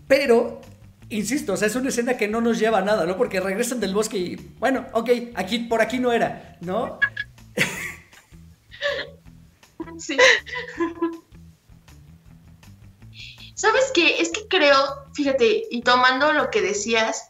Pero, 0.07 0.61
insisto, 1.09 1.53
o 1.53 1.57
sea, 1.57 1.67
es 1.67 1.75
una 1.75 1.89
escena 1.89 2.17
que 2.17 2.27
no 2.27 2.41
nos 2.41 2.59
lleva 2.59 2.79
a 2.79 2.81
nada, 2.81 3.05
¿no? 3.05 3.17
Porque 3.17 3.39
regresan 3.39 3.79
del 3.79 3.93
bosque 3.93 4.17
y, 4.17 4.35
bueno, 4.59 4.85
ok, 4.93 5.09
aquí, 5.35 5.59
por 5.59 5.81
aquí 5.81 5.99
no 5.99 6.11
era, 6.11 6.57
¿no? 6.61 6.99
Sí. 9.97 10.17
¿Sabes 13.53 13.91
qué? 13.93 14.19
Es 14.19 14.29
que 14.29 14.47
creo, 14.47 14.75
fíjate, 15.13 15.63
y 15.69 15.81
tomando 15.83 16.33
lo 16.33 16.49
que 16.49 16.61
decías, 16.61 17.29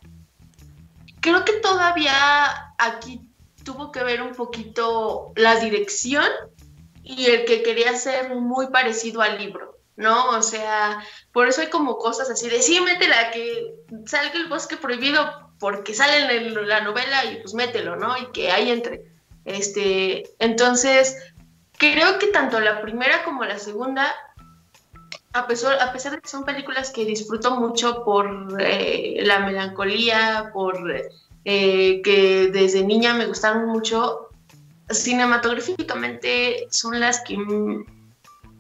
creo 1.24 1.46
que 1.46 1.54
todavía 1.54 2.76
aquí 2.78 3.22
tuvo 3.64 3.92
que 3.92 4.04
ver 4.04 4.22
un 4.22 4.36
poquito 4.36 5.32
la 5.38 5.56
dirección 5.56 6.26
y 7.02 7.26
el 7.28 7.46
que 7.46 7.64
quería 7.64 7.96
ser 7.96 8.36
muy 8.36 8.68
parecido 8.68 9.22
al 9.22 9.38
libro, 9.38 9.80
¿no? 9.96 10.32
O 10.32 10.42
sea, 10.42 11.02
por 11.32 11.48
eso 11.48 11.62
hay 11.62 11.68
como 11.68 11.98
cosas 11.98 12.30
así 12.30 12.50
de, 12.50 12.62
sí, 12.62 12.80
métela, 12.82 13.32
que 13.32 13.74
salga 14.06 14.34
el 14.34 14.50
bosque 14.50 14.76
prohibido 14.76 15.50
porque 15.60 15.96
sale 15.96 16.36
en 16.36 16.68
la 16.68 16.82
novela 16.82 17.24
y 17.26 17.38
pues 17.38 17.54
mételo, 17.54 17.96
¿no? 17.96 18.18
Y 18.18 18.28
que 18.34 18.52
ahí 18.52 18.70
entre. 18.70 19.06
Este, 19.46 20.24
entonces, 20.40 21.18
creo 21.78 22.20
que 22.20 22.28
tanto 22.28 22.60
la 22.60 22.82
primera 22.82 23.24
como 23.24 23.46
la 23.46 23.60
segunda, 23.60 24.14
a 25.34 25.48
pesar, 25.48 25.82
a 25.82 25.92
pesar 25.92 26.14
de 26.14 26.22
que 26.22 26.30
son 26.30 26.46
películas 26.46 26.92
que 26.92 27.06
disfruto 27.06 27.60
mucho 27.60 28.04
por 28.04 28.56
eh, 28.60 29.20
la 29.24 29.40
melancolía, 29.40 30.52
por 30.54 30.78
eh, 31.46 32.02
que 32.04 32.50
desde 32.54 32.84
niña 32.84 33.16
me 33.16 33.26
gustaron 33.26 33.66
mucho, 33.66 34.30
cinematográficamente 34.90 36.68
son 36.70 37.00
las 37.00 37.22
que 37.22 37.38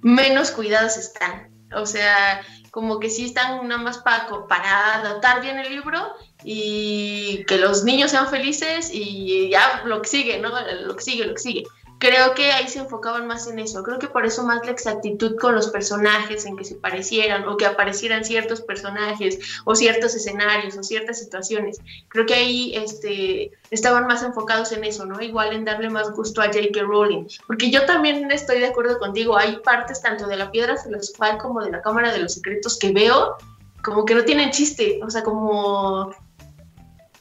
menos 0.01 0.51
cuidadas 0.51 0.97
están. 0.97 1.49
O 1.75 1.85
sea, 1.85 2.41
como 2.71 2.99
que 2.99 3.09
sí 3.09 3.25
están 3.25 3.67
nada 3.67 3.81
más 3.81 3.99
para, 3.99 4.27
para 4.47 4.95
adaptar 4.95 5.41
bien 5.41 5.59
el 5.59 5.69
libro 5.69 5.99
y 6.43 7.45
que 7.45 7.57
los 7.57 7.83
niños 7.83 8.11
sean 8.11 8.27
felices 8.27 8.89
y 8.91 9.49
ya 9.49 9.83
lo 9.85 10.01
que 10.01 10.09
sigue, 10.09 10.39
¿no? 10.39 10.49
Lo 10.85 10.95
que 10.95 11.03
sigue, 11.03 11.25
lo 11.25 11.35
que 11.35 11.41
sigue 11.41 11.63
creo 12.03 12.33
que 12.33 12.51
ahí 12.51 12.67
se 12.67 12.79
enfocaban 12.79 13.27
más 13.27 13.47
en 13.47 13.59
eso. 13.59 13.81
Creo 13.81 13.97
que 13.97 14.09
por 14.09 14.25
eso 14.25 14.43
más 14.43 14.65
la 14.65 14.73
exactitud 14.73 15.37
con 15.39 15.55
los 15.55 15.69
personajes, 15.69 16.45
en 16.45 16.57
que 16.57 16.65
se 16.65 16.75
parecieran 16.75 17.47
o 17.47 17.55
que 17.55 17.65
aparecieran 17.65 18.25
ciertos 18.25 18.59
personajes 18.59 19.39
o 19.63 19.73
ciertos 19.73 20.13
escenarios 20.13 20.77
o 20.77 20.83
ciertas 20.83 21.19
situaciones. 21.19 21.79
Creo 22.09 22.25
que 22.25 22.33
ahí 22.33 22.73
este, 22.75 23.51
estaban 23.71 24.05
más 24.05 24.21
enfocados 24.21 24.73
en 24.73 24.83
eso, 24.83 25.05
¿no? 25.05 25.21
Igual 25.21 25.53
en 25.53 25.63
darle 25.63 25.89
más 25.89 26.11
gusto 26.11 26.41
a 26.41 26.47
J.K. 26.47 26.81
Rowling. 26.81 27.25
Porque 27.47 27.71
yo 27.71 27.85
también 27.85 28.29
estoy 28.31 28.59
de 28.59 28.67
acuerdo 28.67 28.99
contigo. 28.99 29.37
Hay 29.37 29.61
partes 29.63 30.01
tanto 30.01 30.27
de 30.27 30.35
la 30.35 30.51
piedra 30.51 30.75
filosofal 30.75 31.37
como 31.37 31.63
de 31.63 31.71
la 31.71 31.81
Cámara 31.81 32.11
de 32.11 32.19
los 32.19 32.33
Secretos 32.33 32.77
que 32.77 32.91
veo 32.91 33.37
como 33.81 34.03
que 34.03 34.13
no 34.13 34.25
tienen 34.25 34.51
chiste. 34.51 34.99
O 35.03 35.09
sea, 35.09 35.23
como, 35.23 36.13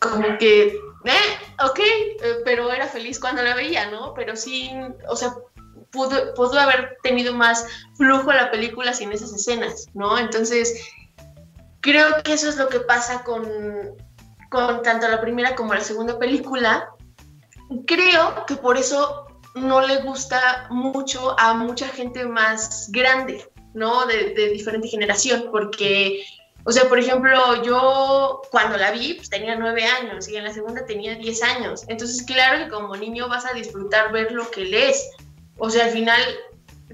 como 0.00 0.38
que 0.38 0.76
eh, 1.04 1.41
ok, 1.66 1.78
eh, 1.78 2.36
pero 2.44 2.70
era 2.70 2.86
feliz 2.86 3.18
cuando 3.18 3.42
la 3.42 3.54
veía, 3.54 3.90
¿no? 3.90 4.14
Pero 4.14 4.36
sí, 4.36 4.70
o 5.08 5.16
sea, 5.16 5.34
pudo, 5.90 6.58
haber 6.58 6.98
tenido 7.02 7.34
más 7.34 7.66
flujo 7.96 8.32
la 8.32 8.50
película 8.50 8.92
sin 8.92 9.12
esas 9.12 9.32
escenas, 9.32 9.86
¿no? 9.94 10.18
Entonces, 10.18 10.82
creo 11.80 12.22
que 12.22 12.32
eso 12.32 12.48
es 12.48 12.56
lo 12.56 12.68
que 12.68 12.80
pasa 12.80 13.22
con, 13.24 13.46
con 14.50 14.82
tanto 14.82 15.08
la 15.08 15.20
primera 15.20 15.54
como 15.54 15.74
la 15.74 15.82
segunda 15.82 16.18
película. 16.18 16.90
Creo 17.86 18.46
que 18.46 18.56
por 18.56 18.76
eso 18.76 19.26
no 19.54 19.86
le 19.86 20.02
gusta 20.02 20.66
mucho 20.70 21.38
a 21.38 21.54
mucha 21.54 21.88
gente 21.88 22.24
más 22.24 22.90
grande, 22.90 23.46
¿no? 23.74 24.06
De 24.06 24.50
diferente 24.50 24.88
generación, 24.88 25.48
porque 25.50 26.24
O 26.64 26.72
sea, 26.72 26.88
por 26.88 26.98
ejemplo, 26.98 27.62
yo 27.64 28.42
cuando 28.50 28.76
la 28.76 28.92
vi, 28.92 29.14
pues 29.14 29.28
tenía 29.28 29.56
nueve 29.56 29.84
años 29.84 30.28
y 30.28 30.36
en 30.36 30.44
la 30.44 30.52
segunda 30.52 30.84
tenía 30.84 31.16
diez 31.16 31.42
años. 31.42 31.82
Entonces, 31.88 32.22
claro 32.22 32.64
que 32.64 32.70
como 32.70 32.96
niño 32.96 33.28
vas 33.28 33.44
a 33.46 33.52
disfrutar 33.52 34.12
ver 34.12 34.32
lo 34.32 34.48
que 34.50 34.64
lees. 34.64 35.10
O 35.58 35.70
sea, 35.70 35.86
al 35.86 35.90
final, 35.90 36.20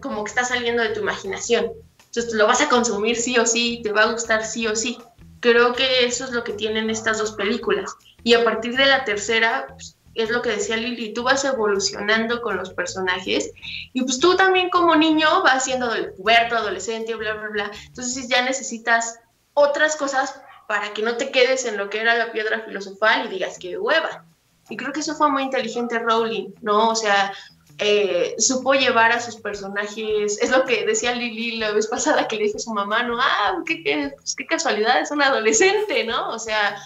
como 0.01 0.25
que 0.25 0.31
está 0.31 0.45
saliendo 0.45 0.83
de 0.83 0.91
tu 0.91 1.01
imaginación. 1.01 1.73
Entonces, 2.07 2.33
lo 2.33 2.47
vas 2.47 2.63
a 2.63 2.69
consumir 2.69 3.17
sí 3.17 3.39
o 3.39 3.45
sí, 3.45 3.81
te 3.83 3.93
va 3.93 4.05
a 4.05 4.13
gustar 4.13 4.45
sí 4.45 4.67
o 4.67 4.75
sí. 4.75 4.99
Creo 5.41 5.75
que 5.75 6.07
eso 6.07 6.25
es 6.25 6.31
lo 6.31 6.45
que 6.45 6.55
tienen 6.55 6.89
estas 6.89 7.19
dos 7.19 7.33
películas. 7.33 7.95
Y 8.25 8.35
a 8.35 8.45
partir 8.45 8.75
de 8.77 8.87
la 8.87 9.05
tercera, 9.05 9.67
pues, 9.69 9.99
es 10.15 10.31
lo 10.31 10.43
que 10.43 10.51
decía 10.51 10.77
Lili, 10.77 11.13
tú 11.13 11.23
vas 11.23 11.45
evolucionando 11.45 12.43
con 12.43 12.57
los 12.57 12.71
personajes 12.71 13.53
y 13.93 14.03
pues 14.03 14.19
tú 14.19 14.37
también 14.37 14.69
como 14.69 14.97
niño 14.97 15.45
vas 15.45 15.65
siendo 15.65 15.91
puberto, 16.17 16.57
adolescente, 16.57 17.15
bla, 17.15 17.35
bla, 17.35 17.49
bla. 17.51 17.71
Entonces 17.87 18.29
ya 18.29 18.43
necesitas 18.43 19.21
otras 19.59 19.97
cosas 19.97 20.41
para 20.69 20.93
que 20.93 21.03
no 21.03 21.17
te 21.17 21.31
quedes 21.31 21.65
en 21.65 21.77
lo 21.77 21.89
que 21.89 22.01
era 22.01 22.15
la 22.15 22.31
piedra 22.31 22.61
filosofal 22.61 23.27
y 23.27 23.29
digas 23.29 23.59
que 23.59 23.79
hueva. 23.79 24.25
Y 24.69 24.77
creo 24.77 24.93
que 24.93 25.01
eso 25.01 25.15
fue 25.15 25.31
muy 25.31 25.43
inteligente 25.43 25.99
Rowling, 25.99 26.51
¿no? 26.61 26.91
O 26.91 26.95
sea, 26.95 27.33
eh, 27.79 28.35
supo 28.39 28.75
llevar 28.75 29.13
a 29.13 29.21
sus 29.21 29.37
personajes, 29.37 30.39
es 30.43 30.51
lo 30.51 30.65
que 30.67 30.85
decía 30.85 31.15
Lili 31.15 31.57
la 31.57 31.71
vez 31.71 31.87
pasada 31.87 32.29
que 32.29 32.37
le 32.37 32.45
dijo 32.45 32.59
a 32.59 32.61
su 32.61 32.75
mamá, 32.75 33.03
¿no? 33.03 33.19
Ah, 33.19 33.63
qué, 33.65 33.83
qué, 33.83 34.13
pues, 34.15 34.35
qué 34.35 34.47
casualidad, 34.47 35.01
es 35.01 35.11
un 35.11 35.23
adolescente, 35.23 36.05
¿no? 36.05 36.29
O 36.31 36.39
sea, 36.39 36.83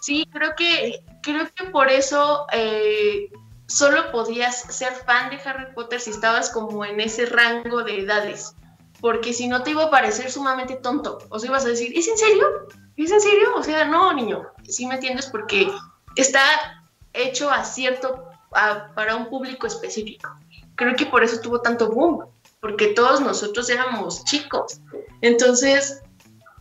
sí, 0.00 0.26
creo 0.32 0.54
que, 0.56 1.04
creo 1.22 1.46
que 1.54 1.66
por 1.66 1.90
eso 1.90 2.46
eh, 2.52 3.30
solo 3.66 4.10
podías 4.10 4.62
ser 4.62 4.92
fan 4.94 5.30
de 5.30 5.36
Harry 5.44 5.72
Potter 5.74 6.00
si 6.00 6.10
estabas 6.10 6.50
como 6.50 6.84
en 6.84 6.98
ese 6.98 7.26
rango 7.26 7.84
de 7.84 8.00
edades 8.00 8.56
porque 9.02 9.34
si 9.34 9.48
no 9.48 9.64
te 9.64 9.72
iba 9.72 9.82
a 9.84 9.90
parecer 9.90 10.30
sumamente 10.30 10.76
tonto. 10.76 11.18
O 11.28 11.38
sea, 11.38 11.48
ibas 11.48 11.66
a 11.66 11.68
decir, 11.68 11.92
¿es 11.94 12.06
en 12.06 12.16
serio? 12.16 12.46
¿Es 12.96 13.10
en 13.10 13.20
serio? 13.20 13.48
O 13.56 13.62
sea, 13.62 13.84
no, 13.84 14.14
niño, 14.14 14.46
sí 14.66 14.86
me 14.86 14.94
entiendes 14.94 15.26
porque 15.26 15.68
está 16.14 16.40
hecho 17.12 17.50
a 17.50 17.64
cierto, 17.64 18.24
para 18.50 19.16
un 19.16 19.28
público 19.28 19.66
específico. 19.66 20.30
Creo 20.76 20.94
que 20.94 21.06
por 21.06 21.24
eso 21.24 21.40
tuvo 21.40 21.60
tanto 21.60 21.90
boom, 21.90 22.26
porque 22.60 22.94
todos 22.94 23.20
nosotros 23.20 23.68
éramos 23.70 24.24
chicos. 24.24 24.80
Entonces, 25.20 26.00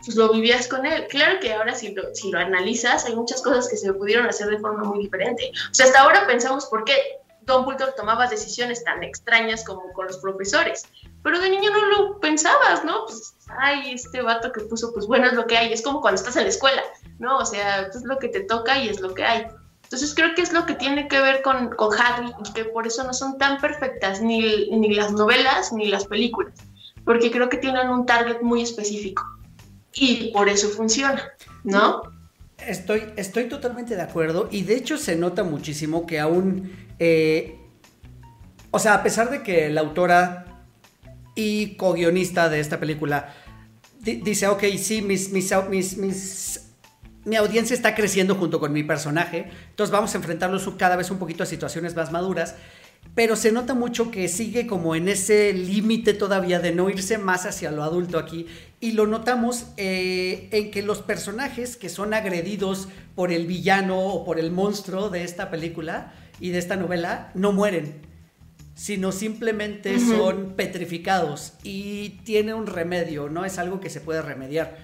pues 0.04 0.18
lo 0.18 0.34
vivías 0.34 0.68
con 0.68 0.88
él. 0.88 1.06
Claro 1.10 1.40
que 1.40 1.54
ahora 1.54 1.76
si 1.76 1.94
lo, 1.94 2.16
si 2.16 2.32
lo 2.32 2.40
analizas, 2.40 3.06
hay 3.06 3.16
muchas 3.16 3.44
cosas 3.44 3.70
que 3.70 3.78
se 3.78 3.94
pudieron 3.94 4.26
hacer 4.26 4.48
de 4.48 4.58
forma 4.58 4.84
muy 4.84 5.04
diferente. 5.04 5.52
O 5.70 5.76
sea, 5.76 5.86
hasta 5.86 6.02
ahora 6.02 6.26
pensamos 6.26 6.66
por 6.66 6.86
qué 6.86 6.96
Dumbledore 7.42 7.94
tomaba 7.96 8.28
decisiones 8.28 8.84
tan 8.84 9.04
extrañas 9.04 9.64
como 9.64 9.94
con 9.94 10.08
los 10.08 10.18
profesores. 10.18 10.88
Pero 11.24 11.40
de 11.40 11.50
niño 11.50 11.70
no 11.72 11.86
lo 11.86 12.20
pensabas, 12.20 12.84
¿no? 12.84 13.06
Pues, 13.06 13.36
ay, 13.60 13.94
este 13.94 14.22
vato 14.22 14.52
que 14.52 14.62
puso, 14.62 14.92
pues 14.94 15.06
bueno, 15.06 15.28
es 15.28 15.34
lo 15.34 15.46
que 15.46 15.58
hay. 15.58 15.72
Es 15.72 15.82
como 15.82 16.02
cuando 16.02 16.20
estás 16.20 16.36
en 16.36 16.44
la 16.44 16.50
escuela, 16.50 16.82
¿no? 17.20 17.38
O 17.38 17.46
sea, 17.46 17.82
es 17.82 18.04
lo 18.04 18.18
que 18.18 18.30
te 18.30 18.42
toca 18.42 18.78
y 18.84 18.90
es 18.90 19.00
lo 19.02 19.14
que 19.14 19.24
hay. 19.24 19.46
Entonces 19.92 20.16
creo 20.16 20.34
que 20.36 20.42
es 20.42 20.54
lo 20.54 20.66
que 20.66 20.76
tiene 20.76 21.10
que 21.10 21.20
ver 21.20 21.42
con, 21.42 21.70
con 21.76 21.90
Harry 22.00 22.32
y 22.46 22.54
que 22.54 22.64
por 22.64 22.88
eso 22.88 23.04
no 23.04 23.14
son 23.14 23.38
tan 23.38 23.60
perfectas 23.60 24.22
ni, 24.22 24.70
ni 24.70 24.94
las 24.94 25.12
novelas 25.12 25.74
ni 25.74 25.88
las 25.88 26.06
películas, 26.06 26.54
porque 27.04 27.30
creo 27.30 27.50
que 27.50 27.58
tienen 27.58 27.90
un 27.90 28.06
target 28.06 28.42
muy 28.42 28.62
específico 28.62 29.22
y 29.94 30.32
por 30.32 30.48
eso 30.48 30.70
funciona, 30.70 31.22
¿no? 31.66 32.04
Estoy, 32.58 33.12
estoy 33.18 33.50
totalmente 33.50 33.98
de 33.98 34.02
acuerdo 34.02 34.48
y 34.50 34.64
de 34.64 34.78
hecho 34.78 34.98
se 34.98 35.18
nota 35.18 35.44
muchísimo 35.44 36.06
que 36.08 36.22
aún, 36.22 36.72
eh, 36.98 37.60
o 38.72 38.80
sea, 38.80 38.94
a 38.94 39.04
pesar 39.04 39.30
de 39.30 39.44
que 39.44 39.70
la 39.70 39.82
autora 39.82 40.51
y 41.36 41.76
co-guionista 41.76 42.50
de 42.50 42.60
esta 42.60 42.80
película. 42.80 43.34
Dice, 44.00 44.48
ok, 44.48 44.64
sí, 44.78 45.02
mi 47.24 47.36
audiencia 47.36 47.76
está 47.76 47.94
creciendo 47.94 48.36
junto 48.36 48.60
con 48.60 48.74
mi 48.74 48.84
personaje, 48.84 49.52
entonces 49.70 49.92
vamos 49.92 50.14
a 50.14 50.18
enfrentarlos 50.18 50.68
cada 50.78 50.96
vez 50.96 51.12
un 51.12 51.20
poquito 51.20 51.44
a 51.44 51.46
situaciones 51.46 51.96
más 51.96 52.12
maduras, 52.12 52.56
pero 53.14 53.36
se 53.36 53.52
nota 53.52 53.76
mucho 53.76 54.10
que 54.10 54.28
sigue 54.28 54.66
como 54.66 54.96
en 54.96 55.08
ese 55.08 55.54
límite 55.54 56.14
todavía 56.14 56.60
de 56.60 56.72
no 56.72 56.90
irse 56.90 57.20
más 57.20 57.46
hacia 57.46 57.70
lo 57.70 57.84
adulto 57.84 58.18
aquí, 58.18 58.48
y 58.80 58.94
lo 58.94 59.06
notamos 59.06 59.68
eh, 59.78 60.50
en 60.52 60.72
que 60.72 60.82
los 60.82 61.04
personajes 61.04 61.78
que 61.78 61.90
son 61.90 62.16
agredidos 62.16 62.88
por 63.14 63.32
el 63.32 63.46
villano 63.46 64.00
o 64.00 64.26
por 64.26 64.40
el 64.40 64.52
monstruo 64.52 65.10
de 65.10 65.24
esta 65.24 65.52
película 65.52 66.14
y 66.40 66.50
de 66.50 66.58
esta 66.58 66.76
novela 66.76 67.32
no 67.36 67.52
mueren 67.52 68.11
sino 68.82 69.12
simplemente 69.12 70.00
son 70.00 70.54
petrificados 70.56 71.54
y 71.62 72.20
tiene 72.24 72.56
un 72.56 72.66
remedio, 72.66 73.30
no 73.30 73.46
es 73.46 73.60
algo 73.60 73.80
que 73.80 73.92
se 73.92 74.02
puede 74.02 74.24
remediar. 74.24 74.76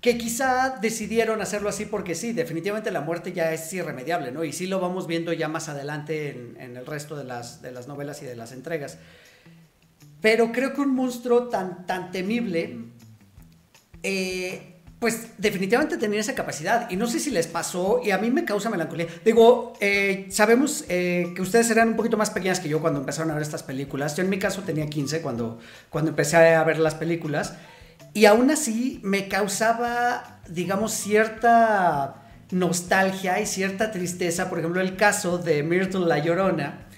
Que 0.00 0.16
quizá 0.16 0.78
decidieron 0.80 1.42
hacerlo 1.42 1.68
así 1.68 1.84
porque 1.84 2.14
sí, 2.14 2.32
definitivamente 2.32 2.90
la 2.90 3.02
muerte 3.02 3.34
ya 3.34 3.52
es 3.52 3.70
irremediable, 3.74 4.32
¿no? 4.32 4.44
Y 4.44 4.54
sí 4.54 4.66
lo 4.66 4.80
vamos 4.80 5.06
viendo 5.06 5.34
ya 5.34 5.46
más 5.46 5.68
adelante 5.68 6.30
en, 6.30 6.74
el 6.78 6.86
resto 6.86 7.16
de 7.16 7.24
las, 7.24 7.60
de 7.60 7.70
las 7.70 7.86
novelas 7.86 8.22
y 8.22 8.24
de 8.24 8.34
las 8.34 8.50
entregas. 8.50 8.96
Pero 10.22 10.50
creo 10.50 10.72
que 10.72 10.80
un 10.80 10.94
monstruo 10.94 11.48
tan, 11.48 11.84
tan 11.84 12.10
temible 12.10 12.78
eh, 14.02 14.69
pues 15.00 15.28
definitivamente 15.38 15.96
tenía 15.96 16.20
esa 16.20 16.34
capacidad 16.34 16.90
y 16.90 16.96
no 16.96 17.06
sé 17.06 17.18
si 17.20 17.30
les 17.30 17.46
pasó 17.46 18.02
y 18.04 18.10
a 18.10 18.18
mí 18.18 18.30
me 18.30 18.44
causa 18.44 18.68
melancolía. 18.68 19.06
Digo, 19.24 19.72
eh, 19.80 20.26
sabemos 20.30 20.84
eh, 20.90 21.32
que 21.34 21.40
ustedes 21.40 21.70
eran 21.70 21.88
un 21.88 21.96
poquito 21.96 22.18
más 22.18 22.28
pequeñas 22.28 22.60
que 22.60 22.68
yo 22.68 22.82
cuando 22.82 23.00
empezaron 23.00 23.30
a 23.30 23.34
ver 23.34 23.42
estas 23.42 23.62
películas. 23.62 24.14
Yo 24.14 24.22
en 24.22 24.28
mi 24.28 24.38
caso 24.38 24.60
tenía 24.60 24.86
15 24.86 25.22
cuando, 25.22 25.58
cuando 25.88 26.10
empecé 26.10 26.36
a 26.36 26.62
ver 26.64 26.78
las 26.78 26.94
películas 26.94 27.54
y 28.12 28.26
aún 28.26 28.50
así 28.50 29.00
me 29.02 29.26
causaba, 29.26 30.42
digamos, 30.50 30.92
cierta 30.92 32.16
nostalgia 32.50 33.40
y 33.40 33.46
cierta 33.46 33.92
tristeza. 33.92 34.50
Por 34.50 34.58
ejemplo, 34.58 34.82
el 34.82 34.96
caso 34.96 35.38
de 35.38 35.62
Myrtle 35.62 36.06
La 36.06 36.18
Llorona 36.18 36.89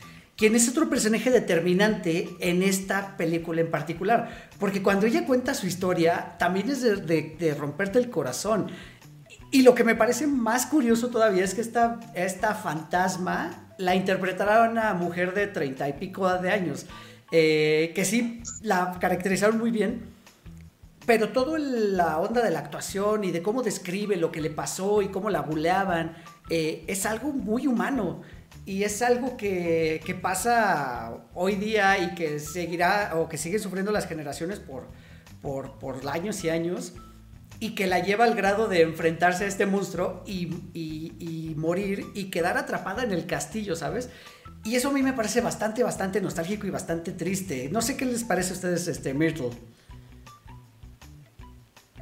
quien 0.42 0.56
es 0.56 0.68
otro 0.68 0.90
personaje 0.90 1.30
determinante 1.30 2.30
en 2.40 2.64
esta 2.64 3.16
película 3.16 3.60
en 3.60 3.70
particular. 3.70 4.48
Porque 4.58 4.82
cuando 4.82 5.06
ella 5.06 5.24
cuenta 5.24 5.54
su 5.54 5.68
historia, 5.68 6.34
también 6.36 6.68
es 6.68 6.82
de, 6.82 7.56
romperte 7.56 8.00
el 8.00 8.10
corazón. 8.10 8.66
Y 9.52 9.62
lo 9.62 9.76
que 9.76 9.84
me 9.84 9.94
parece 9.94 10.26
más 10.26 10.66
curioso 10.66 11.10
todavía 11.10 11.44
es 11.44 11.54
que 11.54 11.60
esta, 11.60 12.00
esta 12.16 12.56
fantasma 12.56 13.72
la 13.78 13.94
interpretará 13.94 14.68
una 14.68 14.94
mujer 14.94 15.32
de 15.32 15.46
treinta 15.46 15.88
y 15.88 15.92
pico 15.92 16.28
de 16.28 16.50
años, 16.50 16.86
eh, 17.30 17.92
que 17.94 18.04
sí 18.04 18.42
la 18.62 18.98
caracterizaron 18.98 19.60
muy 19.60 19.70
bien, 19.70 20.06
pero 21.06 21.28
toda 21.28 21.56
la 21.60 22.18
onda 22.18 22.42
de 22.42 22.50
la 22.50 22.58
actuación 22.58 23.22
y 23.22 23.30
de 23.30 23.42
cómo 23.42 23.62
describe 23.62 24.16
lo 24.16 24.32
que 24.32 24.40
le 24.40 24.50
pasó 24.50 25.02
y 25.02 25.06
cómo 25.06 25.30
la 25.30 25.42
buleaban, 25.42 26.16
eh, 26.50 26.82
es 26.88 27.06
algo 27.06 27.32
muy 27.32 27.68
humano. 27.68 28.22
Y 28.64 28.84
es 28.84 29.02
algo 29.02 29.36
que, 29.36 30.18
pasa 30.22 31.12
hoy 31.34 31.56
día 31.56 31.98
y 31.98 32.14
que 32.14 32.38
seguirá 32.38 33.12
o 33.16 33.28
que 33.28 33.36
sigue 33.36 33.58
sufriendo 33.58 33.90
las 33.90 34.06
generaciones 34.06 34.60
por, 34.60 34.86
por, 35.42 36.08
años 36.08 36.44
y 36.44 36.50
años 36.50 36.92
y 37.58 37.74
que 37.74 37.86
la 37.86 37.98
lleva 37.98 38.24
al 38.24 38.34
grado 38.34 38.68
de 38.68 38.82
enfrentarse 38.82 39.44
a 39.44 39.46
este 39.48 39.66
monstruo 39.66 40.22
y, 40.26 41.54
morir 41.56 42.06
y 42.14 42.30
quedar 42.30 42.56
atrapada 42.56 43.02
en 43.02 43.12
el 43.12 43.26
castillo, 43.26 43.76
¿sabes? 43.76 44.10
Y 44.64 44.76
eso 44.76 44.88
a 44.88 44.92
mí 44.92 45.02
me 45.02 45.12
parece 45.12 45.40
bastante, 45.40 45.82
bastante 45.82 46.20
nostálgico 46.20 46.66
y 46.66 46.70
bastante 46.70 47.12
triste. 47.12 47.68
No 47.70 47.82
sé 47.82 47.96
qué 47.96 48.04
les 48.04 48.24
parece 48.24 48.50
a 48.50 48.54
ustedes, 48.54 48.86
este, 48.88 49.12
Myrtle. 49.12 49.50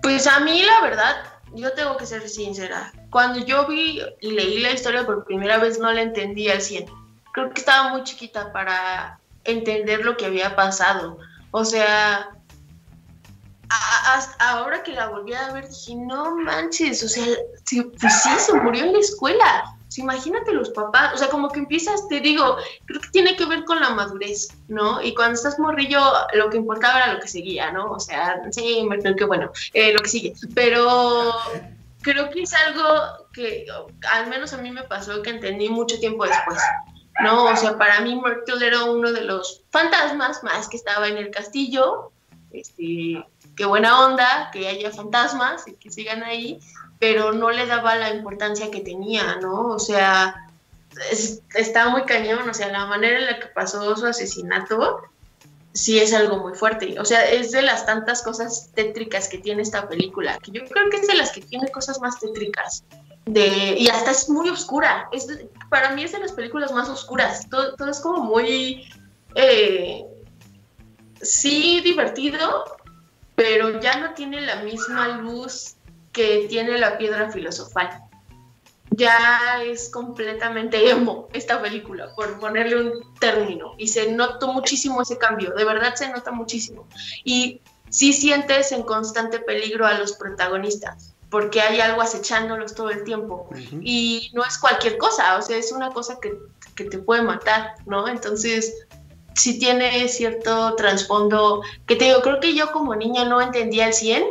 Pues 0.03 0.27
a 0.27 0.41
mí 0.41 0.63
la 0.63 0.81
verdad 0.83 1.17
yo 1.55 1.73
tengo 1.73 1.97
que 1.97 2.07
ser 2.07 2.29
sincera. 2.29 2.93
Cuando 3.11 3.41
yo 3.41 3.67
vi 3.67 4.01
y 4.21 4.31
leí 4.31 4.61
la 4.61 4.73
historia 4.73 5.07
por 5.07 5.25
primera 5.25 5.59
vez 5.59 5.79
no 5.79 5.93
la 5.93 6.03
entendí 6.03 6.49
al 6.49 6.61
100. 6.61 6.87
Creo 7.33 7.51
que 7.51 7.61
estaba 7.61 7.91
muy 7.91 8.05
chiquita 8.05 8.53
para 8.53 9.19
entender 9.45 10.05
lo 10.05 10.17
que 10.17 10.27
había 10.27 10.55
pasado. 10.57 11.19
O 11.51 11.65
sea, 11.65 12.31
ahora 14.39 14.83
que 14.83 14.93
la 14.93 15.09
volví 15.09 15.35
a 15.35 15.53
ver 15.53 15.69
dije, 15.69 15.95
no 15.97 16.37
manches, 16.37 17.03
o 17.03 17.09
sea, 17.09 17.27
pues 18.01 18.23
sí, 18.23 18.31
se 18.39 18.53
murió 18.55 18.85
en 18.85 18.93
la 18.93 18.99
escuela 18.99 19.77
imagínate 19.99 20.53
los 20.53 20.71
papás, 20.71 21.15
o 21.15 21.19
sea, 21.19 21.29
como 21.29 21.49
que 21.49 21.61
empiezas, 21.61 22.07
te 22.09 22.21
digo, 22.21 22.57
creo 22.87 23.01
que 23.01 23.09
tiene 23.09 23.37
que 23.37 23.47
ver 23.47 23.65
con 23.65 23.81
la 23.81 23.91
madurez, 23.91 24.49
¿no? 24.69 25.03
Y 25.03 25.15
cuando 25.15 25.35
estás 25.35 25.59
morrillo, 25.59 26.01
lo 26.35 26.51
que 26.51 26.59
importaba 26.59 26.99
era 26.99 27.13
lo 27.15 27.21
que 27.21 27.29
seguía, 27.29 27.73
¿no? 27.73 27.91
O 27.93 28.01
sea, 28.01 28.41
sí, 28.51 28.87
que 29.17 29.25
bueno, 29.25 29.51
eh, 29.75 29.93
lo 29.93 30.01
que 30.01 30.09
sigue. 30.09 30.35
Pero 30.55 31.33
creo 32.03 32.31
que 32.31 32.43
es 32.43 32.55
algo 32.55 33.29
que 33.33 33.67
al 34.13 34.29
menos 34.29 34.53
a 34.53 34.59
mí 34.59 34.71
me 34.71 34.85
pasó 34.85 35.23
que 35.23 35.31
entendí 35.31 35.69
mucho 35.69 35.99
tiempo 35.99 36.25
después. 36.25 36.61
¿no? 37.21 37.45
O 37.45 37.57
sea, 37.57 37.77
para 37.77 38.01
mí 38.01 38.15
Myrtle 38.17 38.67
era 38.67 38.85
uno 38.85 39.13
de 39.13 39.23
los 39.23 39.63
fantasmas 39.71 40.43
más 40.43 40.69
que 40.69 40.77
estaba 40.77 41.09
en 41.09 41.19
el 41.19 41.31
castillo. 41.31 42.13
Este, 42.51 43.25
qué 43.57 43.65
buena 43.67 44.07
onda 44.07 44.51
que 44.53 44.67
haya 44.69 44.91
fantasmas 44.91 45.69
y 45.69 45.75
que 45.75 45.91
sigan 45.91 46.23
ahí, 46.23 46.59
pero 47.01 47.33
no 47.33 47.51
le 47.51 47.67
daba 47.67 47.97
la 47.97 48.15
importancia 48.15 48.71
que 48.71 48.83
tenía, 48.83 49.37
¿no? 49.37 49.69
O 49.69 49.79
sea, 49.79 50.47
está 51.55 51.89
muy 51.89 52.05
cañón, 52.05 52.49
o 52.49 52.55
sea, 52.55 52.69
la 52.69 52.87
manera 52.87 53.19
en 53.19 53.27
la 53.27 53.41
que 53.41 53.47
pasó 53.47 53.97
su 53.97 54.07
asesinato, 54.07 55.01
sí 55.73 55.99
es 55.99 56.13
algo 56.13 56.37
muy 56.37 56.55
fuerte. 56.55 57.01
O 57.01 57.05
sea, 57.07 57.29
es 57.29 57.53
de 57.53 57.63
las 57.63 57.87
tantas 57.87 58.23
cosas 58.23 58.71
tétricas 58.75 59.29
que 59.29 59.39
tiene 59.39 59.63
esta 59.63 59.89
película, 59.89 60.39
que 60.39 60.53
yo 60.53 60.63
creo 60.67 60.91
que 60.91 60.99
es 60.99 61.07
de 61.09 61.15
las 61.15 61.33
que 61.33 61.41
tiene 61.41 61.71
cosas 61.71 62.01
más 62.01 62.21
tétricas. 62.21 62.85
De, 63.25 63.77
y 63.79 63.89
hasta 63.89 64.11
es 64.11 64.29
muy 64.29 64.51
oscura. 64.51 65.09
Es 65.11 65.27
para 65.71 65.93
mí 65.93 66.05
es 66.05 66.13
de 66.13 66.19
las 66.19 66.33
películas 66.33 66.71
más 66.73 66.89
oscuras. 66.89 67.49
Todo, 67.49 67.75
todo 67.77 67.91
es 67.91 68.01
como 68.01 68.25
muy... 68.25 68.89
Eh, 69.37 70.05
sí, 71.23 71.81
divertido, 71.83 72.65
pero 73.37 73.81
ya 73.81 73.97
no 73.99 74.13
tiene 74.15 74.43
la 74.43 74.57
misma 74.57 75.09
luz 75.19 75.77
que 76.13 76.47
tiene 76.49 76.79
la 76.79 76.99
piedra 76.99 77.31
filosofal 77.31 78.11
ya 78.91 79.63
es 79.63 79.89
completamente 79.89 80.91
emo 80.91 81.29
esta 81.33 81.63
película, 81.63 82.13
por 82.15 82.39
ponerle 82.39 82.77
un 82.77 83.15
término. 83.19 83.75
Y 83.79 83.89
se 83.89 84.13
notó 84.13 84.53
muchísimo 84.53 85.03
ese 85.03 85.19
cambio, 85.19 85.53
de 85.53 85.65
verdad 85.65 85.95
se 85.95 86.11
nota 86.11 86.33
muchísimo. 86.33 86.87
Y 87.25 87.61
sí 87.89 88.13
sientes 88.13 88.73
en 88.73 88.83
constante 88.83 89.39
peligro 89.39 89.87
a 89.87 89.95
los 89.95 90.13
protagonistas, 90.13 91.15
porque 91.31 91.61
hay 91.61 91.81
algo 91.81 92.03
acechándolos 92.03 92.75
todo 92.75 92.91
el 92.91 93.05
tiempo. 93.05 93.49
Y 93.81 94.31
no 94.35 94.45
es 94.45 94.59
cualquier 94.59 94.99
cosa, 94.99 95.39
o 95.39 95.43
sea, 95.43 95.57
es 95.57 95.71
una 95.73 95.91
cosa 95.91 96.19
que, 96.21 96.35
que 96.75 96.85
te 96.85 96.99
puede 96.99 97.23
matar, 97.23 97.75
¿no? 97.87 98.09
Entonces, 98.09 98.87
sí 99.35 99.59
tiene 99.59 100.09
cierto 100.09 100.75
trasfondo 100.75 101.63
que 101.87 101.95
te 101.95 102.07
digo, 102.07 102.21
creo 102.23 102.41
que 102.41 102.55
yo 102.55 102.73
como 102.73 102.97
niña 102.97 103.25
no 103.25 103.41
entendía 103.41 103.87
el 103.87 103.95
100, 103.95 104.25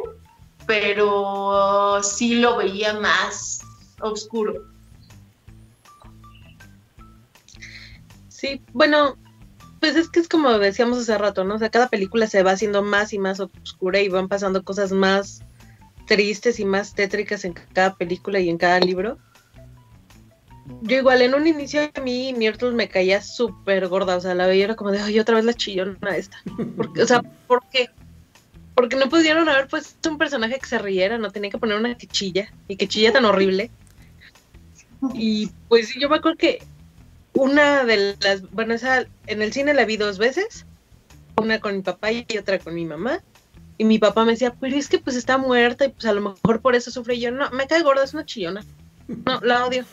pero 0.69 1.99
sí 2.03 2.35
lo 2.35 2.57
veía 2.57 2.93
más 2.93 3.61
oscuro. 4.01 4.67
Sí, 8.27 8.61
bueno, 8.71 9.17
pues 9.79 9.95
es 9.95 10.09
que 10.09 10.19
es 10.19 10.29
como 10.29 10.59
decíamos 10.59 10.99
hace 10.99 11.17
rato, 11.17 11.43
¿no? 11.43 11.55
O 11.55 11.57
sea, 11.57 11.71
cada 11.71 11.87
película 11.87 12.27
se 12.27 12.43
va 12.43 12.51
haciendo 12.51 12.83
más 12.83 13.13
y 13.13 13.17
más 13.17 13.39
oscura 13.39 13.99
y 13.99 14.09
van 14.09 14.27
pasando 14.27 14.63
cosas 14.63 14.91
más 14.91 15.41
tristes 16.05 16.59
y 16.59 16.65
más 16.65 16.93
tétricas 16.93 17.45
en 17.45 17.53
cada 17.53 17.95
película 17.95 18.39
y 18.39 18.49
en 18.49 18.59
cada 18.59 18.79
libro. 18.79 19.17
Yo 20.83 20.97
igual 20.97 21.23
en 21.23 21.33
un 21.33 21.47
inicio 21.47 21.81
a 21.81 22.01
mí 22.01 22.31
Myrtle 22.37 22.73
me 22.73 22.89
caía 22.89 23.23
súper 23.23 23.87
gorda, 23.87 24.17
o 24.17 24.21
sea, 24.21 24.35
la 24.35 24.45
veía 24.45 24.75
como 24.75 24.91
de, 24.91 24.99
ay, 24.99 25.19
otra 25.19 25.33
vez 25.33 25.45
la 25.45 25.55
chillona 25.55 26.15
esta. 26.15 26.37
Porque, 26.77 27.01
o 27.01 27.07
sea, 27.07 27.23
¿por 27.47 27.67
qué? 27.71 27.89
Porque 28.79 28.95
no 28.95 29.09
pudieron 29.09 29.49
haber 29.49 29.67
puesto 29.67 30.09
un 30.09 30.17
personaje 30.17 30.57
que 30.57 30.65
se 30.65 30.79
riera, 30.79 31.17
no 31.17 31.31
tenía 31.31 31.49
que 31.49 31.57
poner 31.57 31.77
una 31.77 31.97
que 31.97 32.07
chilla 32.07 32.49
y 32.69 32.77
que 32.77 32.87
chilla 32.87 33.11
tan 33.11 33.25
horrible. 33.25 33.71
Y 35.13 35.51
pues 35.67 35.93
yo 35.99 36.07
me 36.07 36.15
acuerdo 36.15 36.37
que 36.37 36.63
una 37.33 37.83
de 37.83 38.15
las, 38.21 38.49
bueno, 38.51 38.73
esa, 38.73 39.05
en 39.27 39.41
el 39.41 39.51
cine 39.51 39.73
la 39.73 39.83
vi 39.83 39.97
dos 39.97 40.17
veces, 40.17 40.65
una 41.35 41.59
con 41.59 41.75
mi 41.75 41.81
papá 41.81 42.13
y 42.13 42.25
otra 42.39 42.57
con 42.57 42.73
mi 42.73 42.85
mamá. 42.85 43.21
Y 43.77 43.83
mi 43.83 43.99
papá 43.99 44.23
me 44.23 44.31
decía, 44.31 44.55
pero 44.57 44.77
es 44.77 44.87
que 44.87 44.99
pues 44.99 45.17
está 45.17 45.37
muerta 45.37 45.83
y 45.83 45.89
pues 45.89 46.05
a 46.05 46.13
lo 46.13 46.21
mejor 46.21 46.61
por 46.61 46.73
eso 46.73 46.89
sufre. 46.89 47.15
Y 47.15 47.19
yo, 47.19 47.31
no, 47.31 47.49
me 47.51 47.67
cae 47.67 47.83
gorda, 47.83 48.05
es 48.05 48.13
una 48.13 48.25
chillona. 48.25 48.63
No, 49.09 49.41
la 49.41 49.65
odio. 49.65 49.83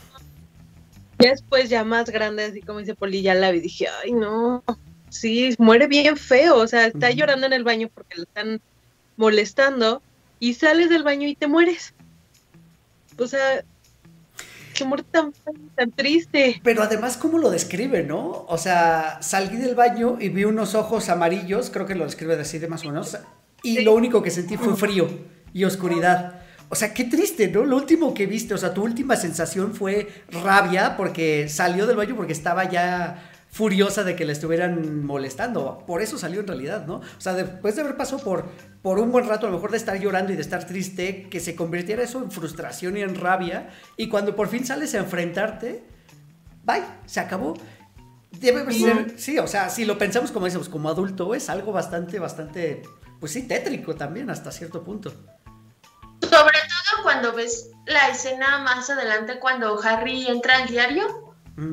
Y 1.18 1.26
después 1.26 1.68
ya 1.70 1.82
más 1.82 2.08
grande, 2.08 2.44
así 2.44 2.62
como 2.62 2.78
dice 2.78 2.94
Poli, 2.94 3.22
ya 3.22 3.34
la 3.34 3.50
vi, 3.50 3.58
dije, 3.58 3.88
ay 4.04 4.12
no, 4.12 4.62
sí, 5.08 5.56
muere 5.58 5.88
bien 5.88 6.16
feo, 6.16 6.58
o 6.58 6.68
sea, 6.68 6.86
está 6.86 7.10
llorando 7.10 7.46
en 7.46 7.52
el 7.52 7.64
baño 7.64 7.90
porque 7.92 8.18
le 8.18 8.22
están 8.22 8.60
molestando 9.16 10.02
y 10.38 10.54
sales 10.54 10.88
del 10.90 11.02
baño 11.02 11.26
y 11.26 11.34
te 11.34 11.46
mueres. 11.46 11.94
O 13.18 13.26
sea, 13.26 13.64
qué 14.74 14.84
muerte 14.84 15.08
tan, 15.10 15.32
tan 15.74 15.90
triste. 15.90 16.60
Pero 16.62 16.82
además, 16.82 17.16
¿cómo 17.16 17.38
lo 17.38 17.50
describe, 17.50 18.02
no? 18.02 18.44
O 18.48 18.58
sea, 18.58 19.18
salí 19.22 19.56
del 19.56 19.74
baño 19.74 20.18
y 20.20 20.28
vi 20.28 20.44
unos 20.44 20.74
ojos 20.74 21.08
amarillos, 21.08 21.70
creo 21.70 21.86
que 21.86 21.94
lo 21.94 22.04
describe 22.04 22.38
así 22.38 22.58
de 22.58 22.68
más 22.68 22.84
o 22.84 22.88
menos, 22.88 23.16
y 23.62 23.80
lo 23.80 23.94
único 23.94 24.22
que 24.22 24.30
sentí 24.30 24.56
fue 24.56 24.76
frío 24.76 25.08
y 25.52 25.64
oscuridad. 25.64 26.42
O 26.68 26.74
sea, 26.74 26.92
qué 26.92 27.04
triste, 27.04 27.48
¿no? 27.48 27.64
Lo 27.64 27.76
último 27.76 28.12
que 28.12 28.26
viste, 28.26 28.52
o 28.52 28.58
sea, 28.58 28.74
tu 28.74 28.82
última 28.82 29.16
sensación 29.16 29.72
fue 29.72 30.08
rabia 30.30 30.96
porque 30.96 31.48
salió 31.48 31.86
del 31.86 31.96
baño 31.96 32.16
porque 32.16 32.32
estaba 32.32 32.68
ya 32.68 33.35
furiosa 33.56 34.04
de 34.04 34.14
que 34.16 34.26
le 34.26 34.34
estuvieran 34.34 35.06
molestando. 35.06 35.82
Por 35.86 36.02
eso 36.02 36.18
salió 36.18 36.40
en 36.40 36.46
realidad, 36.46 36.84
¿no? 36.86 36.96
O 36.96 37.20
sea, 37.20 37.32
después 37.32 37.74
de 37.74 37.80
haber 37.80 37.96
pasado 37.96 38.22
por, 38.22 38.44
por 38.82 38.98
un 38.98 39.10
buen 39.10 39.26
rato, 39.26 39.46
a 39.46 39.50
lo 39.50 39.56
mejor 39.56 39.70
de 39.70 39.78
estar 39.78 39.98
llorando 39.98 40.30
y 40.30 40.36
de 40.36 40.42
estar 40.42 40.66
triste, 40.66 41.30
que 41.30 41.40
se 41.40 41.56
convirtiera 41.56 42.02
eso 42.02 42.22
en 42.22 42.30
frustración 42.30 42.98
y 42.98 43.00
en 43.00 43.14
rabia. 43.14 43.70
Y 43.96 44.10
cuando 44.10 44.36
por 44.36 44.48
fin 44.48 44.66
sales 44.66 44.94
a 44.94 44.98
enfrentarte, 44.98 45.86
bye, 46.64 46.84
se 47.06 47.18
acabó. 47.18 47.54
Debe 48.30 48.70
ser, 48.74 49.18
sí, 49.18 49.38
o 49.38 49.46
sea, 49.46 49.70
si 49.70 49.86
lo 49.86 49.96
pensamos 49.96 50.30
como 50.32 50.44
decimos, 50.44 50.68
como 50.68 50.90
adulto, 50.90 51.34
es 51.34 51.48
algo 51.48 51.72
bastante, 51.72 52.18
bastante, 52.18 52.82
pues 53.20 53.32
sí, 53.32 53.48
tétrico 53.48 53.94
también 53.94 54.28
hasta 54.28 54.52
cierto 54.52 54.84
punto. 54.84 55.14
Sobre 56.20 56.58
todo 56.58 57.02
cuando 57.02 57.32
ves 57.32 57.70
la 57.86 58.10
escena 58.10 58.58
más 58.58 58.90
adelante, 58.90 59.38
cuando 59.40 59.80
Harry 59.82 60.26
entra 60.26 60.56
al 60.56 60.68
diario 60.68 61.25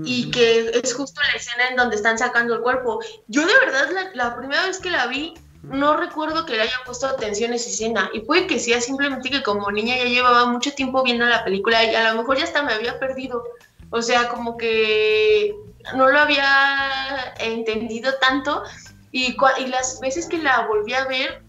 y 0.05 0.31
que 0.31 0.71
es 0.81 0.93
justo 0.93 1.21
la 1.21 1.37
escena 1.37 1.67
en 1.69 1.75
donde 1.75 1.97
están 1.97 2.17
sacando 2.17 2.55
el 2.55 2.61
cuerpo. 2.61 2.99
Yo 3.27 3.45
de 3.45 3.53
verdad 3.65 4.11
la, 4.13 4.35
primera 4.35 4.65
vez 4.65 4.79
que 4.79 4.89
la 4.89 5.07
vi 5.07 5.33
no 5.61 5.97
recuerdo 5.97 6.45
que 6.45 6.53
le 6.53 6.61
haya 6.61 6.77
puesto 6.85 7.07
atención 7.07 7.51
a 7.51 7.55
esa 7.55 7.69
escena 7.69 8.09
y 8.13 8.21
puede 8.21 8.47
que 8.47 8.59
sea 8.59 8.81
simplemente 8.81 9.29
que 9.29 9.43
como 9.43 9.71
niña 9.71 9.97
ya 9.97 10.05
llevaba 10.05 10.45
mucho 10.45 10.73
tiempo 10.73 11.03
viendo 11.03 11.25
la 11.25 11.43
película 11.43 11.83
y 11.83 11.95
a 11.95 12.11
lo 12.11 12.19
mejor 12.19 12.37
ya 12.37 12.43
hasta 12.43 12.63
me 12.63 12.73
había 12.73 12.99
perdido. 12.99 13.43
O 13.89 14.01
sea, 14.01 14.27
como 14.29 14.57
que 14.57 15.55
no 15.95 16.09
lo 16.09 16.19
había 16.19 17.33
entendido 17.39 18.13
tanto 18.19 18.63
y, 19.11 19.35
y 19.59 19.67
las 19.67 19.99
veces 19.99 20.27
que 20.27 20.37
la 20.37 20.65
volví 20.67 20.93
a 20.93 21.05
ver, 21.05 21.43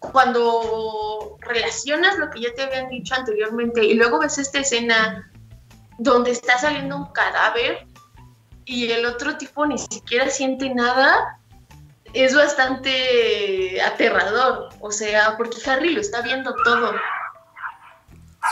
cuando 0.00 1.36
relacionas 1.40 2.18
lo 2.18 2.30
que 2.30 2.40
ya 2.40 2.54
te 2.54 2.62
habían 2.62 2.88
dicho 2.88 3.14
anteriormente 3.14 3.84
y 3.84 3.94
luego 3.94 4.20
ves 4.20 4.38
esta 4.38 4.60
escena 4.60 5.30
donde 5.98 6.30
está 6.30 6.58
saliendo 6.58 6.96
un 6.96 7.12
cadáver 7.12 7.86
y 8.64 8.90
el 8.90 9.04
otro 9.04 9.36
tipo 9.36 9.66
ni 9.66 9.78
siquiera 9.78 10.30
siente 10.30 10.72
nada, 10.74 11.40
es 12.12 12.34
bastante 12.34 13.80
aterrador. 13.82 14.70
O 14.80 14.90
sea, 14.92 15.36
porque 15.36 15.58
Harry 15.68 15.90
lo 15.90 16.00
está 16.00 16.22
viendo 16.22 16.54
todo. 16.64 16.92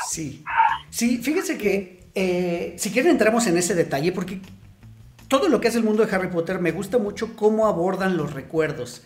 Sí, 0.09 0.45
sí, 0.91 1.19
fíjense 1.19 1.57
que 1.57 2.09
eh, 2.15 2.75
si 2.79 2.91
quieren 2.91 3.13
entramos 3.13 3.47
en 3.47 3.57
ese 3.57 3.75
detalle 3.75 4.13
porque 4.13 4.41
todo 5.29 5.49
lo 5.49 5.61
que 5.61 5.69
es 5.69 5.77
el 5.77 5.83
mundo 5.83 6.05
de 6.05 6.15
Harry 6.15 6.29
Potter 6.29 6.59
me 6.59 6.73
gusta 6.73 6.99
mucho 6.99 7.37
cómo 7.37 7.67
abordan 7.67 8.17
los 8.17 8.33
recuerdos. 8.33 9.03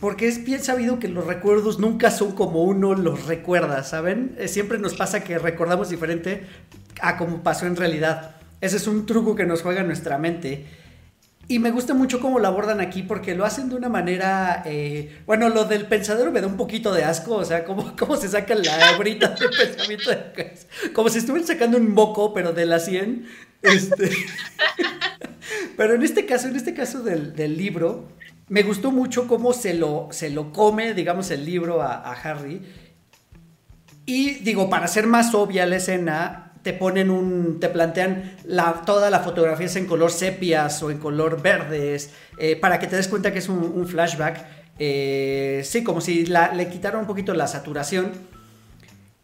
Porque 0.00 0.28
es 0.28 0.44
bien 0.44 0.62
sabido 0.62 0.98
que 0.98 1.08
los 1.08 1.26
recuerdos 1.26 1.78
nunca 1.78 2.10
son 2.10 2.32
como 2.32 2.64
uno 2.64 2.94
los 2.94 3.26
recuerda, 3.26 3.84
¿saben? 3.84 4.34
Eh, 4.38 4.48
siempre 4.48 4.78
nos 4.78 4.94
pasa 4.94 5.24
que 5.24 5.38
recordamos 5.38 5.88
diferente 5.88 6.46
a 7.00 7.16
como 7.16 7.42
pasó 7.42 7.66
en 7.66 7.76
realidad. 7.76 8.36
Ese 8.60 8.76
es 8.76 8.86
un 8.86 9.06
truco 9.06 9.34
que 9.34 9.46
nos 9.46 9.62
juega 9.62 9.82
nuestra 9.82 10.18
mente. 10.18 10.66
Y 11.46 11.58
me 11.58 11.70
gusta 11.70 11.92
mucho 11.92 12.20
cómo 12.20 12.38
lo 12.38 12.48
abordan 12.48 12.80
aquí 12.80 13.02
porque 13.02 13.34
lo 13.34 13.44
hacen 13.44 13.68
de 13.68 13.76
una 13.76 13.90
manera, 13.90 14.62
eh, 14.64 15.20
bueno, 15.26 15.50
lo 15.50 15.66
del 15.66 15.86
pensadero 15.86 16.32
me 16.32 16.40
da 16.40 16.46
un 16.46 16.56
poquito 16.56 16.92
de 16.94 17.04
asco, 17.04 17.34
o 17.34 17.44
sea, 17.44 17.64
cómo, 17.64 17.94
cómo 17.98 18.16
se 18.16 18.28
saca 18.28 18.54
la 18.54 18.96
brita 18.96 19.28
de 19.28 19.48
pensamiento, 19.48 20.10
como 20.94 21.10
si 21.10 21.18
estuvieran 21.18 21.46
sacando 21.46 21.76
un 21.76 21.92
moco, 21.92 22.32
pero 22.32 22.52
de 22.52 22.64
la 22.64 22.78
100. 22.78 23.26
Este. 23.60 24.10
pero 25.76 25.94
en 25.94 26.02
este 26.02 26.24
caso, 26.24 26.48
en 26.48 26.56
este 26.56 26.72
caso 26.72 27.02
del, 27.02 27.34
del, 27.36 27.58
libro, 27.58 28.08
me 28.48 28.62
gustó 28.62 28.90
mucho 28.90 29.26
cómo 29.26 29.52
se 29.52 29.74
lo, 29.74 30.08
se 30.10 30.30
lo 30.30 30.52
come, 30.52 30.94
digamos, 30.94 31.30
el 31.30 31.44
libro 31.44 31.82
a, 31.82 32.12
Harry. 32.12 32.62
Y 34.06 34.34
digo, 34.40 34.68
para 34.68 34.86
ser 34.86 35.06
más 35.06 35.34
obvia 35.34 35.64
la 35.66 35.76
escena, 35.76 36.52
te 36.62 36.74
ponen 36.74 37.10
un, 37.10 37.58
te 37.58 37.68
plantean 37.68 38.36
la, 38.44 38.82
toda 38.84 39.08
la 39.10 39.20
fotografía 39.20 39.66
es 39.66 39.76
en 39.76 39.86
color 39.86 40.10
sepias 40.10 40.82
o 40.82 40.90
en 40.90 40.98
color 40.98 41.40
verdes, 41.40 42.10
eh, 42.38 42.56
para 42.56 42.78
que 42.78 42.86
te 42.86 42.96
des 42.96 43.08
cuenta 43.08 43.32
que 43.32 43.38
es 43.38 43.48
un, 43.48 43.86
flashback. 43.86 44.44
Eh, 44.78 45.62
sí, 45.64 45.82
como 45.82 46.00
si 46.00 46.26
le 46.26 46.68
quitaron 46.68 47.02
un 47.02 47.06
poquito 47.06 47.32
la 47.32 47.46
saturación. 47.46 48.12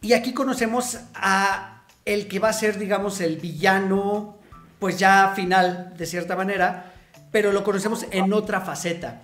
Y 0.00 0.14
aquí 0.14 0.32
conocemos 0.32 0.98
a 1.14 1.84
el 2.06 2.26
que 2.26 2.38
va 2.38 2.48
a 2.48 2.52
ser, 2.54 2.78
digamos, 2.78 3.20
el 3.20 3.36
villano, 3.36 4.38
pues 4.78 4.98
ya 4.98 5.32
final, 5.36 5.92
de 5.96 6.06
cierta 6.06 6.36
manera, 6.36 6.94
pero 7.30 7.52
lo 7.52 7.64
conocemos 7.64 8.06
en 8.10 8.32
otra 8.32 8.60
faceta. 8.60 9.22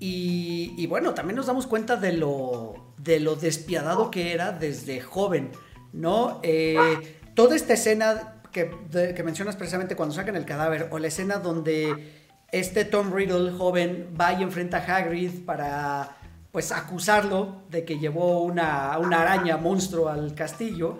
Y, 0.00 0.86
bueno, 0.86 1.14
también 1.14 1.36
nos 1.36 1.46
damos 1.46 1.66
cuenta 1.66 1.96
de 1.96 2.12
lo, 2.12 2.92
de 2.98 3.20
lo 3.20 3.36
despiadado 3.36 4.10
que 4.10 4.34
era 4.34 4.52
desde 4.52 5.00
joven, 5.00 5.50
¿no? 5.94 6.40
Eh, 6.42 7.18
toda 7.34 7.56
esta 7.56 7.72
escena 7.72 8.34
que, 8.52 9.22
mencionas 9.24 9.56
precisamente 9.56 9.96
cuando 9.96 10.14
sacan 10.14 10.36
el 10.36 10.44
cadáver, 10.44 10.88
o 10.90 10.98
la 10.98 11.08
escena 11.08 11.38
donde 11.38 12.12
este 12.52 12.84
Tom 12.84 13.12
Riddle 13.12 13.52
joven 13.52 14.14
va 14.18 14.32
y 14.34 14.42
enfrenta 14.42 14.78
a 14.78 14.96
Hagrid 14.96 15.44
para 15.44 16.16
pues 16.52 16.70
acusarlo 16.70 17.62
de 17.70 17.84
que 17.84 17.98
llevó 17.98 18.42
una, 18.42 18.96
una 18.98 19.22
araña 19.22 19.56
monstruo 19.56 20.08
al 20.08 20.34
castillo, 20.34 20.98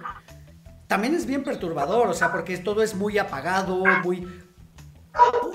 también 0.88 1.14
es 1.14 1.26
bien 1.26 1.44
perturbador, 1.44 2.08
o 2.08 2.14
sea, 2.14 2.32
porque 2.32 2.58
todo 2.58 2.82
es 2.82 2.94
muy 2.94 3.18
apagado, 3.18 3.84
muy... 4.02 4.26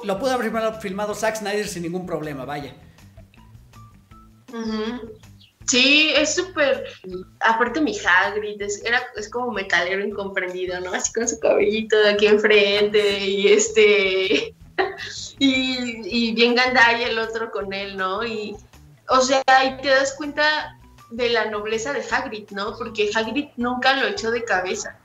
Lo 0.03 0.19
pudo 0.19 0.31
haber 0.31 0.51
filmado 0.79 1.13
Zack 1.13 1.37
Snyder 1.37 1.67
sin 1.67 1.83
ningún 1.83 2.05
problema, 2.05 2.45
vaya. 2.45 2.75
Sí, 5.67 6.11
es 6.15 6.33
súper. 6.33 6.85
Aparte, 7.41 7.79
mi 7.79 7.95
Hagrid 7.95 8.61
es, 8.61 8.83
era, 8.83 9.03
es 9.15 9.29
como 9.29 9.51
metalero 9.51 10.03
incomprendido, 10.03 10.79
¿no? 10.79 10.93
Así 10.93 11.13
con 11.13 11.27
su 11.27 11.39
cabellito 11.39 11.97
de 11.97 12.09
aquí 12.09 12.25
enfrente 12.25 13.19
y 13.19 13.47
este. 13.49 14.55
y, 15.39 16.29
y 16.29 16.33
bien 16.33 16.55
Gandai 16.55 17.03
el 17.03 17.19
otro 17.19 17.51
con 17.51 17.71
él, 17.71 17.97
¿no? 17.97 18.25
Y, 18.25 18.55
o 19.09 19.21
sea, 19.21 19.43
ahí 19.45 19.77
te 19.81 19.89
das 19.89 20.15
cuenta 20.15 20.75
de 21.11 21.29
la 21.29 21.45
nobleza 21.45 21.93
de 21.93 22.03
Hagrid, 22.09 22.49
¿no? 22.49 22.75
Porque 22.77 23.11
Hagrid 23.13 23.49
nunca 23.57 23.95
lo 23.95 24.07
echó 24.07 24.31
de 24.31 24.43
cabeza. 24.43 24.97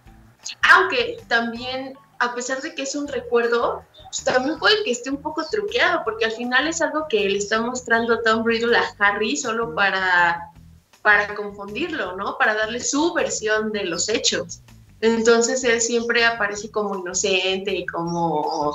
Aunque 0.72 1.18
también, 1.28 1.98
a 2.18 2.34
pesar 2.34 2.62
de 2.62 2.74
que 2.74 2.82
es 2.82 2.94
un 2.94 3.08
recuerdo, 3.08 3.84
pues 4.14 4.24
también 4.24 4.58
puede 4.58 4.84
que 4.84 4.92
esté 4.92 5.10
un 5.10 5.20
poco 5.20 5.44
truqueado, 5.50 6.02
porque 6.04 6.26
al 6.26 6.32
final 6.32 6.68
es 6.68 6.80
algo 6.80 7.06
que 7.08 7.28
le 7.28 7.38
está 7.38 7.60
mostrando 7.60 8.20
Tom 8.22 8.44
Riddle 8.44 8.76
a 8.76 8.94
Harry 8.98 9.36
solo 9.36 9.74
para, 9.74 10.52
para 11.02 11.34
confundirlo, 11.34 12.16
¿no? 12.16 12.38
Para 12.38 12.54
darle 12.54 12.78
su 12.78 13.12
versión 13.12 13.72
de 13.72 13.84
los 13.84 14.08
hechos. 14.08 14.60
Entonces 15.00 15.64
él 15.64 15.80
siempre 15.80 16.24
aparece 16.24 16.70
como 16.70 16.96
inocente 16.96 17.74
y 17.74 17.86
como 17.86 18.72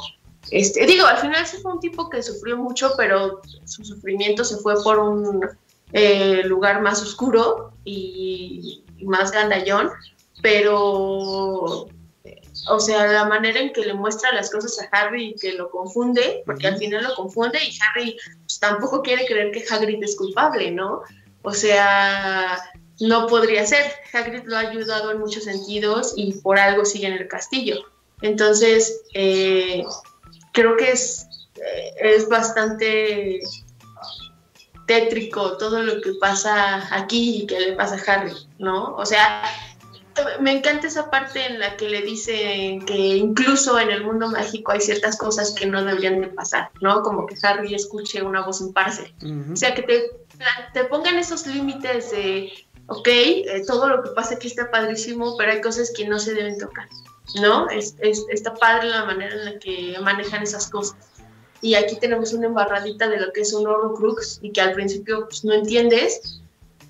este, 0.51 0.85
digo, 0.85 1.05
al 1.05 1.17
final 1.17 1.45
sí 1.45 1.57
fue 1.61 1.73
un 1.73 1.79
tipo 1.79 2.09
que 2.09 2.21
sufrió 2.21 2.57
mucho, 2.57 2.93
pero 2.97 3.41
su 3.65 3.85
sufrimiento 3.85 4.43
se 4.43 4.57
fue 4.57 4.81
por 4.83 4.99
un 4.99 5.45
eh, 5.93 6.43
lugar 6.43 6.81
más 6.81 7.01
oscuro 7.01 7.71
y, 7.85 8.83
más 9.05 9.31
gandallón, 9.31 9.89
pero, 10.41 11.87
o 12.67 12.79
sea, 12.79 13.07
la 13.07 13.25
manera 13.25 13.59
en 13.59 13.73
que 13.73 13.81
le 13.81 13.93
muestra 13.93 14.33
las 14.33 14.49
cosas 14.49 14.79
a 14.79 14.85
Harry 14.95 15.29
y 15.29 15.35
que 15.35 15.53
lo 15.53 15.69
confunde, 15.69 16.43
porque 16.45 16.67
al 16.67 16.77
final 16.77 17.03
lo 17.03 17.15
confunde 17.15 17.59
y 17.63 17.77
Harry 17.81 18.17
pues, 18.41 18.59
tampoco 18.59 19.01
quiere 19.01 19.25
creer 19.25 19.51
que 19.51 19.63
Hagrid 19.69 20.03
es 20.03 20.15
culpable, 20.15 20.71
¿no? 20.71 21.01
O 21.41 21.51
sea, 21.51 22.57
no 22.99 23.27
podría 23.27 23.65
ser. 23.65 23.91
Hagrid 24.13 24.43
lo 24.45 24.57
ha 24.57 24.61
ayudado 24.61 25.11
en 25.11 25.19
muchos 25.19 25.45
sentidos 25.45 26.13
y 26.15 26.33
por 26.41 26.59
algo 26.59 26.85
sigue 26.85 27.07
en 27.07 27.13
el 27.13 27.27
castillo. 27.27 27.77
Entonces, 28.21 29.01
eh, 29.13 29.83
creo 30.51 30.75
que 30.75 30.91
es, 30.91 31.25
eh, 31.55 31.93
es 32.01 32.27
bastante 32.27 33.39
tétrico 34.85 35.55
todo 35.57 35.83
lo 35.83 36.01
que 36.01 36.13
pasa 36.19 36.87
aquí 36.95 37.43
y 37.43 37.47
que 37.47 37.59
le 37.59 37.73
pasa 37.73 37.95
a 37.95 38.13
Harry, 38.13 38.33
¿no? 38.57 38.95
O 38.95 39.05
sea, 39.05 39.43
me 40.39 40.51
encanta 40.51 40.87
esa 40.87 41.09
parte 41.09 41.45
en 41.45 41.59
la 41.59 41.75
que 41.77 41.89
le 41.89 42.01
dice 42.01 42.79
que 42.85 42.97
incluso 43.17 43.79
en 43.79 43.91
el 43.91 44.03
mundo 44.03 44.29
mágico 44.29 44.71
hay 44.71 44.81
ciertas 44.81 45.17
cosas 45.17 45.51
que 45.51 45.65
no 45.65 45.83
deberían 45.83 46.21
de 46.21 46.27
pasar, 46.27 46.71
¿no? 46.81 47.01
Como 47.01 47.25
que 47.25 47.35
Harry 47.43 47.73
escuche 47.73 48.21
una 48.21 48.45
voz 48.45 48.61
en 48.61 48.73
parce. 48.73 49.13
O 49.51 49.55
sea, 49.55 49.73
que 49.73 49.83
te, 49.83 50.11
te 50.73 50.85
pongan 50.85 51.17
esos 51.17 51.45
límites 51.47 52.11
de, 52.11 52.51
ok, 52.87 53.07
eh, 53.07 53.63
todo 53.67 53.87
lo 53.87 54.03
que 54.03 54.09
pasa 54.11 54.35
aquí 54.35 54.47
está 54.47 54.71
padrísimo, 54.71 55.35
pero 55.37 55.51
hay 55.51 55.61
cosas 55.61 55.91
que 55.95 56.07
no 56.07 56.19
se 56.19 56.33
deben 56.33 56.57
tocar. 56.57 56.87
¿no? 57.35 57.69
Es, 57.69 57.95
está 58.01 58.53
padre 58.55 58.89
la 58.89 59.05
manera 59.05 59.33
en 59.33 59.45
la 59.45 59.59
que 59.59 59.95
manejan 60.01 60.43
esas 60.43 60.69
cosas. 60.69 60.97
Y 61.61 61.75
aquí 61.75 61.97
tenemos 61.99 62.33
una 62.33 62.47
embarradita 62.47 63.09
de 63.09 63.19
lo 63.19 63.33
que 63.33 63.41
es 63.41 63.53
un 63.53 63.67
Horrocrux 63.67 64.39
y 64.41 64.51
que 64.51 64.61
al 64.61 64.73
principio 64.73 65.25
pues, 65.25 65.43
no 65.43 65.53
entiendes 65.53 66.38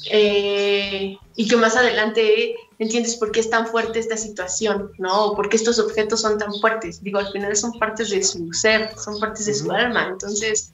eh, 0.09 1.17
y 1.35 1.47
que 1.47 1.55
más 1.57 1.75
adelante 1.75 2.55
entiendes 2.79 3.17
por 3.17 3.31
qué 3.31 3.41
es 3.41 3.49
tan 3.49 3.67
fuerte 3.67 3.99
esta 3.99 4.17
situación, 4.17 4.91
¿no? 4.97 5.25
O 5.25 5.35
por 5.35 5.49
qué 5.49 5.57
estos 5.57 5.79
objetos 5.79 6.21
son 6.21 6.37
tan 6.37 6.53
fuertes. 6.53 7.03
Digo, 7.03 7.19
al 7.19 7.31
final 7.31 7.55
son 7.55 7.77
partes 7.79 8.09
de 8.09 8.23
su 8.23 8.51
ser, 8.53 8.93
son 8.97 9.19
partes 9.19 9.45
de 9.45 9.53
su 9.53 9.71
alma. 9.71 10.07
Entonces, 10.07 10.73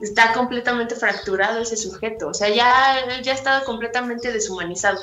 está 0.00 0.32
completamente 0.32 0.94
fracturado 0.94 1.60
ese 1.60 1.76
sujeto. 1.76 2.28
O 2.28 2.34
sea, 2.34 2.48
ya, 2.48 3.20
ya 3.22 3.32
ha 3.32 3.34
estado 3.34 3.64
completamente 3.64 4.32
deshumanizado. 4.32 5.00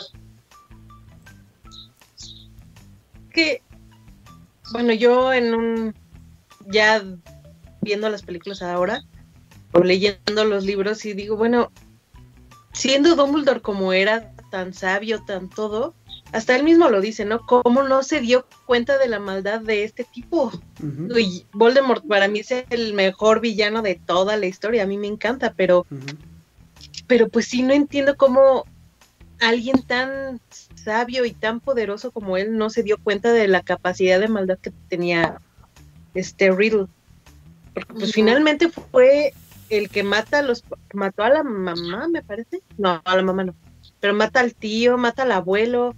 Que 3.34 3.62
bueno, 4.72 4.94
yo 4.94 5.32
en 5.32 5.54
un, 5.54 5.96
ya 6.68 7.04
viendo 7.82 8.10
las 8.10 8.24
películas 8.24 8.62
ahora, 8.62 9.04
o 9.74 9.80
leyendo 9.80 10.46
los 10.46 10.66
libros, 10.66 11.06
y 11.06 11.14
digo, 11.14 11.36
bueno, 11.36 11.72
siendo 12.76 13.16
Dumbledore 13.16 13.62
como 13.62 13.94
era, 13.94 14.32
tan 14.52 14.74
sabio, 14.74 15.24
tan 15.24 15.50
todo, 15.50 15.96
hasta 16.32 16.56
él 16.56 16.64
mismo 16.64 16.90
lo 16.90 17.00
dice, 17.00 17.24
¿no? 17.24 17.40
¿Cómo 17.46 17.84
no 17.84 18.04
se 18.04 18.20
dio 18.20 18.46
cuenta 18.66 18.98
de 18.98 19.08
la 19.08 19.20
maldad 19.20 19.62
de 19.62 19.86
este 19.86 20.04
tipo? 20.04 20.52
Y 21.18 21.46
Voldemort 21.54 22.06
para 22.06 22.28
mí 22.28 22.40
es 22.40 22.52
el 22.70 22.94
mejor 22.94 23.40
villano 23.40 23.82
de 23.82 23.96
toda 23.96 24.36
la 24.36 24.46
historia, 24.46 24.84
a 24.84 24.88
mí 24.88 24.98
me 24.98 25.08
encanta, 25.08 25.54
pero, 25.56 25.86
pero 27.08 27.30
pues 27.30 27.46
sí, 27.46 27.64
no 27.64 27.74
entiendo 27.74 28.18
cómo 28.18 28.66
alguien 29.40 29.82
tan 29.84 30.42
sabio 30.76 31.26
y 31.26 31.32
tan 31.32 31.62
poderoso 31.62 32.12
como 32.12 32.38
él 32.38 32.58
no 32.58 32.70
se 32.70 32.84
dio 32.84 32.98
cuenta 32.98 33.32
de 33.32 33.48
la 33.48 33.62
capacidad 33.62 34.20
de 34.20 34.28
maldad 34.28 34.58
que 34.60 34.72
tenía 34.90 35.40
este 36.14 36.52
Riddle. 36.52 36.88
Porque 37.74 37.94
pues 37.94 38.12
finalmente 38.14 38.70
fue 38.70 39.34
el 39.70 39.90
que 39.90 40.04
mata 40.04 40.40
a 40.40 40.42
los 40.42 40.64
mató 40.94 41.24
a 41.24 41.30
la 41.30 41.44
mamá, 41.44 42.08
me 42.08 42.22
parece. 42.22 42.62
No, 42.78 43.02
a 43.04 43.16
la 43.16 43.22
mamá 43.24 43.44
no. 43.44 43.56
Pero 44.00 44.14
mata 44.14 44.40
al 44.40 44.54
tío, 44.54 44.98
mata 44.98 45.24
al 45.24 45.32
abuelo, 45.32 45.96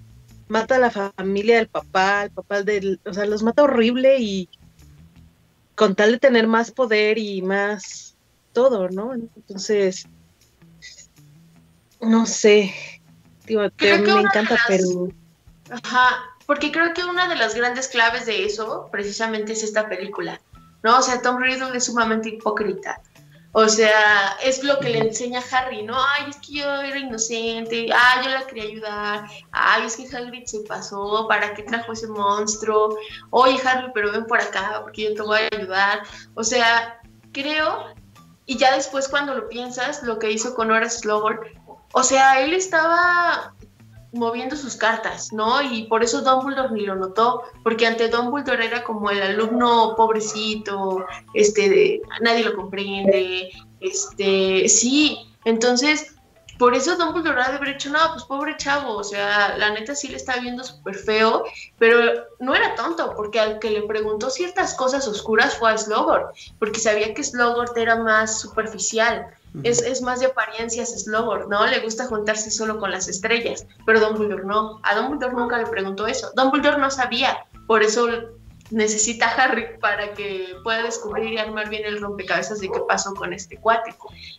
mata 0.47 0.75
a 0.75 0.79
la 0.79 0.91
familia 0.91 1.57
del 1.57 1.67
papá, 1.67 2.23
el 2.23 2.31
papá 2.31 2.63
del, 2.63 2.99
o 3.05 3.13
sea, 3.13 3.25
los 3.25 3.43
mata 3.43 3.63
horrible 3.63 4.17
y 4.19 4.49
con 5.75 5.95
tal 5.95 6.13
de 6.13 6.19
tener 6.19 6.47
más 6.47 6.71
poder 6.71 7.17
y 7.17 7.41
más 7.41 8.15
todo, 8.53 8.89
¿no? 8.89 9.13
Entonces 9.13 10.07
no 12.01 12.25
sé, 12.25 12.73
me 13.47 14.21
encanta, 14.21 14.57
pero... 14.67 15.09
Ajá, 15.69 16.17
porque 16.45 16.71
creo 16.71 16.93
que 16.93 17.03
una 17.03 17.27
de 17.27 17.35
las 17.35 17.55
grandes 17.55 17.87
claves 17.87 18.25
de 18.25 18.45
eso 18.45 18.89
precisamente 18.91 19.53
es 19.53 19.63
esta 19.63 19.89
película, 19.89 20.39
¿no? 20.83 20.99
O 20.99 21.01
sea, 21.01 21.21
Tom 21.21 21.41
Riddle 21.41 21.75
es 21.75 21.85
sumamente 21.85 22.29
hipócrita. 22.29 23.01
O 23.53 23.67
sea, 23.67 24.37
es 24.43 24.63
lo 24.63 24.79
que 24.79 24.89
le 24.89 24.99
enseña 24.99 25.41
Harry, 25.51 25.83
¿no? 25.83 25.95
Ay, 25.97 26.29
es 26.29 26.37
que 26.37 26.53
yo 26.53 26.81
era 26.81 26.97
inocente, 26.97 27.87
ay, 27.91 28.25
yo 28.25 28.31
la 28.31 28.45
quería 28.45 28.63
ayudar, 28.65 29.27
ay, 29.51 29.83
es 29.85 29.95
que 29.95 30.15
Hagrid 30.15 30.45
se 30.45 30.59
pasó, 30.61 31.25
¿para 31.27 31.53
qué 31.53 31.63
trajo 31.63 31.93
ese 31.93 32.07
monstruo? 32.07 32.97
Oye, 33.31 33.57
Harry, 33.65 33.91
pero 33.93 34.11
ven 34.11 34.25
por 34.25 34.39
acá, 34.39 34.81
porque 34.83 35.05
yo 35.05 35.13
te 35.15 35.21
voy 35.21 35.39
a 35.39 35.57
ayudar. 35.57 36.03
O 36.35 36.43
sea, 36.43 37.01
creo, 37.31 37.85
y 38.45 38.57
ya 38.57 38.75
después 38.75 39.07
cuando 39.07 39.33
lo 39.33 39.49
piensas, 39.49 40.03
lo 40.03 40.19
que 40.19 40.31
hizo 40.31 40.53
con 40.53 40.69
Horace 40.69 40.99
Slughorn 40.99 41.39
o 41.93 42.03
sea, 42.03 42.41
él 42.41 42.53
estaba 42.53 43.55
moviendo 44.13 44.55
sus 44.55 44.75
cartas, 44.75 45.31
¿no? 45.33 45.61
Y 45.61 45.83
por 45.85 46.03
eso 46.03 46.21
Dumbledore 46.21 46.73
ni 46.73 46.81
lo 46.81 46.95
notó, 46.95 47.43
porque 47.63 47.85
ante 47.85 48.09
Dumbledore 48.09 48.65
era 48.65 48.83
como 48.83 49.09
el 49.09 49.21
alumno 49.21 49.95
pobrecito, 49.95 51.05
este, 51.33 52.01
nadie 52.21 52.43
lo 52.43 52.55
comprende, 52.55 53.49
este, 53.79 54.67
sí, 54.69 55.19
entonces, 55.45 56.16
por 56.57 56.73
eso 56.73 56.95
Dumbledore 56.95 57.41
ha 57.41 57.49
de 57.51 57.57
haber 57.57 57.69
hecho, 57.69 57.89
no, 57.89 57.99
pues 58.13 58.23
pobre 58.23 58.57
chavo, 58.57 58.95
o 58.95 59.03
sea, 59.03 59.57
la 59.57 59.71
neta 59.71 59.95
sí 59.95 60.07
le 60.07 60.17
está 60.17 60.39
viendo 60.39 60.63
súper 60.63 60.95
feo, 60.95 61.43
pero 61.77 62.25
no 62.39 62.55
era 62.55 62.75
tonto, 62.75 63.13
porque 63.15 63.39
al 63.39 63.59
que 63.59 63.71
le 63.71 63.83
preguntó 63.83 64.29
ciertas 64.29 64.73
cosas 64.73 65.07
oscuras 65.07 65.55
fue 65.55 65.71
a 65.71 65.77
Slughorn, 65.77 66.27
porque 66.59 66.79
sabía 66.79 67.13
que 67.13 67.23
Slughorn 67.23 67.71
era 67.75 67.95
más 67.97 68.41
superficial, 68.41 69.27
es, 69.63 70.01
más 70.01 70.19
de 70.19 70.27
apariencias 70.27 70.89
Slughorn, 71.03 71.49
¿no? 71.49 71.65
Le 71.65 71.79
gusta 71.79 72.05
juntarse 72.05 72.51
solo 72.51 72.79
con 72.79 72.91
las 72.91 73.07
estrellas, 73.07 73.65
pero 73.85 73.99
Dumbledore 73.99 74.45
no. 74.45 74.79
A 74.83 74.95
Dumbledore 74.95 75.33
nunca 75.33 75.57
le 75.57 75.65
preguntó 75.65 76.05
eso. 76.05 76.31
Dumbledore 76.35 76.77
no 76.77 76.91
sabía, 76.91 77.45
por 77.65 77.81
eso 77.81 78.07
necesita 78.69 79.27
a 79.27 79.31
Harry 79.31 79.79
para 79.79 80.13
que 80.13 80.55
pueda 80.63 80.83
descubrir 80.83 81.33
y 81.33 81.37
armar 81.37 81.69
bien 81.69 81.85
el 81.85 82.01
rompecabezas 82.01 82.59
de 82.59 82.69
qué 82.69 82.79
pasó 82.87 83.13
con 83.15 83.33
este 83.33 83.57
cuate. 83.57 83.95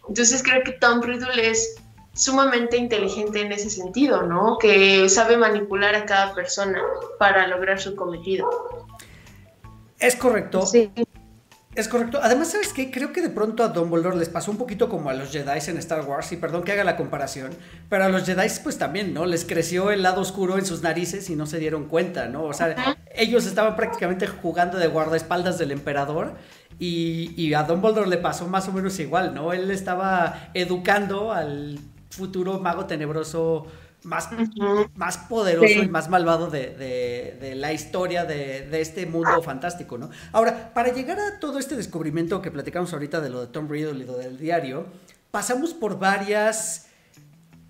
Entonces 0.08 0.42
creo 0.42 0.62
que 0.62 0.72
Tom 0.72 1.00
Riddle 1.02 1.50
es 1.50 1.76
sumamente 2.18 2.76
inteligente 2.76 3.40
en 3.40 3.52
ese 3.52 3.70
sentido, 3.70 4.22
¿no? 4.22 4.58
Que 4.58 5.08
sabe 5.08 5.36
manipular 5.36 5.94
a 5.94 6.04
cada 6.04 6.34
persona 6.34 6.82
para 7.18 7.46
lograr 7.46 7.80
su 7.80 7.94
cometido. 7.94 8.50
Es 10.00 10.16
correcto. 10.16 10.66
Sí. 10.66 10.90
Es 11.76 11.86
correcto. 11.86 12.18
Además, 12.20 12.50
¿sabes 12.50 12.72
qué? 12.72 12.90
Creo 12.90 13.12
que 13.12 13.22
de 13.22 13.28
pronto 13.28 13.62
a 13.62 13.68
Dumbledore 13.68 14.16
les 14.16 14.28
pasó 14.28 14.50
un 14.50 14.56
poquito 14.56 14.88
como 14.88 15.10
a 15.10 15.14
los 15.14 15.30
Jedi 15.30 15.60
en 15.68 15.76
Star 15.76 16.04
Wars, 16.04 16.32
y 16.32 16.36
perdón 16.36 16.64
que 16.64 16.72
haga 16.72 16.82
la 16.82 16.96
comparación, 16.96 17.52
pero 17.88 18.04
a 18.04 18.08
los 18.08 18.24
Jedi 18.24 18.48
pues 18.64 18.78
también, 18.78 19.14
¿no? 19.14 19.24
Les 19.24 19.44
creció 19.44 19.92
el 19.92 20.02
lado 20.02 20.20
oscuro 20.20 20.58
en 20.58 20.66
sus 20.66 20.82
narices 20.82 21.30
y 21.30 21.36
no 21.36 21.46
se 21.46 21.60
dieron 21.60 21.84
cuenta, 21.84 22.26
¿no? 22.26 22.42
O 22.42 22.52
sea, 22.52 22.96
ellos 23.14 23.46
estaban 23.46 23.76
prácticamente 23.76 24.26
jugando 24.26 24.76
de 24.76 24.88
guardaespaldas 24.88 25.56
del 25.56 25.70
emperador 25.70 26.34
y, 26.80 27.32
y 27.40 27.54
a 27.54 27.62
Dumbledore 27.62 28.08
le 28.08 28.18
pasó 28.18 28.48
más 28.48 28.66
o 28.66 28.72
menos 28.72 28.98
igual, 28.98 29.32
¿no? 29.32 29.52
Él 29.52 29.70
estaba 29.70 30.50
educando 30.54 31.30
al 31.30 31.78
futuro 32.10 32.58
mago 32.58 32.86
tenebroso 32.86 33.66
más, 34.04 34.28
más 34.94 35.18
poderoso 35.18 35.82
y 35.82 35.88
más 35.88 36.08
malvado 36.08 36.48
de, 36.50 37.54
la 37.56 37.72
historia 37.72 38.24
de, 38.24 38.80
este 38.80 39.06
mundo 39.06 39.42
fantástico, 39.42 39.98
¿no? 39.98 40.10
Ahora, 40.32 40.72
para 40.74 40.92
llegar 40.92 41.18
a 41.18 41.40
todo 41.40 41.58
este 41.58 41.76
descubrimiento 41.76 42.40
que 42.42 42.50
platicamos 42.50 42.92
ahorita 42.92 43.20
de 43.20 43.30
lo 43.30 43.40
de 43.40 43.46
Tom 43.48 43.68
Riddle 43.68 44.04
y 44.04 44.06
lo 44.06 44.16
del 44.16 44.38
diario, 44.38 44.86
pasamos 45.30 45.74
por 45.74 45.98
varias 45.98 46.87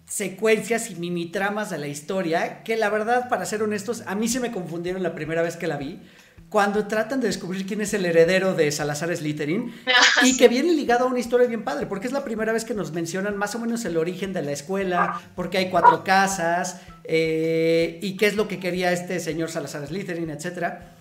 secuencias 0.08 0.90
y 0.90 0.94
mini 0.96 1.26
tramas 1.26 1.70
de 1.70 1.78
la 1.78 1.86
historia 1.86 2.62
que 2.62 2.76
la 2.76 2.88
verdad, 2.90 3.28
para 3.28 3.44
ser 3.44 3.62
honestos, 3.62 4.02
a 4.06 4.14
mí 4.14 4.28
se 4.28 4.40
me 4.40 4.50
confundieron 4.52 5.02
la 5.02 5.14
primera 5.14 5.42
vez 5.42 5.56
que 5.56 5.66
la 5.66 5.76
vi. 5.76 6.00
Cuando 6.48 6.86
tratan 6.86 7.20
de 7.20 7.26
descubrir 7.26 7.66
quién 7.66 7.82
es 7.82 7.92
el 7.92 8.06
heredero 8.06 8.54
de 8.54 8.72
Salazar 8.72 9.14
Slytherin 9.14 9.70
y 10.22 10.36
que 10.38 10.48
viene 10.48 10.72
ligado 10.72 11.04
a 11.04 11.08
una 11.08 11.18
historia 11.18 11.46
bien 11.46 11.62
padre, 11.62 11.84
porque 11.86 12.06
es 12.06 12.12
la 12.14 12.24
primera 12.24 12.54
vez 12.54 12.64
que 12.64 12.72
nos 12.72 12.92
mencionan 12.92 13.36
más 13.36 13.54
o 13.54 13.58
menos 13.58 13.84
el 13.84 13.98
origen 13.98 14.32
de 14.32 14.40
la 14.42 14.52
escuela, 14.52 15.20
porque 15.36 15.58
hay 15.58 15.68
cuatro 15.68 16.04
casas 16.04 16.80
eh, 17.04 17.98
y 18.00 18.16
qué 18.16 18.26
es 18.28 18.34
lo 18.36 18.48
que 18.48 18.58
quería 18.58 18.92
este 18.92 19.20
señor 19.20 19.50
Salazar 19.50 19.86
Slytherin, 19.86 20.30
etcétera. 20.30 20.94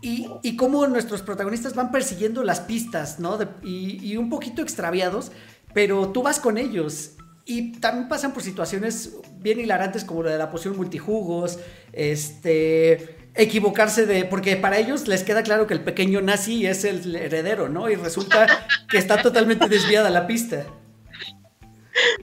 Y, 0.00 0.28
y 0.44 0.54
cómo 0.54 0.86
nuestros 0.86 1.22
protagonistas 1.22 1.74
van 1.74 1.90
persiguiendo 1.90 2.44
las 2.44 2.60
pistas, 2.60 3.18
¿no? 3.18 3.36
De- 3.36 3.48
y, 3.64 3.98
y 4.12 4.16
un 4.16 4.30
poquito 4.30 4.62
extraviados, 4.62 5.32
pero 5.74 6.10
tú 6.10 6.22
vas 6.22 6.38
con 6.38 6.56
ellos. 6.56 7.14
Y 7.50 7.72
también 7.80 8.08
pasan 8.10 8.34
por 8.34 8.42
situaciones 8.42 9.16
bien 9.38 9.58
hilarantes 9.58 10.04
como 10.04 10.22
lo 10.22 10.28
de 10.28 10.36
la 10.36 10.50
poción 10.50 10.76
multijugos, 10.76 11.58
este, 11.94 13.30
equivocarse 13.34 14.04
de, 14.04 14.26
porque 14.26 14.56
para 14.56 14.76
ellos 14.76 15.08
les 15.08 15.24
queda 15.24 15.42
claro 15.42 15.66
que 15.66 15.72
el 15.72 15.82
pequeño 15.82 16.20
nazi 16.20 16.66
es 16.66 16.84
el 16.84 17.16
heredero, 17.16 17.70
¿no? 17.70 17.88
Y 17.88 17.94
resulta 17.94 18.46
que 18.90 18.98
está 18.98 19.22
totalmente 19.22 19.66
desviada 19.66 20.10
la 20.10 20.26
pista. 20.26 20.66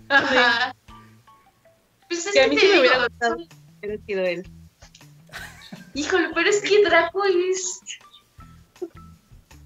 Ajá. 0.09 0.75
Pues 2.07 2.27
es 2.27 2.31
Que 2.31 2.41
a 2.41 2.47
mí 2.47 2.55
sí 2.59 2.67
me 2.67 2.81
hubiera 2.81 3.07
gustado 3.07 3.37
hubiera 3.81 4.05
sido 4.05 4.21
él. 4.25 4.47
Híjole, 5.95 6.29
pero 6.35 6.49
es 6.51 6.61
que 6.61 6.85
Draco 6.85 7.23
es. 7.25 7.79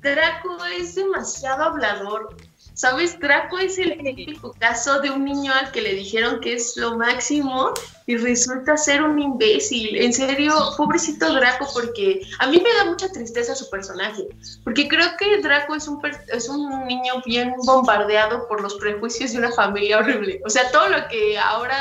Draco 0.02 0.66
es 0.78 0.96
demasiado 0.96 1.64
hablador. 1.64 2.38
¿Sabes? 2.80 3.20
Draco 3.20 3.58
es 3.58 3.78
el 3.78 3.98
típico 3.98 4.54
caso 4.58 5.02
de 5.02 5.12
un 5.12 5.26
niño 5.26 5.52
al 5.54 5.70
que 5.74 5.82
le 5.82 5.96
dijeron 5.96 6.40
que 6.40 6.54
es 6.54 6.78
lo 6.78 6.96
máximo 6.96 7.74
y 8.06 8.16
resulta 8.16 8.78
ser 8.78 9.04
un 9.04 9.20
imbécil. 9.20 9.98
En 9.98 10.14
serio, 10.14 10.54
pobrecito 10.78 11.34
Draco, 11.34 11.68
porque 11.74 12.22
a 12.40 12.48
mí 12.48 12.64
me 12.64 12.74
da 12.76 12.86
mucha 12.86 13.12
tristeza 13.12 13.54
su 13.54 13.70
personaje. 13.70 14.30
Porque 14.64 14.88
creo 14.88 15.10
que 15.18 15.42
Draco 15.42 15.76
es 15.76 15.90
un, 15.90 16.00
es 16.30 16.48
un 16.48 16.88
niño 16.88 17.16
bien 17.26 17.54
bombardeado 17.66 18.48
por 18.48 18.62
los 18.62 18.76
prejuicios 18.76 19.34
de 19.34 19.40
una 19.40 19.52
familia 19.52 19.98
horrible. 19.98 20.40
O 20.46 20.50
sea, 20.50 20.72
todo 20.72 20.88
lo 20.88 21.06
que 21.10 21.38
ahora 21.38 21.76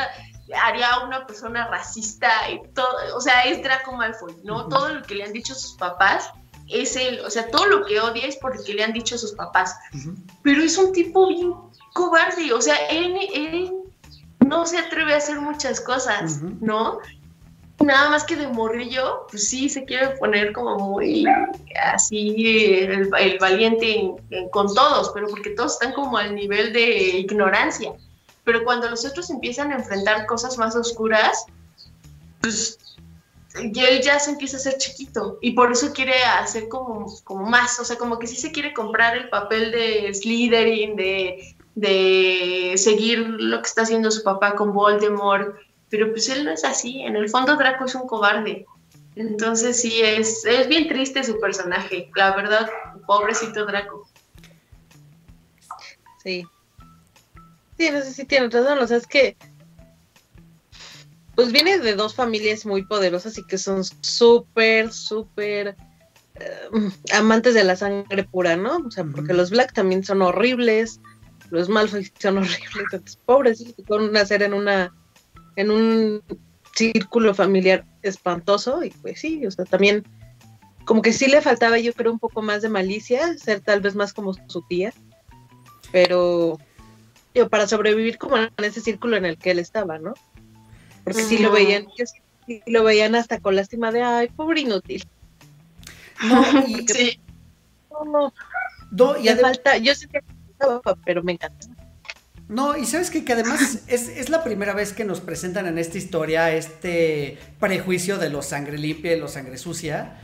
haría 0.64 0.98
una 1.06 1.28
persona 1.28 1.68
racista 1.68 2.28
o 3.14 3.20
sea, 3.20 3.42
es 3.42 3.62
Draco 3.62 3.92
Malfoy, 3.92 4.34
¿no? 4.42 4.66
Todo 4.66 4.88
lo 4.88 5.02
que 5.04 5.14
le 5.14 5.22
han 5.22 5.32
dicho 5.32 5.54
sus 5.54 5.74
papás 5.74 6.32
es 6.70 6.96
él, 6.96 7.20
o 7.24 7.30
sea, 7.30 7.48
todo 7.50 7.66
lo 7.66 7.84
que 7.86 8.00
odia 8.00 8.26
es 8.26 8.36
porque 8.36 8.74
le 8.74 8.82
han 8.84 8.92
dicho 8.92 9.16
sus 9.18 9.32
papás, 9.32 9.74
pero 10.42 10.62
es 10.62 10.76
un 10.78 10.92
tipo 10.92 11.26
bien 11.28 11.52
cobarde, 11.94 12.52
o 12.52 12.60
sea, 12.60 12.76
él, 12.90 13.16
él 13.34 13.72
no 14.46 14.64
se 14.66 14.78
atreve 14.78 15.14
a 15.14 15.18
hacer 15.18 15.40
muchas 15.40 15.80
cosas. 15.80 16.40
¿no? 16.60 16.98
Nada 17.80 18.10
más 18.10 18.24
que 18.24 18.34
de 18.36 18.48
morrillo, 18.48 19.26
pues 19.30 19.48
sí, 19.48 19.68
se 19.68 19.84
quiere 19.84 20.08
poner 20.18 20.52
como 20.52 20.76
muy 20.78 21.24
así 21.92 22.78
el, 22.80 23.08
el 23.18 23.38
valiente 23.38 24.00
en- 24.00 24.16
en- 24.30 24.48
con 24.50 24.72
todos, 24.74 25.10
pero 25.14 25.28
porque 25.28 25.50
todos 25.50 25.74
están 25.74 25.92
como 25.92 26.18
al 26.18 26.34
nivel 26.34 26.72
de 26.72 27.18
ignorancia. 27.18 27.92
Pero 28.44 28.64
cuando 28.64 28.88
los 28.90 29.04
otros 29.04 29.30
empiezan 29.30 29.70
a 29.72 29.76
enfrentar 29.76 30.26
cosas 30.26 30.58
más 30.58 30.74
oscuras, 30.74 31.44
pues 32.40 32.78
y 33.60 33.80
él 33.80 34.02
ya 34.02 34.18
se 34.18 34.30
empieza 34.30 34.56
a 34.56 34.60
hacer 34.60 34.76
chiquito 34.76 35.38
y 35.40 35.52
por 35.52 35.72
eso 35.72 35.92
quiere 35.92 36.22
hacer 36.22 36.68
como, 36.68 37.06
como 37.24 37.46
más, 37.46 37.80
o 37.80 37.84
sea, 37.84 37.96
como 37.96 38.18
que 38.18 38.26
sí 38.26 38.36
se 38.36 38.52
quiere 38.52 38.74
comprar 38.74 39.16
el 39.16 39.28
papel 39.30 39.72
de 39.72 40.12
Slytherin, 40.12 40.96
de, 40.96 41.56
de 41.74 42.74
seguir 42.76 43.18
lo 43.18 43.62
que 43.62 43.68
está 43.68 43.82
haciendo 43.82 44.10
su 44.10 44.22
papá 44.22 44.54
con 44.54 44.72
Voldemort, 44.72 45.56
pero 45.88 46.10
pues 46.10 46.28
él 46.28 46.44
no 46.44 46.50
es 46.50 46.64
así, 46.64 47.00
en 47.02 47.16
el 47.16 47.28
fondo 47.30 47.56
Draco 47.56 47.86
es 47.86 47.94
un 47.94 48.06
cobarde. 48.06 48.66
Entonces 49.16 49.80
sí, 49.80 50.00
es, 50.00 50.44
es 50.44 50.68
bien 50.68 50.86
triste 50.86 51.24
su 51.24 51.40
personaje, 51.40 52.10
la 52.14 52.36
verdad, 52.36 52.70
pobrecito 53.06 53.66
Draco. 53.66 54.06
Sí. 56.22 56.46
Sí, 57.78 57.90
no 57.90 58.02
sé 58.02 58.12
si 58.12 58.24
tienes 58.24 58.52
razón. 58.52 58.78
O 58.80 58.86
sea, 58.86 58.96
es 58.96 59.06
que. 59.06 59.36
Pues 61.38 61.52
viene 61.52 61.78
de 61.78 61.94
dos 61.94 62.16
familias 62.16 62.66
muy 62.66 62.84
poderosas 62.84 63.38
y 63.38 63.46
que 63.46 63.58
son 63.58 63.84
súper, 63.84 64.92
súper 64.92 65.76
eh, 66.34 66.90
amantes 67.14 67.54
de 67.54 67.62
la 67.62 67.76
sangre 67.76 68.24
pura, 68.24 68.56
¿no? 68.56 68.78
O 68.78 68.90
sea, 68.90 69.04
porque 69.04 69.34
los 69.34 69.50
Black 69.50 69.72
también 69.72 70.02
son 70.02 70.20
horribles, 70.20 71.00
los 71.50 71.68
Malfoy 71.68 72.10
son 72.18 72.38
horribles, 72.38 72.74
entonces 72.76 73.20
pobres, 73.24 73.64
con 73.86 74.10
nacer 74.10 74.42
en 74.42 74.52
una, 74.52 74.92
en 75.54 75.70
un 75.70 76.24
círculo 76.74 77.32
familiar 77.32 77.86
espantoso, 78.02 78.82
y 78.82 78.90
pues 78.90 79.20
sí, 79.20 79.46
o 79.46 79.50
sea, 79.52 79.64
también 79.64 80.02
como 80.86 81.02
que 81.02 81.12
sí 81.12 81.28
le 81.28 81.40
faltaba 81.40 81.78
yo 81.78 81.92
creo 81.92 82.10
un 82.10 82.18
poco 82.18 82.42
más 82.42 82.62
de 82.62 82.68
malicia, 82.68 83.38
ser 83.38 83.60
tal 83.60 83.80
vez 83.80 83.94
más 83.94 84.12
como 84.12 84.34
su 84.48 84.62
tía, 84.68 84.92
pero 85.92 86.58
digo, 87.32 87.48
para 87.48 87.68
sobrevivir 87.68 88.18
como 88.18 88.38
en 88.38 88.50
ese 88.56 88.80
círculo 88.80 89.16
en 89.16 89.24
el 89.24 89.38
que 89.38 89.52
él 89.52 89.60
estaba, 89.60 90.00
¿no? 90.00 90.14
Porque 91.14 91.24
sí 91.24 91.38
lo 91.38 91.50
veían, 91.52 91.86
sí 92.46 92.62
lo 92.66 92.84
veían 92.84 93.14
hasta 93.14 93.40
con 93.40 93.56
lástima 93.56 93.92
de, 93.92 94.02
ay, 94.02 94.28
pobre 94.28 94.60
inútil. 94.60 95.06
No, 96.24 96.42
y, 96.66 96.86
Sí. 96.88 97.20
No, 97.90 98.32
no, 98.90 99.18
y 99.18 99.24
me 99.24 99.30
adem- 99.32 99.40
falta, 99.40 99.76
yo 99.76 99.94
sé 99.94 100.06
que 100.08 100.20
pero 101.04 101.22
me 101.22 101.32
encanta. 101.32 101.66
No, 102.48 102.76
y 102.76 102.86
sabes 102.86 103.10
qué? 103.10 103.24
que 103.24 103.34
además 103.34 103.82
es, 103.88 104.08
es 104.08 104.30
la 104.30 104.42
primera 104.42 104.72
vez 104.72 104.92
que 104.94 105.04
nos 105.04 105.20
presentan 105.20 105.66
en 105.66 105.76
esta 105.78 105.98
historia 105.98 106.54
este 106.54 107.38
prejuicio 107.60 108.16
de 108.16 108.30
los 108.30 108.46
sangre 108.46 108.78
limpia 108.78 109.14
y 109.14 109.20
los 109.20 109.32
sangre 109.32 109.58
sucia, 109.58 110.16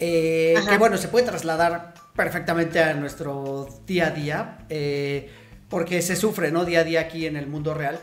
eh, 0.00 0.56
que 0.68 0.76
bueno, 0.76 0.96
se 0.96 1.08
puede 1.08 1.26
trasladar 1.26 1.94
perfectamente 2.16 2.82
a 2.82 2.94
nuestro 2.94 3.68
día 3.86 4.08
a 4.08 4.10
día, 4.10 4.58
eh, 4.68 5.30
porque 5.68 6.02
se 6.02 6.16
sufre, 6.16 6.50
¿no? 6.50 6.64
Día 6.64 6.80
a 6.80 6.84
día 6.84 7.00
aquí 7.00 7.26
en 7.26 7.36
el 7.36 7.46
mundo 7.46 7.74
real. 7.74 8.00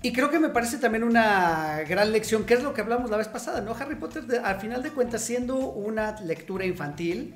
Y 0.00 0.12
creo 0.12 0.30
que 0.30 0.38
me 0.38 0.48
parece 0.50 0.78
también 0.78 1.02
una 1.02 1.80
gran 1.88 2.12
lección, 2.12 2.44
que 2.44 2.54
es 2.54 2.62
lo 2.62 2.72
que 2.72 2.80
hablamos 2.82 3.10
la 3.10 3.16
vez 3.16 3.26
pasada, 3.28 3.60
¿no? 3.60 3.74
Harry 3.74 3.96
Potter, 3.96 4.24
al 4.44 4.60
final 4.60 4.82
de 4.82 4.90
cuentas, 4.90 5.22
siendo 5.22 5.56
una 5.56 6.20
lectura 6.20 6.64
infantil, 6.64 7.34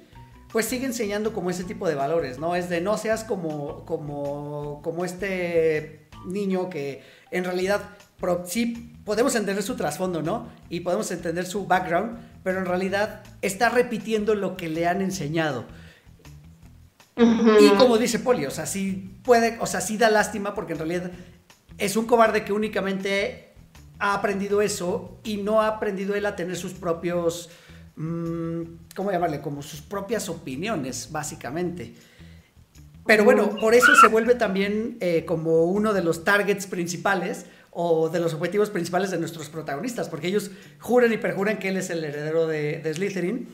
pues 0.52 0.66
sigue 0.66 0.86
enseñando 0.86 1.32
como 1.32 1.50
ese 1.50 1.64
tipo 1.64 1.88
de 1.88 1.96
valores, 1.96 2.38
¿no? 2.38 2.54
Es 2.54 2.68
de 2.68 2.80
no 2.80 2.96
seas 2.98 3.24
como, 3.24 3.84
como, 3.84 4.80
como 4.82 5.04
este 5.04 6.08
niño 6.26 6.70
que 6.70 7.02
en 7.32 7.42
realidad 7.42 7.80
pro- 8.20 8.44
sí 8.46 8.94
podemos 9.04 9.34
entender 9.34 9.64
su 9.64 9.74
trasfondo, 9.74 10.22
¿no? 10.22 10.48
Y 10.68 10.80
podemos 10.80 11.10
entender 11.10 11.46
su 11.46 11.66
background, 11.66 12.18
pero 12.44 12.60
en 12.60 12.66
realidad 12.66 13.24
está 13.40 13.70
repitiendo 13.70 14.36
lo 14.36 14.56
que 14.56 14.68
le 14.68 14.86
han 14.86 15.02
enseñado. 15.02 15.64
Y 17.16 17.68
como 17.76 17.98
dice 17.98 18.20
Poli, 18.20 18.46
o 18.46 18.50
sea, 18.50 18.66
sí 18.66 19.18
puede, 19.24 19.58
o 19.60 19.66
sea, 19.66 19.80
sí 19.80 19.98
da 19.98 20.10
lástima 20.10 20.54
porque 20.54 20.72
en 20.74 20.78
realidad 20.78 21.10
es 21.78 21.96
un 21.96 22.06
cobarde 22.06 22.44
que 22.44 22.52
únicamente 22.52 23.52
ha 23.98 24.14
aprendido 24.14 24.62
eso 24.62 25.20
y 25.24 25.36
no 25.36 25.60
ha 25.60 25.68
aprendido 25.68 26.14
él 26.14 26.26
a 26.26 26.34
tener 26.34 26.56
sus 26.56 26.72
propios, 26.72 27.50
mm, 27.96 28.62
¿cómo 28.96 29.12
llamarle? 29.12 29.40
Como 29.40 29.62
sus 29.62 29.80
propias 29.80 30.28
opiniones, 30.28 31.10
básicamente. 31.12 31.94
Pero 33.06 33.24
bueno, 33.24 33.56
por 33.60 33.74
eso 33.74 33.94
se 33.96 34.08
vuelve 34.08 34.34
también 34.34 34.96
eh, 35.00 35.24
como 35.24 35.64
uno 35.64 35.92
de 35.92 36.02
los 36.02 36.24
targets 36.24 36.66
principales 36.66 37.46
o 37.70 38.08
de 38.08 38.20
los 38.20 38.34
objetivos 38.34 38.70
principales 38.70 39.10
de 39.10 39.18
nuestros 39.18 39.48
protagonistas, 39.48 40.08
porque 40.08 40.28
ellos 40.28 40.50
juran 40.78 41.12
y 41.12 41.16
perjuran 41.16 41.58
que 41.58 41.68
él 41.68 41.76
es 41.76 41.90
el 41.90 42.04
heredero 42.04 42.46
de, 42.46 42.78
de 42.78 42.94
Slytherin 42.94 43.48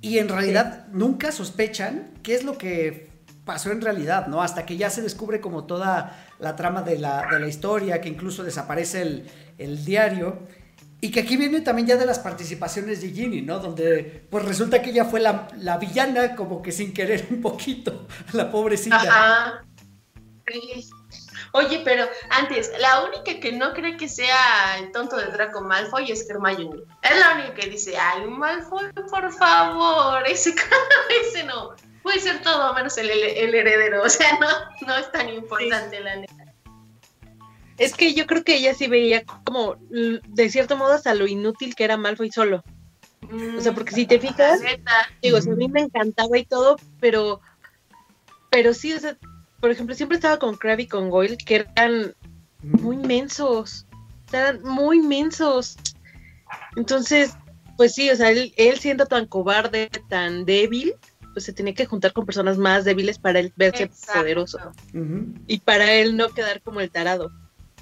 y 0.00 0.18
en 0.18 0.28
realidad 0.28 0.86
nunca 0.92 1.32
sospechan 1.32 2.10
qué 2.22 2.34
es 2.34 2.44
lo 2.44 2.56
que 2.56 3.08
pasó 3.44 3.72
en 3.72 3.80
realidad, 3.80 4.26
¿no? 4.26 4.42
Hasta 4.42 4.64
que 4.64 4.76
ya 4.76 4.90
se 4.90 5.02
descubre 5.02 5.40
como 5.40 5.64
toda 5.64 6.27
la 6.38 6.56
trama 6.56 6.82
de 6.82 6.98
la, 6.98 7.26
de 7.30 7.40
la 7.40 7.46
historia, 7.46 8.00
que 8.00 8.08
incluso 8.08 8.42
desaparece 8.42 9.02
el, 9.02 9.30
el 9.58 9.84
diario. 9.84 10.46
Y 11.00 11.12
que 11.12 11.20
aquí 11.20 11.36
viene 11.36 11.60
también 11.60 11.86
ya 11.86 11.96
de 11.96 12.06
las 12.06 12.18
participaciones 12.18 13.00
de 13.00 13.10
Ginny, 13.10 13.42
¿no? 13.42 13.60
Donde 13.60 14.26
pues 14.30 14.44
resulta 14.44 14.82
que 14.82 14.90
ella 14.90 15.04
fue 15.04 15.20
la, 15.20 15.46
la 15.58 15.78
villana 15.78 16.34
como 16.34 16.60
que 16.60 16.72
sin 16.72 16.92
querer 16.92 17.26
un 17.30 17.40
poquito, 17.40 18.08
la 18.32 18.50
pobrecita. 18.50 18.96
Ajá. 18.96 19.64
Oye, 21.52 21.82
pero 21.84 22.04
antes, 22.30 22.70
la 22.78 23.04
única 23.04 23.40
que 23.40 23.52
no 23.52 23.72
cree 23.72 23.96
que 23.96 24.08
sea 24.08 24.78
el 24.78 24.92
tonto 24.92 25.16
de 25.16 25.26
Draco 25.26 25.62
Malfoy 25.62 26.10
es 26.10 26.28
Hermione. 26.28 26.82
Es 27.02 27.18
la 27.18 27.34
única 27.34 27.54
que 27.54 27.68
dice, 27.68 27.96
ay, 27.96 28.26
Malfoy, 28.26 28.92
por 29.10 29.32
favor, 29.32 30.22
ese, 30.26 30.54
ese 31.22 31.44
no. 31.44 31.74
Puede 32.02 32.20
ser 32.20 32.40
todo 32.42 32.72
menos 32.74 32.96
el, 32.98 33.10
el- 33.10 33.22
el 33.36 33.54
heredero, 33.54 34.02
o 34.04 34.08
sea, 34.08 34.38
no, 34.38 34.46
no 34.86 34.96
es 34.96 35.10
tan 35.12 35.28
importante 35.28 36.00
la 36.00 36.16
neta. 36.16 36.34
Es 37.76 37.94
que 37.94 38.12
yo 38.12 38.26
creo 38.26 38.42
que 38.42 38.56
ella 38.56 38.74
sí 38.74 38.88
veía 38.88 39.22
como, 39.44 39.76
de 39.90 40.50
cierto 40.50 40.76
modo, 40.76 40.94
hasta 40.94 41.14
lo 41.14 41.28
inútil 41.28 41.76
que 41.76 41.84
era 41.84 41.96
Malfoy 41.96 42.30
solo. 42.32 42.64
O 43.56 43.60
sea, 43.60 43.72
porque 43.72 43.92
si 43.94 44.06
te 44.06 44.18
fijas, 44.18 44.60
La 44.60 44.70
neta, 44.70 44.92
digo, 45.22 45.38
o 45.38 45.40
sea, 45.40 45.52
a 45.52 45.56
mí 45.56 45.68
me 45.68 45.82
encantaba 45.82 46.36
y 46.38 46.44
todo, 46.44 46.76
pero, 46.98 47.40
pero 48.50 48.74
sí, 48.74 48.92
o 48.94 48.98
sea, 48.98 49.16
por 49.60 49.70
ejemplo, 49.70 49.94
siempre 49.94 50.16
estaba 50.16 50.38
con 50.38 50.56
Crabbe 50.56 50.84
y 50.84 50.88
con 50.88 51.08
Goyle, 51.10 51.36
que 51.36 51.66
eran 51.76 52.14
muy 52.62 52.96
mensos. 52.96 53.86
Eran 54.32 54.60
muy 54.62 55.00
mensos. 55.00 55.76
Entonces, 56.76 57.36
pues 57.76 57.94
sí, 57.94 58.10
o 58.10 58.16
sea, 58.16 58.30
él, 58.30 58.52
él 58.56 58.78
siendo 58.78 59.06
tan 59.06 59.26
cobarde, 59.26 59.88
tan 60.08 60.44
débil, 60.44 60.94
pues 61.38 61.44
se 61.44 61.52
tenía 61.52 61.72
que 61.72 61.86
juntar 61.86 62.12
con 62.12 62.26
personas 62.26 62.58
más 62.58 62.84
débiles 62.84 63.16
para 63.16 63.38
él 63.38 63.52
verse 63.54 63.84
Exacto. 63.84 64.22
poderoso. 64.22 64.58
Y 65.46 65.60
para 65.60 65.92
él 65.92 66.16
no 66.16 66.30
quedar 66.30 66.60
como 66.62 66.80
el 66.80 66.90
tarado. 66.90 67.30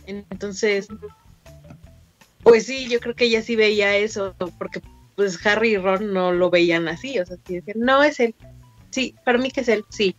Entonces, 0.05 0.89
pues 2.43 2.67
sí, 2.67 2.87
yo 2.87 3.01
creo 3.01 3.15
que 3.15 3.25
ella 3.25 3.41
sí 3.41 3.57
veía 3.57 3.97
eso, 3.97 4.35
porque 4.59 4.83
pues 5.15 5.45
Harry 5.47 5.71
y 5.71 5.77
Ron 5.79 6.13
no 6.13 6.33
lo 6.33 6.51
veían 6.51 6.87
así, 6.87 7.19
o 7.19 7.25
sea, 7.25 7.39
sí 7.47 7.55
decían, 7.55 7.79
no 7.81 8.03
es 8.03 8.21
él. 8.21 8.35
Sí, 8.91 9.15
para 9.25 9.39
mí 9.39 9.51
que 9.51 9.63
es 9.63 9.69
él, 9.69 9.87
sí. 9.89 10.15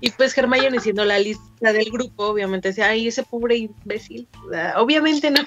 Y 0.00 0.12
pues 0.12 0.36
Hermione 0.38 0.80
siendo 0.80 1.04
la 1.04 1.18
lista 1.18 1.74
del 1.74 1.90
grupo, 1.90 2.28
obviamente 2.28 2.68
decía, 2.68 2.88
ay, 2.88 3.08
ese 3.08 3.22
pobre 3.22 3.56
imbécil. 3.56 4.28
O 4.46 4.50
sea, 4.50 4.80
obviamente 4.80 5.30
no. 5.30 5.42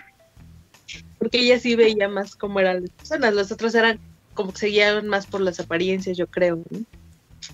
Porque 1.18 1.40
ella 1.40 1.58
sí 1.58 1.76
veía 1.76 2.08
más 2.08 2.36
cómo 2.36 2.60
eran 2.60 2.84
las 2.84 2.92
personas, 2.92 3.34
los 3.34 3.52
otros 3.52 3.74
eran 3.74 4.00
como 4.36 4.54
que 4.54 4.60
seguían 4.60 5.08
más 5.08 5.26
por 5.26 5.42
las 5.42 5.60
apariencias, 5.60 6.16
yo 6.16 6.28
creo. 6.28 6.62
¿no? 6.70 6.86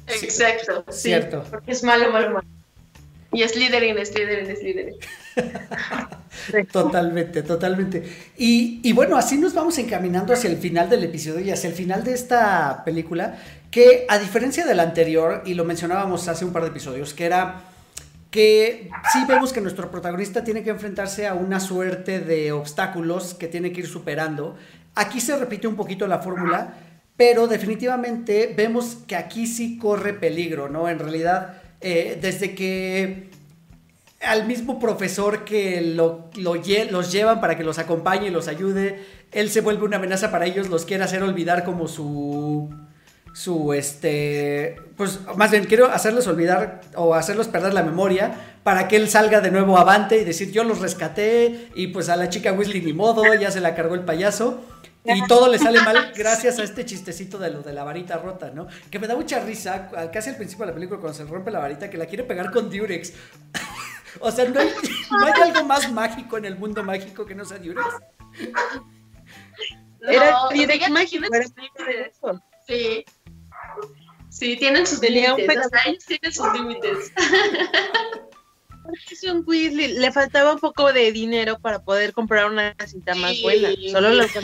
Exacto. 0.08 0.86
sí, 0.90 1.10
Cierto. 1.10 1.44
porque 1.50 1.72
es 1.72 1.84
malo, 1.84 2.12
malo, 2.12 2.32
malo. 2.32 2.48
Y 3.32 3.44
es 3.44 3.52
Slytherin, 3.52 3.98
es 3.98 4.10
Slytherin, 4.10 4.50
es 4.50 4.60
Slytherin. 4.60 4.96
Totalmente, 6.72 7.44
totalmente. 7.44 8.04
Y, 8.38 8.80
y 8.84 8.94
bueno, 8.94 9.18
así 9.18 9.38
nos 9.38 9.54
vamos 9.54 9.78
encaminando 9.78 10.34
hacia 10.34 10.50
el 10.50 10.58
final 10.58 10.90
del 10.90 11.04
episodio 11.04 11.46
y 11.46 11.52
hacia 11.52 11.70
el 11.70 11.76
final 11.76 12.04
de 12.04 12.14
esta 12.14 12.84
película, 12.86 13.38
que 13.72 14.06
a 14.08 14.18
diferencia 14.20 14.66
del 14.66 14.80
anterior, 14.80 15.42
y 15.46 15.54
lo 15.54 15.66
mencionábamos 15.66 16.28
hace 16.28 16.46
un 16.46 16.54
par 16.54 16.64
de 16.64 16.70
episodios, 16.70 17.14
que 17.14 17.26
era 17.26 17.64
que 18.32 18.90
sí 19.14 19.20
vemos 19.28 19.54
que 19.54 19.62
nuestro 19.62 19.90
protagonista 19.90 20.44
tiene 20.44 20.62
que 20.62 20.70
enfrentarse 20.70 21.26
a 21.26 21.34
una 21.34 21.60
suerte 21.60 22.20
de 22.20 22.52
obstáculos 22.52 23.34
que 23.34 23.48
tiene 23.48 23.72
que 23.72 23.82
ir 23.82 23.88
superando. 23.88 24.58
Aquí 24.94 25.22
se 25.22 25.38
repite 25.38 25.68
un 25.68 25.76
poquito 25.76 26.06
la 26.06 26.20
fórmula, 26.20 26.74
pero 27.18 27.48
definitivamente 27.48 28.54
vemos 28.56 28.98
que 29.08 29.16
aquí 29.16 29.48
sí 29.48 29.78
corre 29.78 30.14
peligro, 30.14 30.70
¿no? 30.70 30.90
En 30.90 31.00
realidad, 31.00 31.62
eh, 31.82 32.18
desde 32.22 32.56
que 32.56 33.30
al 34.22 34.48
mismo 34.48 34.80
profesor 34.80 35.46
que 35.46 35.82
los 35.82 36.66
llevan 36.66 37.42
para 37.42 37.58
que 37.58 37.64
los 37.64 37.80
acompañe 37.80 38.28
y 38.28 38.32
los 38.32 38.48
ayude, 38.48 39.04
él 39.32 39.50
se 39.50 39.62
vuelve 39.62 39.86
una 39.86 39.98
amenaza 39.98 40.32
para 40.32 40.46
ellos, 40.46 40.70
los 40.70 40.86
quiere 40.86 41.04
hacer 41.04 41.24
olvidar 41.24 41.64
como 41.64 41.88
su 41.88 42.70
su 43.36 43.74
este 43.74 44.82
pues 44.96 45.20
más 45.36 45.52
bien 45.52 45.66
quiero 45.66 45.88
hacerles 45.92 46.26
olvidar 46.26 46.80
o 46.96 47.16
hacerlos 47.16 47.50
perder 47.50 47.74
la 47.74 47.84
memoria 47.84 48.34
para 48.64 48.88
que 48.88 48.96
él 48.96 49.10
salga 49.10 49.42
de 49.42 49.52
nuevo 49.52 49.78
avante 49.78 50.18
y 50.18 50.24
decir 50.24 50.54
yo 50.54 50.64
los 50.64 50.80
rescaté 50.80 51.68
y 51.76 51.88
pues 51.88 52.08
a 52.08 52.16
la 52.16 52.30
chica 52.30 52.54
Weasley 52.54 52.82
ni 52.82 52.94
modo 52.94 53.34
ya 53.34 53.52
se 53.52 53.60
la 53.60 53.76
cargó 53.76 53.96
el 53.96 54.06
payaso 54.06 54.64
y 55.04 55.28
todo 55.28 55.52
le 55.52 55.60
sale 55.60 55.82
mal 55.82 56.14
gracias 56.16 56.60
a 56.60 56.64
este 56.64 56.86
chistecito 56.86 57.38
de 57.38 57.52
lo 57.52 57.62
de 57.62 57.74
la 57.74 57.84
varita 57.84 58.18
rota, 58.18 58.52
¿no? 58.52 58.68
Que 58.90 59.00
me 59.00 59.08
da 59.08 59.16
mucha 59.16 59.40
risa, 59.40 59.90
casi 60.12 60.32
al 60.32 60.38
principio 60.38 60.66
de 60.66 60.72
la 60.72 60.76
película 60.76 61.00
cuando 61.00 61.18
se 61.18 61.26
rompe 61.26 61.52
la 61.52 61.60
varita, 61.60 61.90
que 61.90 61.98
la 61.98 62.08
quiere 62.08 62.24
pegar 62.24 62.52
con 62.52 62.72
Durex. 62.72 63.14
o 64.20 64.32
sea, 64.32 64.50
¿no 64.50 64.60
hay, 64.60 64.74
no 65.12 65.26
hay 65.26 65.42
algo 65.44 65.64
más 65.66 65.92
mágico 65.92 66.38
en 66.38 66.46
el 66.46 66.58
mundo 66.58 66.84
mágico 66.84 67.26
que 67.26 67.36
no 67.36 67.46
sea 67.46 67.60
Durex. 67.60 67.86
Era 70.02 70.36
Durex 70.52 70.90
mágico. 70.90 71.28
Sí. 72.68 73.06
Sí, 74.38 74.58
tienen 74.58 74.86
sus 74.86 75.00
límites. 75.02 75.48
pedo- 75.48 75.62
O 75.66 75.70
sea, 75.70 75.80
ellos 75.86 76.04
tienen 76.06 76.34
sus 76.34 76.54
límites. 76.54 77.12
Es 79.10 79.24
un 79.24 79.44
Weasley, 79.48 79.94
le 79.98 80.12
faltaba 80.12 80.54
un 80.54 80.60
poco 80.60 80.92
de 80.92 81.12
dinero 81.14 81.58
para 81.60 81.80
poder 81.80 82.12
comprar 82.14 82.52
una 82.52 82.76
cinta 82.86 83.16
más 83.16 83.42
buena. 83.42 83.70
Solo 83.92 84.10
lo 84.10 84.28
sea, 84.28 84.42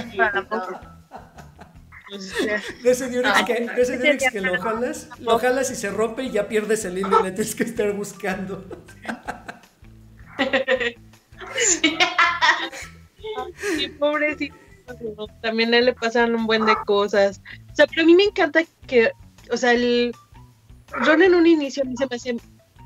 De 2.84 2.92
ese 2.92 3.10
Durex, 3.10 3.40
No. 3.40 3.46
que, 3.46 3.54
de 3.54 3.82
ese 3.82 3.98
Durex 3.98 4.32
que 4.32 4.42
lo 4.42 4.60
jalas, 4.62 5.10
lo 5.20 5.38
jalas 5.40 5.70
y 5.72 5.76
se 5.76 5.90
rompe 5.92 6.24
y 6.24 6.32
ya 6.32 6.48
pierdes 6.48 6.84
el 6.86 6.98
hilo 6.98 7.20
y 7.20 7.24
le 7.24 7.32
tienes 7.32 7.54
que 7.56 7.64
estar 7.64 7.92
buscando. 7.94 8.66
sí, 13.78 13.88
pobrecito. 14.00 14.56
También 15.42 15.74
a 15.74 15.78
él 15.78 15.86
le 15.86 15.94
pasan 15.94 16.36
un 16.36 16.46
buen 16.48 16.66
de 16.66 16.76
cosas. 16.86 17.42
O 17.72 17.76
sea, 17.76 17.88
pero 17.88 18.02
a 18.02 18.06
mí 18.06 18.14
me 18.16 18.24
encanta 18.24 18.62
que, 18.88 19.12
o 19.52 19.58
sea, 19.58 19.74
el 19.74 20.14
Ron 20.92 21.22
en 21.22 21.36
un 21.36 21.48
inicio 21.48 21.84
a 21.84 21.86
mí 21.86 21.96
se 21.98 22.08
me 22.08 22.16
hace 22.16 22.38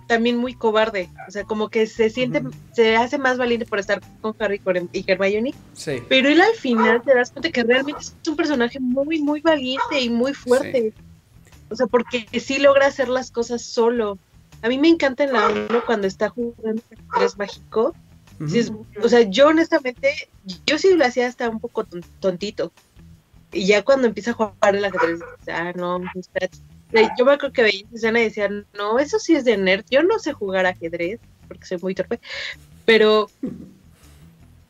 también 0.07 0.38
muy 0.38 0.53
cobarde. 0.53 1.09
O 1.28 1.32
sea, 1.32 1.43
como 1.45 1.70
que 1.70 1.88
se 1.88 2.09
siente, 2.11 2.43
se 2.74 2.95
hace 2.95 3.18
más 3.18 3.38
valiente 3.38 3.66
por 3.66 3.80
estar 3.80 4.01
con 4.22 4.36
Harry 4.39 4.61
y 4.93 5.03
Hermione. 5.09 5.53
Sí. 5.74 6.03
Pero 6.07 6.30
él 6.30 6.39
al 6.41 6.53
final 6.53 7.01
te 7.03 7.16
das 7.16 7.32
cuenta 7.32 7.49
que 7.49 7.63
realmente 7.63 8.01
es 8.01 8.16
un 8.28 8.36
personaje 8.36 8.80
muy, 8.80 9.20
muy 9.22 9.41
valiente 9.41 9.99
y 9.99 10.09
muy 10.09 10.34
fuerte. 10.34 10.93
O 11.70 11.76
sea, 11.76 11.88
porque 11.88 12.28
sí 12.39 12.59
logra 12.59 12.86
hacer 12.86 13.07
las 13.09 13.32
cosas 13.32 13.63
solo. 13.63 14.20
A 14.61 14.68
mí 14.70 14.78
me 14.78 14.88
encanta 14.89 15.24
en 15.24 15.34
la 15.34 15.47
1 15.49 15.84
cuando 15.86 16.05
está 16.05 16.30
jugando 16.30 16.82
ajedrez 17.09 17.38
mágico. 17.38 17.95
Sí 18.47 18.59
es- 18.59 18.72
o 19.01 19.09
sea, 19.09 19.22
yo 19.22 19.47
honestamente, 19.47 20.13
yo 20.68 20.78
sí 20.78 20.93
lo 20.93 21.05
hacía 21.05 21.26
hasta 21.28 21.49
un 21.49 21.59
poco 21.59 21.84
ton- 21.86 22.03
tontito. 22.20 22.72
Y 23.56 23.66
ya 23.68 23.84
cuando 23.84 24.08
empieza 24.08 24.32
a 24.32 24.34
jugar 24.34 24.76
el 24.76 24.84
ajedrez, 24.84 25.22
ah, 25.47 25.72
no, 25.76 26.01
espérate. 26.14 26.58
Yo 27.18 27.24
me 27.24 27.34
acuerdo 27.34 27.53
que 27.53 27.64
veía 27.64 27.86
esa 27.86 27.95
escena 27.95 28.20
y 28.20 28.24
decía, 28.26 28.49
no, 28.74 28.99
eso 28.99 29.18
sí 29.18 29.34
es 29.34 29.45
de 29.45 29.56
nerd. 29.56 29.86
Yo 29.89 30.03
no 30.03 30.20
sé 30.20 30.34
jugar 30.34 30.66
ajedrez 30.66 31.22
porque 31.47 31.66
soy 31.66 31.78
muy 31.78 31.95
torpe. 31.95 32.20
Pero, 32.86 33.30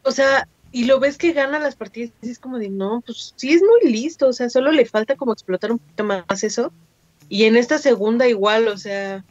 o 0.03 0.11
sea, 0.11 0.47
y 0.71 0.85
lo 0.85 0.99
ves 0.99 1.17
que 1.17 1.33
gana 1.33 1.57
las 1.57 1.75
partidas 1.75 2.11
y 2.21 2.29
es 2.29 2.37
como 2.37 2.59
de, 2.59 2.69
no, 2.69 3.01
pues 3.03 3.33
sí 3.35 3.53
es 3.53 3.61
muy 3.61 3.91
listo. 3.91 4.27
O 4.27 4.33
sea, 4.33 4.51
solo 4.51 4.71
le 4.71 4.85
falta 4.85 5.15
como 5.15 5.33
explotar 5.33 5.71
un 5.71 5.79
poquito 5.79 6.03
más 6.03 6.43
eso. 6.43 6.71
Y 7.27 7.45
en 7.45 7.57
esta 7.57 7.79
segunda 7.79 8.27
igual, 8.27 8.67
o 8.67 8.77
sea, 8.77 9.25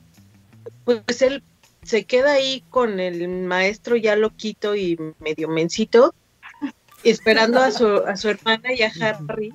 pues 0.85 1.23
él 1.23 1.45
se 1.85 2.05
queda 2.05 2.33
ahí 2.33 2.65
con 2.71 2.99
el 2.99 3.29
maestro 3.29 3.95
ya 3.95 4.17
loquito 4.17 4.75
y 4.75 4.99
medio 5.21 5.49
mencito, 5.49 6.13
esperando 7.11 7.61
a 7.61 7.71
su, 7.71 7.87
a 7.99 8.17
su 8.17 8.29
hermana 8.29 8.73
y 8.73 8.83
a 8.83 8.93
Harry. 9.01 9.53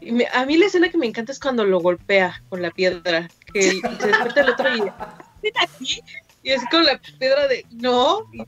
Y 0.00 0.12
me- 0.12 0.28
a 0.32 0.46
mí 0.46 0.56
la 0.56 0.66
escena 0.66 0.88
que 0.88 0.96
me 0.98 1.06
encanta 1.06 1.32
es 1.32 1.38
cuando 1.40 1.64
lo 1.64 1.80
golpea 1.80 2.42
con 2.48 2.62
la 2.62 2.70
piedra, 2.70 3.28
que 3.52 3.62
se 3.62 4.06
despierta 4.06 4.40
el 4.40 4.50
otro 4.50 4.76
y 4.76 4.80
"Ven 4.80 5.52
aquí", 5.62 6.00
y 6.42 6.50
es 6.50 6.62
con 6.70 6.84
la 6.84 6.98
piedra 7.18 7.46
de 7.48 7.66
no, 7.70 8.20
y 8.32 8.42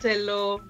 se 0.00 0.18
lo, 0.18 0.60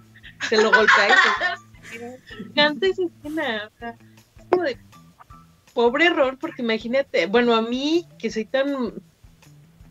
se 0.48 0.56
lo 0.56 0.70
golpea. 0.70 1.08
y 1.08 1.98
se- 1.98 1.98
me 1.98 2.48
encanta 2.50 2.86
esa 2.86 3.02
escena. 3.02 3.70
o 3.74 3.78
sea, 3.78 3.90
es 4.38 4.44
como 4.50 4.62
de 4.62 4.78
pobre 5.74 6.06
error, 6.06 6.38
porque 6.40 6.62
imagínate, 6.62 7.26
bueno, 7.26 7.54
a 7.54 7.62
mí 7.62 8.06
que 8.18 8.30
soy 8.30 8.44
tan 8.44 8.92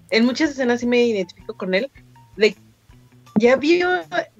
en 0.09 0.25
muchas 0.25 0.51
escenas 0.51 0.79
sí 0.79 0.85
me 0.85 1.03
identifico 1.05 1.57
con 1.57 1.73
él, 1.73 1.91
de 2.37 2.55
ya 3.37 3.55
vio, 3.55 3.89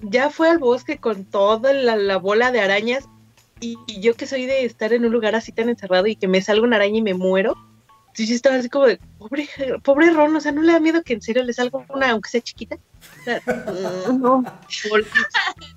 ya 0.00 0.30
fue 0.30 0.48
al 0.50 0.58
bosque 0.58 0.98
con 0.98 1.24
toda 1.24 1.72
la, 1.72 1.96
la 1.96 2.16
bola 2.16 2.50
de 2.50 2.60
arañas 2.60 3.08
y, 3.60 3.78
y 3.86 4.00
yo 4.00 4.14
que 4.14 4.26
soy 4.26 4.46
de 4.46 4.64
estar 4.64 4.92
en 4.92 5.04
un 5.04 5.12
lugar 5.12 5.34
así 5.34 5.52
tan 5.52 5.68
encerrado 5.68 6.06
y 6.06 6.16
que 6.16 6.28
me 6.28 6.42
salga 6.42 6.64
una 6.64 6.76
araña 6.76 6.98
y 6.98 7.02
me 7.02 7.14
muero, 7.14 7.56
sí, 8.14 8.26
sí 8.26 8.34
estaba 8.34 8.56
así 8.56 8.68
como 8.68 8.86
de, 8.86 8.98
pobre, 9.18 9.48
pobre 9.82 10.10
Ron, 10.10 10.34
o 10.36 10.40
sea, 10.40 10.52
¿no 10.52 10.62
le 10.62 10.72
da 10.72 10.80
miedo 10.80 11.02
que 11.02 11.14
en 11.14 11.22
serio 11.22 11.42
le 11.42 11.52
salga 11.52 11.84
una, 11.88 12.10
aunque 12.10 12.30
sea 12.30 12.40
chiquita? 12.40 12.76
O 12.76 13.24
sea, 13.24 13.42
mm, 14.08 14.20
no, 14.20 14.44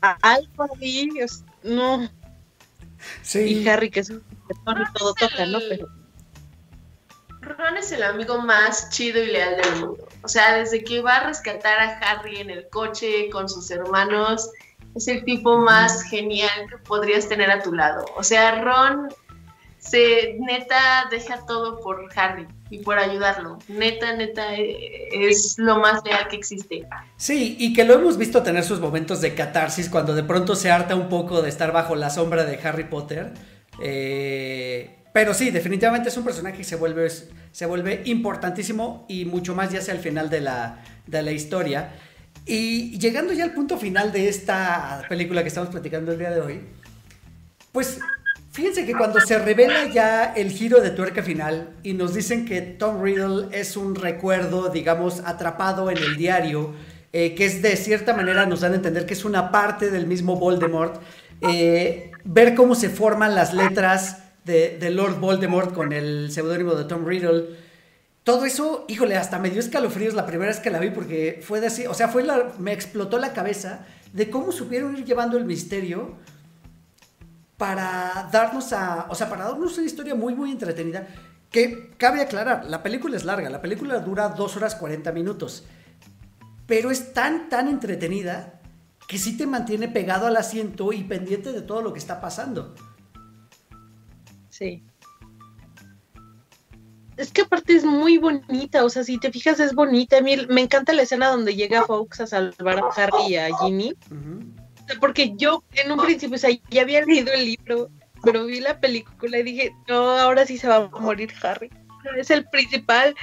algo 0.22 0.68
ahí, 0.80 1.10
o 1.24 1.28
sea, 1.28 1.46
no, 1.64 2.10
Sí. 3.22 3.40
y 3.40 3.68
Harry 3.68 3.90
que 3.90 4.02
es 4.02 4.10
un 4.10 4.24
todo 4.94 5.14
toca, 5.16 5.46
¿no? 5.48 5.60
Pero 5.70 5.88
Ron 7.42 7.78
es 7.78 7.92
el 7.92 8.04
amigo 8.04 8.40
más 8.42 8.90
chido 8.90 9.22
y 9.22 9.28
leal 9.28 9.58
del 9.62 9.76
mundo. 9.82 10.08
O 10.24 10.28
sea, 10.28 10.56
desde 10.58 10.84
que 10.84 11.02
va 11.02 11.18
a 11.18 11.28
rescatar 11.28 11.80
a 11.80 11.98
Harry 12.00 12.38
en 12.38 12.50
el 12.50 12.70
coche 12.70 13.30
con 13.32 13.50
sus 13.50 13.70
hermanos, 13.72 14.50
es 14.96 15.08
el 15.08 15.24
tipo 15.24 15.58
más 15.58 16.04
genial 16.04 16.68
que 16.70 16.78
podrías 16.78 17.28
tener 17.28 17.50
a 17.50 17.62
tu 17.62 17.74
lado. 17.74 18.06
O 18.16 18.24
sea, 18.24 18.62
Ron 18.62 19.10
se 19.80 20.38
neta 20.40 21.08
deja 21.10 21.44
todo 21.48 21.80
por 21.82 22.08
Harry 22.16 22.48
y 22.70 22.80
por 22.80 23.00
ayudarlo. 23.00 23.58
Neta, 23.68 24.14
neta, 24.14 24.56
eh, 24.56 25.10
es 25.12 25.56
lo 25.58 25.80
más 25.80 26.04
leal 26.06 26.28
que 26.28 26.36
existe. 26.36 26.88
Sí, 27.18 27.56
y 27.60 27.74
que 27.74 27.84
lo 27.84 27.96
hemos 27.96 28.18
visto 28.18 28.44
tener 28.44 28.64
sus 28.64 28.80
momentos 28.80 29.22
de 29.22 29.34
catarsis 29.34 29.90
cuando 29.90 30.14
de 30.14 30.24
pronto 30.24 30.56
se 30.56 30.70
harta 30.70 30.96
un 30.96 31.10
poco 31.10 31.42
de 31.42 31.50
estar 31.50 31.72
bajo 31.72 31.96
la 31.96 32.12
sombra 32.12 32.44
de 32.44 32.60
Harry 32.64 32.84
Potter. 32.84 33.34
Eh, 33.82 35.01
pero 35.14 35.34
sí, 35.34 35.52
definitivamente 35.52 36.10
es 36.10 36.18
un 36.18 36.24
personaje 36.24 36.58
que 36.58 36.64
se 36.64 36.76
vuelve, 36.76 37.10
se 37.52 37.66
vuelve 37.66 38.02
importantísimo 38.06 39.06
y 39.10 39.26
mucho 39.26 39.56
más 39.56 39.72
ya 39.72 39.80
hacia 39.80 39.94
el 39.94 40.00
final 40.00 40.30
de 40.30 40.42
la, 40.42 40.84
de 41.08 41.22
la 41.22 41.32
historia. 41.32 41.94
Y 42.46 42.98
llegando 42.98 43.34
ya 43.34 43.44
al 43.44 43.54
punto 43.54 43.78
final 43.78 44.12
de 44.12 44.30
esta 44.30 45.04
película 45.10 45.42
que 45.42 45.50
estamos 45.50 45.70
platicando 45.70 46.12
el 46.12 46.18
día 46.18 46.32
de 46.32 46.42
hoy, 46.42 46.62
pues 47.72 48.00
Fíjense 48.52 48.86
que 48.86 48.94
cuando 48.94 49.22
se 49.22 49.40
revela 49.40 49.88
ya 49.88 50.34
el 50.36 50.52
giro 50.52 50.82
de 50.82 50.90
tuerca 50.90 51.24
final 51.24 51.70
y 51.84 51.94
nos 51.94 52.14
dicen 52.14 52.46
que 52.46 52.60
Tom 52.60 53.02
Riddle 53.02 53.48
es 53.58 53.78
un 53.78 53.96
recuerdo, 53.96 54.68
digamos, 54.68 55.22
atrapado 55.24 55.90
en 55.90 55.98
el 55.98 56.18
diario, 56.18 56.74
eh, 57.14 57.34
que 57.34 57.46
es 57.46 57.62
de 57.62 57.78
cierta 57.78 58.14
manera 58.14 58.46
nos 58.46 58.60
dan 58.60 58.74
a 58.74 58.76
entender 58.76 59.06
que 59.06 59.14
es 59.14 59.24
una 59.24 59.52
parte 59.52 59.90
del 59.90 60.06
mismo 60.06 60.36
Voldemort, 60.36 61.02
eh, 61.40 62.12
ver 62.26 62.54
cómo 62.54 62.76
se 62.76 62.90
forman 62.90 63.36
las 63.36 63.54
letras 63.54 64.21
de, 64.44 64.90
Lord 64.90 65.20
Voldemort 65.20 65.74
con 65.74 65.94
el 65.94 66.32
seudónimo 66.32 66.76
de 66.76 66.86
Tom 66.86 67.06
Riddle, 67.06 67.58
todo 68.24 68.46
eso, 68.46 68.86
híjole, 68.88 69.18
hasta 69.18 69.40
me 69.40 69.50
dio 69.50 69.60
escalofríos 69.60 70.14
la 70.14 70.26
primera 70.26 70.52
vez 70.52 70.60
que 70.60 70.70
la 70.70 70.80
vi 70.80 70.92
porque 70.92 71.42
fue 71.44 71.60
de 71.60 71.68
así, 71.68 71.88
o 71.88 71.94
sea, 71.94 72.08
fue 72.08 72.24
la, 72.24 72.52
me 72.60 72.72
explotó 72.72 73.18
la 73.18 73.34
cabeza 73.34 73.86
de 74.14 74.30
cómo 74.30 74.52
supieron 74.52 74.96
ir 74.98 75.06
llevando 75.06 75.38
el 75.38 75.46
misterio 75.46 76.18
para 77.58 78.30
darnos 78.32 78.74
a, 78.74 79.08
o 79.10 79.16
sea, 79.16 79.30
para 79.30 79.46
darnos 79.46 79.78
una 79.78 79.86
historia 79.86 80.16
muy, 80.16 80.36
muy 80.36 80.52
entretenida. 80.52 81.08
Que 81.50 81.92
cabe 81.98 82.22
aclarar, 82.22 82.66
la 82.66 82.82
película 82.82 83.18
es 83.18 83.26
larga, 83.26 83.50
la 83.50 83.62
película 83.62 84.00
dura 84.00 84.30
2 84.30 84.58
horas 84.58 84.76
40 84.76 85.12
minutos, 85.12 85.66
pero 86.66 86.92
es 86.92 87.14
tan, 87.14 87.50
tan 87.50 87.68
entretenida 87.68 88.62
que 89.08 89.18
sí 89.18 89.36
te 89.36 89.46
mantiene 89.46 89.90
pegado 89.90 90.28
al 90.28 90.38
asiento 90.38 90.94
y 90.94 91.04
pendiente 91.04 91.52
de 91.52 91.62
todo 91.62 91.82
lo 91.82 91.92
que 91.92 92.00
está 92.00 92.22
pasando. 92.22 92.74
Sí. 94.62 94.84
Es 97.18 97.32
que 97.32 97.42
aparte 97.42 97.76
es 97.76 97.84
muy 97.84 98.20
bonita, 98.20 98.86
o 98.86 98.90
sea, 98.90 99.04
si 99.04 99.18
te 99.18 99.32
fijas 99.32 99.60
es 99.60 99.74
bonita. 99.74 100.18
A 100.18 100.22
mí 100.22 100.36
me 100.50 100.62
encanta 100.62 100.94
la 100.94 101.02
escena 101.02 101.30
donde 101.30 101.56
llega 101.56 101.84
Fox 101.86 102.22
a 102.22 102.28
salvar 102.28 102.78
a 102.78 102.90
Harry 102.96 103.30
y 103.30 103.36
a 103.38 103.50
Ginny 103.58 103.96
porque 105.00 105.34
yo 105.36 105.64
en 105.74 105.92
un 105.92 106.00
principio, 106.00 106.36
o 106.36 106.40
sea, 106.40 106.52
ya 106.70 106.82
había 106.82 107.06
leído 107.06 107.32
el 107.34 107.46
libro, 107.46 107.90
pero 108.24 108.46
vi 108.46 108.60
la 108.60 108.80
película 108.80 109.38
y 109.40 109.44
dije, 109.44 109.76
no, 109.88 110.12
ahora 110.12 110.46
sí 110.46 110.58
se 110.58 110.68
va 110.68 110.78
a 110.78 111.00
morir 111.00 111.32
Harry. 111.42 111.70
Es 112.18 112.32
el 112.32 112.46
principal. 112.46 113.16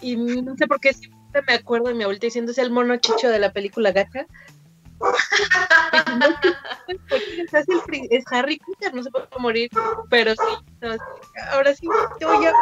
Y 0.00 0.16
no 0.16 0.56
sé 0.56 0.66
por 0.66 0.80
qué 0.80 0.92
siempre 0.92 1.42
me 1.46 1.54
acuerdo 1.54 1.88
de 1.88 1.94
mi 1.94 2.04
abuelita 2.04 2.26
diciendo, 2.26 2.52
es 2.52 2.58
el 2.58 2.70
mono 2.70 2.96
chicho 2.96 3.28
de 3.28 3.38
la 3.38 3.52
película 3.52 3.92
Gacha. 3.92 4.26
Es, 8.10 8.24
Harry 8.30 8.58
Potter, 8.58 8.94
no 8.94 9.02
se 9.02 9.10
puede 9.10 9.26
morir, 9.38 9.70
pero 10.08 10.32
sí, 10.32 10.88
ahora 11.52 11.74
sí, 11.74 11.88
ya, 12.20 12.52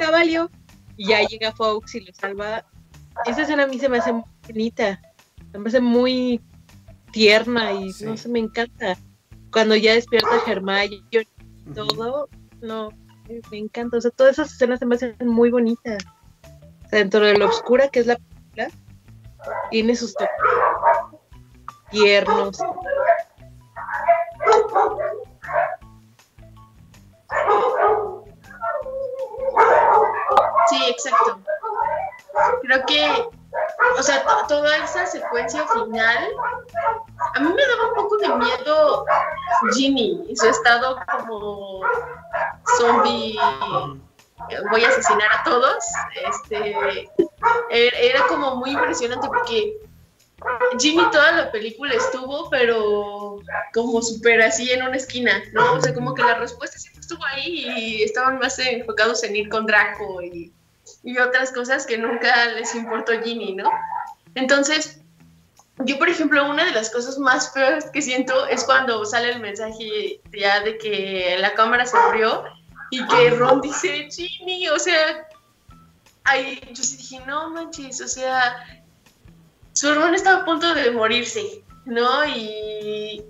ya 0.00 0.10
valió. 0.10 0.50
Y 0.96 1.08
ya 1.08 1.22
llega 1.22 1.52
Fox 1.52 1.94
y 1.94 2.00
lo 2.00 2.12
salva. 2.12 2.64
Esa 3.24 3.42
escena 3.42 3.62
a 3.64 3.66
mí 3.68 3.78
se 3.78 3.88
me 3.88 3.98
hace 3.98 4.12
muy 4.12 4.24
bonita, 4.48 5.00
me 5.56 5.68
hace 5.68 5.80
muy 5.80 6.40
tierna 7.12 7.72
y 7.72 7.92
no 8.02 8.16
sé, 8.16 8.28
me 8.28 8.40
encanta. 8.40 8.96
Cuando 9.52 9.76
ya 9.76 9.94
despierta 9.94 10.42
Hermione 10.46 11.00
y 11.10 11.26
todo, 11.72 12.28
no, 12.60 12.90
me 13.50 13.58
encanta. 13.58 13.96
O 13.96 14.00
sea, 14.00 14.10
todas 14.10 14.32
esas 14.32 14.52
escenas 14.52 14.80
se 14.80 14.86
me 14.86 14.96
hacen 14.96 15.14
muy 15.20 15.50
bonitas. 15.50 16.04
dentro 16.90 17.20
de 17.20 17.34
lo 17.34 17.48
oscura 17.48 17.88
que 17.88 18.00
es 18.00 18.06
la 18.06 18.16
película, 18.16 18.68
tiene 19.70 19.94
sus 19.94 20.14
toques 20.14 20.30
tiernos. 21.90 22.56
Sí, 30.68 30.84
exacto. 30.88 31.40
Creo 32.62 32.84
que 32.86 33.28
o 33.98 34.02
sea, 34.02 34.24
toda 34.46 34.76
esa 34.78 35.06
secuencia 35.06 35.66
final, 35.68 36.28
a 37.34 37.40
mí 37.40 37.52
me 37.52 37.66
daba 37.66 37.88
un 37.88 37.94
poco 37.94 38.16
de 38.18 38.28
miedo 38.28 39.04
Ginny 39.74 40.24
y 40.28 40.36
su 40.36 40.46
estado 40.46 41.00
como 41.10 41.80
zombie, 42.78 43.38
voy 44.70 44.84
a 44.84 44.88
asesinar 44.88 45.28
a 45.32 45.44
todos. 45.44 45.84
Este, 46.28 47.08
er, 47.70 47.94
era 47.94 48.26
como 48.26 48.56
muy 48.56 48.70
impresionante 48.70 49.26
porque 49.26 49.78
Ginny 50.78 51.02
toda 51.10 51.32
la 51.32 51.52
película 51.52 51.94
estuvo, 51.94 52.48
pero 52.50 53.40
como 53.74 54.00
súper 54.02 54.40
así 54.42 54.70
en 54.70 54.82
una 54.82 54.96
esquina, 54.96 55.42
¿no? 55.52 55.74
O 55.74 55.80
sea, 55.80 55.92
como 55.92 56.14
que 56.14 56.22
la 56.22 56.34
respuesta 56.34 56.78
siempre 56.78 57.00
estuvo 57.00 57.24
ahí 57.24 57.66
y 57.76 58.02
estaban 58.02 58.38
más 58.38 58.58
enfocados 58.58 59.24
en 59.24 59.34
ir 59.34 59.48
con 59.48 59.66
Draco 59.66 60.22
y 60.22 60.52
y 61.02 61.18
otras 61.18 61.52
cosas 61.52 61.86
que 61.86 61.98
nunca 61.98 62.46
les 62.52 62.74
importó 62.74 63.12
Ginny, 63.22 63.54
¿no? 63.54 63.70
Entonces, 64.34 65.00
yo, 65.78 65.98
por 65.98 66.08
ejemplo, 66.08 66.48
una 66.50 66.64
de 66.64 66.72
las 66.72 66.90
cosas 66.90 67.18
más 67.18 67.52
feas 67.52 67.90
que 67.90 68.02
siento 68.02 68.46
es 68.46 68.64
cuando 68.64 69.04
sale 69.04 69.30
el 69.30 69.40
mensaje 69.40 70.20
ya 70.36 70.60
de 70.60 70.76
que 70.78 71.36
la 71.38 71.54
cámara 71.54 71.86
se 71.86 71.96
abrió 71.96 72.44
y 72.90 73.06
que 73.06 73.30
Ron 73.30 73.60
dice, 73.60 74.08
Ginny, 74.10 74.68
o 74.68 74.78
sea, 74.78 75.28
ay, 76.24 76.60
yo 76.72 76.82
sí 76.82 76.96
dije, 76.96 77.20
no 77.26 77.50
manches, 77.50 78.00
o 78.00 78.08
sea, 78.08 78.77
su 79.78 79.88
hermano 79.88 80.14
estaba 80.14 80.42
a 80.42 80.44
punto 80.44 80.74
de 80.74 80.90
morirse, 80.90 81.64
¿no? 81.84 82.24
Y 82.26 83.24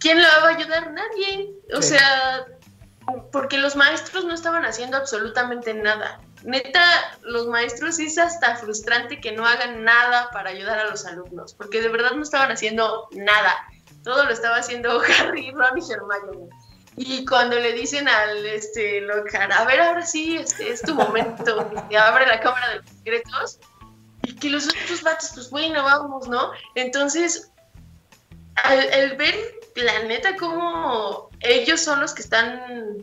¿quién 0.00 0.18
le 0.18 0.24
va 0.24 0.48
a 0.48 0.56
ayudar? 0.56 0.92
Nadie. 0.92 1.50
O 1.76 1.82
sea, 1.82 2.46
porque 3.32 3.58
los 3.58 3.76
maestros 3.76 4.24
no 4.24 4.34
estaban 4.34 4.64
haciendo 4.64 4.96
absolutamente 4.96 5.74
nada 5.74 6.20
neta, 6.44 6.82
los 7.22 7.46
maestros 7.46 7.98
es 7.98 8.18
hasta 8.18 8.56
frustrante 8.56 9.20
que 9.20 9.32
no 9.32 9.46
hagan 9.46 9.82
nada 9.82 10.30
para 10.30 10.50
ayudar 10.50 10.78
a 10.78 10.90
los 10.90 11.04
alumnos, 11.06 11.54
porque 11.54 11.80
de 11.80 11.88
verdad 11.88 12.12
no 12.12 12.22
estaban 12.22 12.50
haciendo 12.50 13.08
nada. 13.12 13.54
Todo 14.02 14.24
lo 14.24 14.30
estaba 14.30 14.56
haciendo 14.56 15.00
Harry, 15.18 15.50
Ron 15.50 15.78
y 15.78 15.92
Hermione. 15.92 16.50
Y 16.96 17.26
cuando 17.26 17.58
le 17.58 17.72
dicen 17.72 18.06
al 18.08 18.46
este 18.46 19.00
Lockhart, 19.00 19.50
a 19.50 19.64
ver, 19.64 19.80
ahora 19.80 20.06
sí, 20.06 20.36
este 20.36 20.70
es 20.70 20.80
tu 20.82 20.94
momento, 20.94 21.68
abre 21.98 22.26
la 22.26 22.38
cámara 22.38 22.68
de 22.68 22.76
los 22.76 22.86
secretos, 22.90 23.58
y 24.26 24.34
que 24.36 24.50
los 24.50 24.66
otros 24.66 25.02
vatos, 25.02 25.30
pues 25.34 25.50
bueno, 25.50 25.82
vamos, 25.82 26.28
¿no? 26.28 26.50
Entonces, 26.74 27.50
al, 28.62 29.16
ver 29.16 29.34
la 29.76 30.04
neta 30.04 30.36
como 30.36 31.30
ellos 31.40 31.80
son 31.80 32.00
los 32.00 32.14
que 32.14 32.22
están 32.22 32.98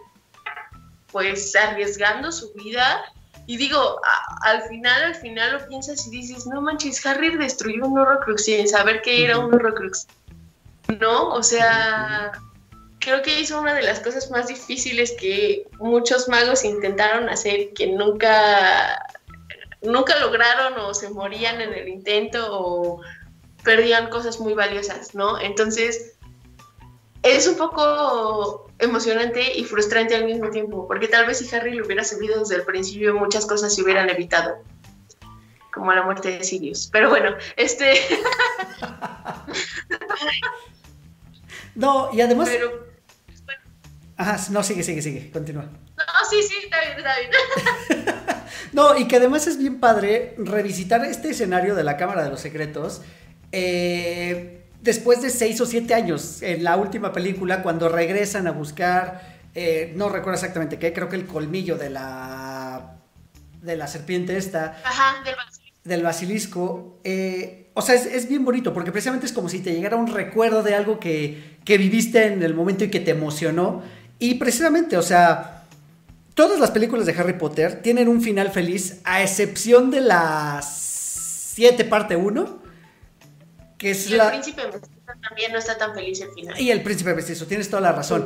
pues 1.11 1.55
arriesgando 1.55 2.31
su 2.31 2.53
vida 2.53 3.03
y 3.47 3.57
digo, 3.57 3.99
al 4.43 4.61
final, 4.63 5.03
al 5.03 5.15
final 5.15 5.53
lo 5.53 5.67
piensas 5.67 6.07
y 6.07 6.11
dices, 6.11 6.45
no 6.47 6.61
manches, 6.61 7.05
Harry 7.05 7.35
destruyó 7.35 7.85
un 7.85 7.97
Horrocrux 7.97 8.45
sin 8.45 8.67
saber 8.67 9.01
que 9.01 9.25
era 9.25 9.39
un 9.39 9.53
Horrocrux. 9.53 10.07
¿No? 10.99 11.29
O 11.29 11.43
sea, 11.43 12.31
creo 12.99 13.21
que 13.21 13.39
hizo 13.39 13.59
una 13.59 13.73
de 13.73 13.81
las 13.81 13.99
cosas 13.99 14.29
más 14.31 14.47
difíciles 14.47 15.13
que 15.19 15.67
muchos 15.79 16.29
magos 16.29 16.63
intentaron 16.63 17.29
hacer, 17.29 17.73
que 17.73 17.87
nunca, 17.87 19.05
nunca 19.81 20.19
lograron 20.19 20.77
o 20.79 20.93
se 20.93 21.09
morían 21.09 21.61
en 21.61 21.73
el 21.73 21.87
intento 21.87 22.47
o 22.51 23.01
perdían 23.63 24.09
cosas 24.09 24.39
muy 24.39 24.53
valiosas, 24.53 25.13
¿no? 25.15 25.39
Entonces, 25.39 26.15
es 27.23 27.47
un 27.47 27.55
poco 27.55 28.69
emocionante 28.79 29.57
y 29.57 29.63
frustrante 29.63 30.15
al 30.15 30.25
mismo 30.25 30.49
tiempo, 30.49 30.87
porque 30.87 31.07
tal 31.07 31.27
vez 31.27 31.37
si 31.37 31.55
Harry 31.55 31.75
lo 31.75 31.85
hubiera 31.85 32.03
sabido 32.03 32.39
desde 32.39 32.55
el 32.55 32.63
principio, 32.63 33.13
muchas 33.15 33.45
cosas 33.45 33.73
se 33.73 33.83
hubieran 33.83 34.09
evitado, 34.09 34.63
como 35.71 35.93
la 35.93 36.01
muerte 36.01 36.29
de 36.29 36.43
Sirius. 36.43 36.89
Pero 36.91 37.09
bueno, 37.09 37.35
este... 37.57 37.93
no, 41.75 42.09
y 42.11 42.21
además... 42.21 42.49
Ajá, 44.17 44.39
no, 44.51 44.63
sigue, 44.63 44.83
sigue, 44.83 45.01
sigue, 45.01 45.31
continúa. 45.31 45.63
No, 45.63 46.29
sí, 46.29 46.43
sí, 46.43 46.55
está 46.63 46.79
bien, 46.81 46.97
está 46.97 47.15
bien. 47.19 47.31
no, 48.73 48.97
y 48.97 49.07
que 49.07 49.17
además 49.17 49.47
es 49.47 49.57
bien 49.57 49.79
padre 49.79 50.35
revisitar 50.37 51.03
este 51.05 51.31
escenario 51.31 51.75
de 51.75 51.83
la 51.83 51.97
Cámara 51.97 52.23
de 52.23 52.29
los 52.29 52.39
Secretos. 52.39 53.01
Eh, 53.51 54.63
después 54.81 55.21
de 55.21 55.29
seis 55.29 55.59
o 55.61 55.65
siete 55.65 55.93
años, 55.93 56.41
en 56.41 56.63
la 56.63 56.77
última 56.77 57.11
película, 57.11 57.63
cuando 57.63 57.89
regresan 57.89 58.47
a 58.47 58.51
buscar, 58.51 59.39
eh, 59.53 59.93
no 59.95 60.09
recuerdo 60.09 60.35
exactamente 60.35 60.79
qué, 60.79 60.93
creo 60.93 61.09
que 61.09 61.17
el 61.17 61.27
colmillo 61.27 61.77
de 61.77 61.89
la, 61.89 62.97
de 63.61 63.75
la 63.75 63.87
serpiente 63.87 64.37
esta. 64.37 64.81
Ajá, 64.83 65.23
del 65.23 65.35
basilisco. 65.35 65.79
Del 65.83 66.03
basilisco. 66.03 66.99
Eh, 67.03 67.71
o 67.73 67.81
sea, 67.81 67.95
es, 67.95 68.27
bien 68.27 68.45
bonito, 68.45 68.73
porque 68.73 68.91
precisamente 68.91 69.25
es 69.25 69.33
como 69.33 69.49
si 69.49 69.59
te 69.59 69.73
llegara 69.73 69.97
un 69.97 70.07
recuerdo 70.07 70.63
de 70.63 70.75
algo 70.75 70.99
que, 70.99 71.57
que 71.65 71.77
viviste 71.77 72.25
en 72.25 72.43
el 72.43 72.53
momento 72.53 72.83
y 72.85 72.89
que 72.89 72.99
te 72.99 73.11
emocionó. 73.11 73.81
Y 74.19 74.35
precisamente, 74.35 74.97
o 74.97 75.01
sea, 75.01 75.60
todas 76.33 76.59
las 76.59 76.71
películas 76.71 77.05
de 77.05 77.13
Harry 77.13 77.33
Potter 77.33 77.81
tienen 77.81 78.07
un 78.07 78.21
final 78.21 78.51
feliz, 78.51 79.01
a 79.03 79.21
excepción 79.21 79.91
de 79.91 80.01
las 80.01 80.73
7 81.55 81.85
parte 81.85 82.15
1 82.15 82.61
y 83.81 84.13
el 84.13 84.29
príncipe 84.29 84.63
mestizo 84.67 84.91
también 85.27 85.51
no 85.51 85.57
está 85.57 85.77
tan 85.77 85.93
feliz 85.93 86.21
el 86.21 86.31
final. 86.31 86.59
Y 86.59 86.71
el 86.71 86.83
príncipe 86.83 87.13
mestizo, 87.13 87.45
tienes 87.45 87.69
toda 87.69 87.81
la 87.81 87.91
razón. 87.91 88.25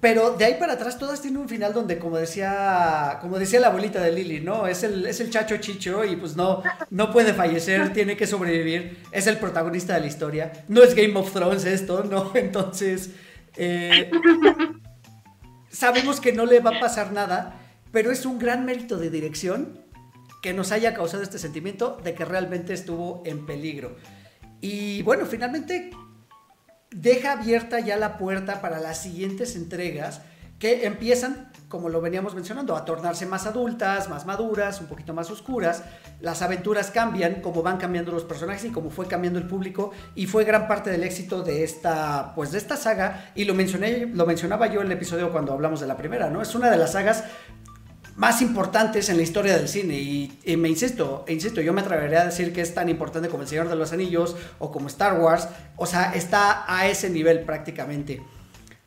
Pero 0.00 0.32
de 0.32 0.44
ahí 0.44 0.54
para 0.58 0.74
atrás 0.74 0.98
todas 0.98 1.22
tienen 1.22 1.40
un 1.40 1.48
final 1.48 1.72
donde, 1.72 1.98
como 1.98 2.18
decía, 2.18 3.18
como 3.22 3.38
decía 3.38 3.60
la 3.60 3.68
abuelita 3.68 4.02
de 4.02 4.12
Lily, 4.12 4.40
¿no? 4.40 4.66
Es 4.66 4.82
el, 4.82 5.06
es 5.06 5.20
el 5.20 5.30
chacho 5.30 5.56
chicho 5.58 6.04
y 6.04 6.16
pues 6.16 6.36
no, 6.36 6.62
no 6.90 7.10
puede 7.10 7.32
fallecer, 7.32 7.92
tiene 7.94 8.16
que 8.16 8.26
sobrevivir, 8.26 8.98
es 9.12 9.26
el 9.26 9.38
protagonista 9.38 9.94
de 9.94 10.00
la 10.00 10.06
historia. 10.06 10.52
No 10.68 10.82
es 10.82 10.94
Game 10.94 11.16
of 11.18 11.32
Thrones 11.32 11.64
esto, 11.64 12.04
¿no? 12.04 12.32
Entonces, 12.34 13.10
eh, 13.56 14.10
sabemos 15.74 16.20
que 16.20 16.32
no 16.32 16.46
le 16.46 16.60
va 16.60 16.76
a 16.76 16.80
pasar 16.80 17.12
nada, 17.12 17.60
pero 17.92 18.10
es 18.10 18.24
un 18.24 18.38
gran 18.38 18.64
mérito 18.64 18.96
de 18.96 19.10
dirección 19.10 19.80
que 20.40 20.54
nos 20.54 20.72
haya 20.72 20.94
causado 20.94 21.22
este 21.22 21.38
sentimiento 21.38 21.98
de 22.02 22.14
que 22.14 22.24
realmente 22.24 22.72
estuvo 22.72 23.22
en 23.26 23.44
peligro. 23.44 23.96
Y 24.60 25.02
bueno, 25.02 25.26
finalmente 25.26 25.90
deja 26.90 27.32
abierta 27.32 27.80
ya 27.80 27.96
la 27.96 28.18
puerta 28.18 28.60
para 28.60 28.78
las 28.78 29.02
siguientes 29.02 29.56
entregas 29.56 30.22
que 30.64 30.86
empiezan, 30.86 31.50
como 31.68 31.90
lo 31.90 32.00
veníamos 32.00 32.34
mencionando, 32.34 32.74
a 32.74 32.86
tornarse 32.86 33.26
más 33.26 33.44
adultas, 33.44 34.08
más 34.08 34.24
maduras, 34.24 34.80
un 34.80 34.86
poquito 34.86 35.12
más 35.12 35.30
oscuras. 35.30 35.82
Las 36.22 36.40
aventuras 36.40 36.90
cambian, 36.90 37.42
como 37.42 37.62
van 37.62 37.76
cambiando 37.76 38.12
los 38.12 38.24
personajes 38.24 38.64
y 38.64 38.70
como 38.70 38.88
fue 38.88 39.06
cambiando 39.06 39.38
el 39.38 39.46
público 39.46 39.92
y 40.14 40.24
fue 40.24 40.44
gran 40.44 40.66
parte 40.66 40.88
del 40.88 41.04
éxito 41.04 41.42
de 41.42 41.64
esta, 41.64 42.32
pues 42.34 42.50
de 42.50 42.56
esta 42.56 42.78
saga 42.78 43.30
y 43.34 43.44
lo 43.44 43.52
mencioné, 43.52 44.06
lo 44.06 44.24
mencionaba 44.24 44.68
yo 44.68 44.80
en 44.80 44.86
el 44.86 44.92
episodio 44.92 45.30
cuando 45.30 45.52
hablamos 45.52 45.80
de 45.80 45.86
la 45.86 45.98
primera, 45.98 46.30
¿no? 46.30 46.40
Es 46.40 46.54
una 46.54 46.70
de 46.70 46.78
las 46.78 46.92
sagas 46.92 47.24
más 48.16 48.40
importantes 48.40 49.10
en 49.10 49.18
la 49.18 49.22
historia 49.22 49.54
del 49.58 49.68
cine 49.68 49.98
y, 49.98 50.56
me 50.56 50.70
insisto, 50.70 51.26
insisto, 51.28 51.60
yo 51.60 51.74
me 51.74 51.82
atrevería 51.82 52.22
a 52.22 52.24
decir 52.24 52.54
que 52.54 52.62
es 52.62 52.72
tan 52.72 52.88
importante 52.88 53.28
como 53.28 53.42
El 53.42 53.50
Señor 53.50 53.68
de 53.68 53.76
los 53.76 53.92
Anillos 53.92 54.34
o 54.60 54.70
como 54.72 54.86
Star 54.86 55.20
Wars, 55.20 55.46
o 55.76 55.84
sea, 55.84 56.14
está 56.14 56.64
a 56.66 56.88
ese 56.88 57.10
nivel 57.10 57.40
prácticamente. 57.40 58.22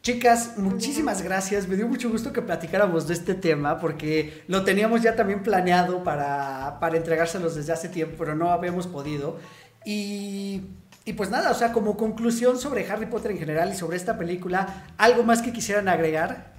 Chicas, 0.07 0.57
muchísimas 0.57 1.21
gracias. 1.21 1.67
Me 1.67 1.75
dio 1.75 1.85
mucho 1.85 2.09
gusto 2.09 2.31
que 2.31 2.41
platicáramos 2.41 3.09
de 3.09 3.13
este 3.13 3.33
tema 3.33 3.77
porque 3.77 4.41
lo 4.47 4.63
teníamos 4.63 5.01
ya 5.01 5.17
también 5.17 5.43
planeado 5.43 6.01
para, 6.01 6.79
para 6.79 6.95
entregárselos 6.95 7.55
desde 7.55 7.73
hace 7.73 7.89
tiempo, 7.89 8.15
pero 8.17 8.33
no 8.33 8.49
habíamos 8.51 8.87
podido. 8.87 9.37
Y, 9.83 10.61
y, 11.03 11.11
pues 11.11 11.29
nada, 11.29 11.51
o 11.51 11.53
sea, 11.53 11.73
como 11.73 11.97
conclusión 11.97 12.57
sobre 12.57 12.89
Harry 12.89 13.07
Potter 13.07 13.31
en 13.31 13.37
general 13.37 13.69
y 13.73 13.75
sobre 13.75 13.97
esta 13.97 14.17
película, 14.17 14.85
¿algo 14.97 15.23
más 15.23 15.41
que 15.41 15.51
quisieran 15.51 15.89
agregar? 15.89 16.53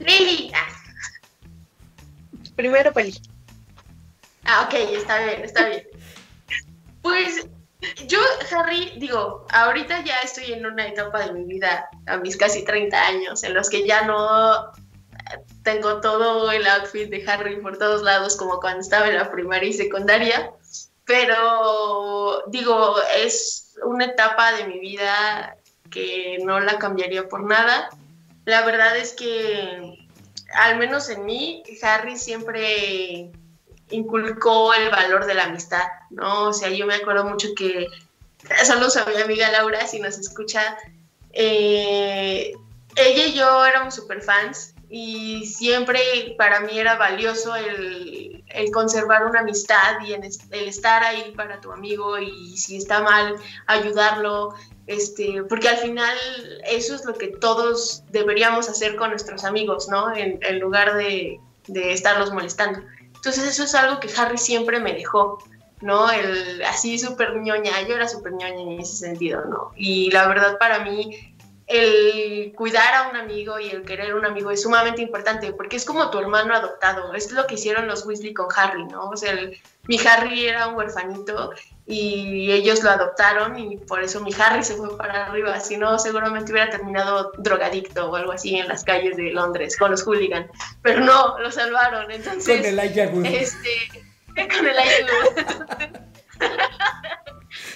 Lili. 0.00 0.50
Primero 2.56 2.92
Peli. 2.92 3.14
Ah, 4.42 4.66
ok, 4.66 4.74
está 4.74 5.20
bien, 5.20 5.44
está 5.44 5.68
bien. 5.68 5.84
Pues 7.00 7.46
yo, 8.06 8.18
Harry, 8.52 8.92
digo, 8.98 9.46
ahorita 9.50 10.04
ya 10.04 10.20
estoy 10.20 10.52
en 10.52 10.66
una 10.66 10.86
etapa 10.86 11.26
de 11.26 11.32
mi 11.32 11.44
vida, 11.44 11.88
a 12.06 12.18
mis 12.18 12.36
casi 12.36 12.64
30 12.64 13.06
años, 13.06 13.42
en 13.44 13.54
los 13.54 13.68
que 13.68 13.86
ya 13.86 14.02
no 14.02 14.72
tengo 15.62 16.00
todo 16.00 16.50
el 16.50 16.66
outfit 16.66 17.10
de 17.10 17.24
Harry 17.28 17.60
por 17.60 17.76
todos 17.76 18.02
lados 18.02 18.36
como 18.36 18.60
cuando 18.60 18.80
estaba 18.80 19.08
en 19.08 19.16
la 19.16 19.30
primaria 19.30 19.68
y 19.68 19.72
secundaria, 19.72 20.52
pero 21.04 22.44
digo, 22.48 22.96
es 23.16 23.74
una 23.84 24.06
etapa 24.06 24.52
de 24.52 24.66
mi 24.66 24.78
vida 24.78 25.56
que 25.90 26.38
no 26.44 26.60
la 26.60 26.78
cambiaría 26.78 27.28
por 27.28 27.44
nada. 27.44 27.88
La 28.44 28.64
verdad 28.64 28.96
es 28.96 29.12
que, 29.14 30.06
al 30.54 30.78
menos 30.78 31.08
en 31.08 31.24
mí, 31.24 31.62
Harry 31.82 32.16
siempre 32.16 33.32
inculcó 33.90 34.74
el 34.74 34.90
valor 34.90 35.26
de 35.26 35.34
la 35.34 35.44
amistad, 35.44 35.84
¿no? 36.10 36.48
O 36.48 36.52
sea, 36.52 36.70
yo 36.70 36.86
me 36.86 36.94
acuerdo 36.94 37.24
mucho 37.24 37.48
que, 37.56 37.88
saludos 38.64 38.96
a 38.96 39.06
mi 39.06 39.20
amiga 39.20 39.50
Laura, 39.50 39.86
si 39.86 40.00
nos 40.00 40.18
escucha, 40.18 40.76
eh, 41.32 42.52
ella 42.96 43.26
y 43.26 43.34
yo 43.34 43.64
éramos 43.64 43.94
super 43.94 44.20
fans 44.22 44.74
y 44.90 45.44
siempre 45.46 46.34
para 46.38 46.60
mí 46.60 46.78
era 46.78 46.96
valioso 46.96 47.54
el, 47.54 48.42
el, 48.48 48.70
conservar 48.70 49.26
una 49.26 49.40
amistad 49.40 50.00
y 50.06 50.14
el 50.14 50.24
estar 50.50 51.04
ahí 51.04 51.32
para 51.36 51.60
tu 51.60 51.72
amigo 51.72 52.18
y 52.18 52.56
si 52.56 52.76
está 52.76 53.02
mal, 53.02 53.36
ayudarlo, 53.66 54.54
este, 54.86 55.42
porque 55.44 55.68
al 55.68 55.76
final 55.76 56.16
eso 56.64 56.94
es 56.94 57.04
lo 57.04 57.12
que 57.14 57.28
todos 57.28 58.02
deberíamos 58.10 58.70
hacer 58.70 58.96
con 58.96 59.10
nuestros 59.10 59.44
amigos, 59.44 59.88
¿no? 59.88 60.14
En, 60.16 60.58
lugar 60.58 60.94
de, 60.94 61.38
de, 61.66 61.92
estarlos 61.92 62.32
molestando. 62.32 62.80
Entonces 63.18 63.44
eso 63.44 63.64
es 63.64 63.74
algo 63.74 64.00
que 64.00 64.08
Harry 64.16 64.38
siempre 64.38 64.78
me 64.80 64.92
dejó, 64.92 65.38
¿no? 65.80 66.10
El, 66.10 66.62
así 66.62 66.98
súper 66.98 67.36
ñoña, 67.36 67.82
yo 67.88 67.96
era 67.96 68.08
súper 68.08 68.32
ñoña 68.32 68.60
en 68.60 68.80
ese 68.80 68.96
sentido, 68.96 69.44
¿no? 69.44 69.72
Y 69.76 70.10
la 70.12 70.28
verdad 70.28 70.56
para 70.58 70.84
mí 70.84 71.34
el 71.66 72.52
cuidar 72.54 72.94
a 72.94 73.08
un 73.10 73.16
amigo 73.16 73.58
y 73.58 73.68
el 73.68 73.82
querer 73.82 74.12
a 74.12 74.16
un 74.16 74.24
amigo 74.24 74.50
es 74.50 74.62
sumamente 74.62 75.02
importante 75.02 75.52
porque 75.52 75.76
es 75.76 75.84
como 75.84 76.10
tu 76.10 76.18
hermano 76.18 76.54
adoptado, 76.54 77.12
es 77.12 77.30
lo 77.32 77.46
que 77.46 77.56
hicieron 77.56 77.86
los 77.86 78.06
Weasley 78.06 78.32
con 78.32 78.46
Harry, 78.56 78.84
¿no? 78.86 79.10
O 79.10 79.16
sea, 79.16 79.34
mi 79.86 79.98
Harry 80.06 80.46
era 80.46 80.68
un 80.68 80.76
huerfanito 80.76 81.52
y 81.90 82.52
ellos 82.52 82.82
lo 82.82 82.90
adoptaron 82.90 83.58
y 83.58 83.78
por 83.78 84.02
eso 84.02 84.20
mi 84.20 84.30
Harry 84.34 84.62
se 84.62 84.74
fue 84.74 84.94
para 84.98 85.26
arriba, 85.26 85.58
si 85.58 85.78
no 85.78 85.98
seguramente 85.98 86.52
hubiera 86.52 86.70
terminado 86.70 87.32
drogadicto 87.38 88.10
o 88.10 88.14
algo 88.14 88.32
así 88.32 88.56
en 88.56 88.68
las 88.68 88.84
calles 88.84 89.16
de 89.16 89.30
Londres 89.32 89.74
con 89.78 89.90
los 89.90 90.02
hooligans, 90.02 90.50
pero 90.82 91.00
no, 91.00 91.38
lo 91.38 91.50
salvaron, 91.50 92.10
entonces... 92.10 92.58
Con 92.58 92.66
el 92.66 92.78
Este, 93.24 93.88
con 94.54 94.66
el 94.66 94.78
Ayahuasca. 94.78 95.78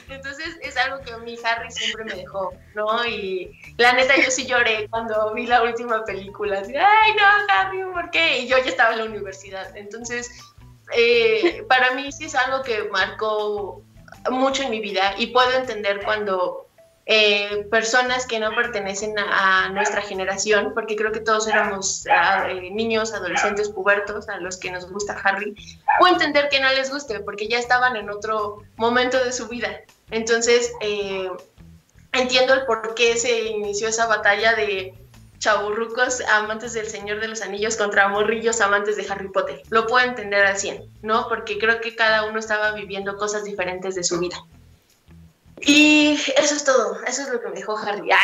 Entonces 0.08 0.58
es 0.60 0.76
algo 0.76 1.02
que 1.02 1.16
mí 1.24 1.38
Harry 1.42 1.70
siempre 1.70 2.04
me 2.04 2.14
dejó, 2.14 2.52
¿no? 2.74 3.06
Y 3.06 3.50
la 3.78 3.94
neta 3.94 4.14
yo 4.16 4.30
sí 4.30 4.46
lloré 4.46 4.86
cuando 4.90 5.32
vi 5.32 5.46
la 5.46 5.62
última 5.62 6.04
película, 6.04 6.60
así, 6.60 6.76
ay 6.76 7.14
no, 7.14 7.24
Harry, 7.48 7.82
¿por 7.90 8.10
qué? 8.10 8.40
Y 8.40 8.48
yo 8.48 8.58
ya 8.58 8.66
estaba 8.66 8.92
en 8.92 8.98
la 8.98 9.04
universidad, 9.06 9.74
entonces 9.74 10.30
eh, 10.94 11.64
para 11.66 11.92
mí 11.94 12.12
sí 12.12 12.26
es 12.26 12.34
algo 12.34 12.62
que 12.62 12.84
marcó 12.90 13.82
mucho 14.30 14.62
en 14.62 14.70
mi 14.70 14.80
vida 14.80 15.14
y 15.18 15.28
puedo 15.28 15.52
entender 15.52 16.02
cuando 16.04 16.66
eh, 17.04 17.66
personas 17.68 18.26
que 18.26 18.38
no 18.38 18.54
pertenecen 18.54 19.18
a, 19.18 19.70
nuestra 19.70 20.02
generación, 20.02 20.72
porque 20.72 20.94
creo 20.94 21.10
que 21.10 21.18
todos 21.18 21.48
éramos 21.48 22.06
ah, 22.08 22.46
eh, 22.48 22.70
niños, 22.70 23.12
adolescentes, 23.12 23.70
pubertos, 23.70 24.28
a 24.28 24.36
los 24.38 24.56
que 24.56 24.70
nos 24.70 24.88
gusta 24.88 25.20
Harry, 25.24 25.56
puedo 25.98 26.12
entender 26.12 26.48
que 26.48 26.60
no 26.60 26.68
les 26.72 26.90
guste, 26.90 27.18
porque 27.20 27.48
ya 27.48 27.58
estaban 27.58 27.96
en 27.96 28.08
otro 28.08 28.62
momento 28.76 29.22
de 29.22 29.32
su 29.32 29.48
vida. 29.48 29.80
Entonces, 30.12 30.72
eh, 30.80 31.28
entiendo 32.12 32.54
el 32.54 32.66
por 32.66 32.94
qué 32.94 33.16
se 33.16 33.46
inició 33.46 33.88
esa 33.88 34.06
batalla 34.06 34.54
de 34.54 34.94
chaburrucos 35.42 36.20
amantes 36.20 36.72
del 36.72 36.86
Señor 36.86 37.18
de 37.20 37.26
los 37.26 37.42
Anillos 37.42 37.76
contra 37.76 38.06
morrillos 38.06 38.60
amantes 38.60 38.96
de 38.96 39.04
Harry 39.10 39.28
Potter. 39.28 39.60
Lo 39.70 39.88
puedo 39.88 40.06
entender 40.06 40.46
al 40.46 40.56
100, 40.56 40.88
¿no? 41.02 41.28
Porque 41.28 41.58
creo 41.58 41.80
que 41.80 41.96
cada 41.96 42.26
uno 42.26 42.38
estaba 42.38 42.70
viviendo 42.72 43.16
cosas 43.16 43.42
diferentes 43.42 43.96
de 43.96 44.04
su 44.04 44.20
vida. 44.20 44.36
Y 45.60 46.16
eso 46.36 46.54
es 46.54 46.64
todo, 46.64 47.02
eso 47.04 47.22
es 47.22 47.28
lo 47.28 47.40
que 47.40 47.48
me 47.48 47.56
dejó 47.56 47.76
Harry. 47.76 48.08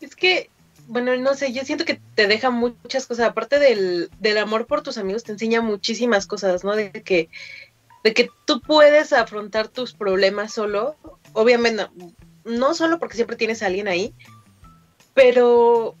es 0.00 0.16
que, 0.16 0.50
bueno, 0.88 1.16
no 1.16 1.34
sé, 1.34 1.52
yo 1.52 1.62
siento 1.62 1.84
que 1.84 2.00
te 2.16 2.26
deja 2.26 2.50
muchas 2.50 3.06
cosas, 3.06 3.28
aparte 3.28 3.60
del, 3.60 4.10
del 4.18 4.38
amor 4.38 4.66
por 4.66 4.82
tus 4.82 4.98
amigos, 4.98 5.22
te 5.22 5.30
enseña 5.30 5.60
muchísimas 5.60 6.26
cosas, 6.26 6.64
¿no? 6.64 6.74
De 6.74 6.90
que, 6.90 7.28
de 8.02 8.12
que 8.12 8.28
tú 8.44 8.60
puedes 8.60 9.12
afrontar 9.12 9.68
tus 9.68 9.94
problemas 9.94 10.52
solo, 10.52 10.96
obviamente 11.32 11.86
solo 12.74 12.98
porque 12.98 13.16
siempre 13.16 13.36
tienes 13.36 13.62
a 13.62 13.66
alguien 13.66 13.88
ahí, 13.88 14.14
pero, 15.14 15.96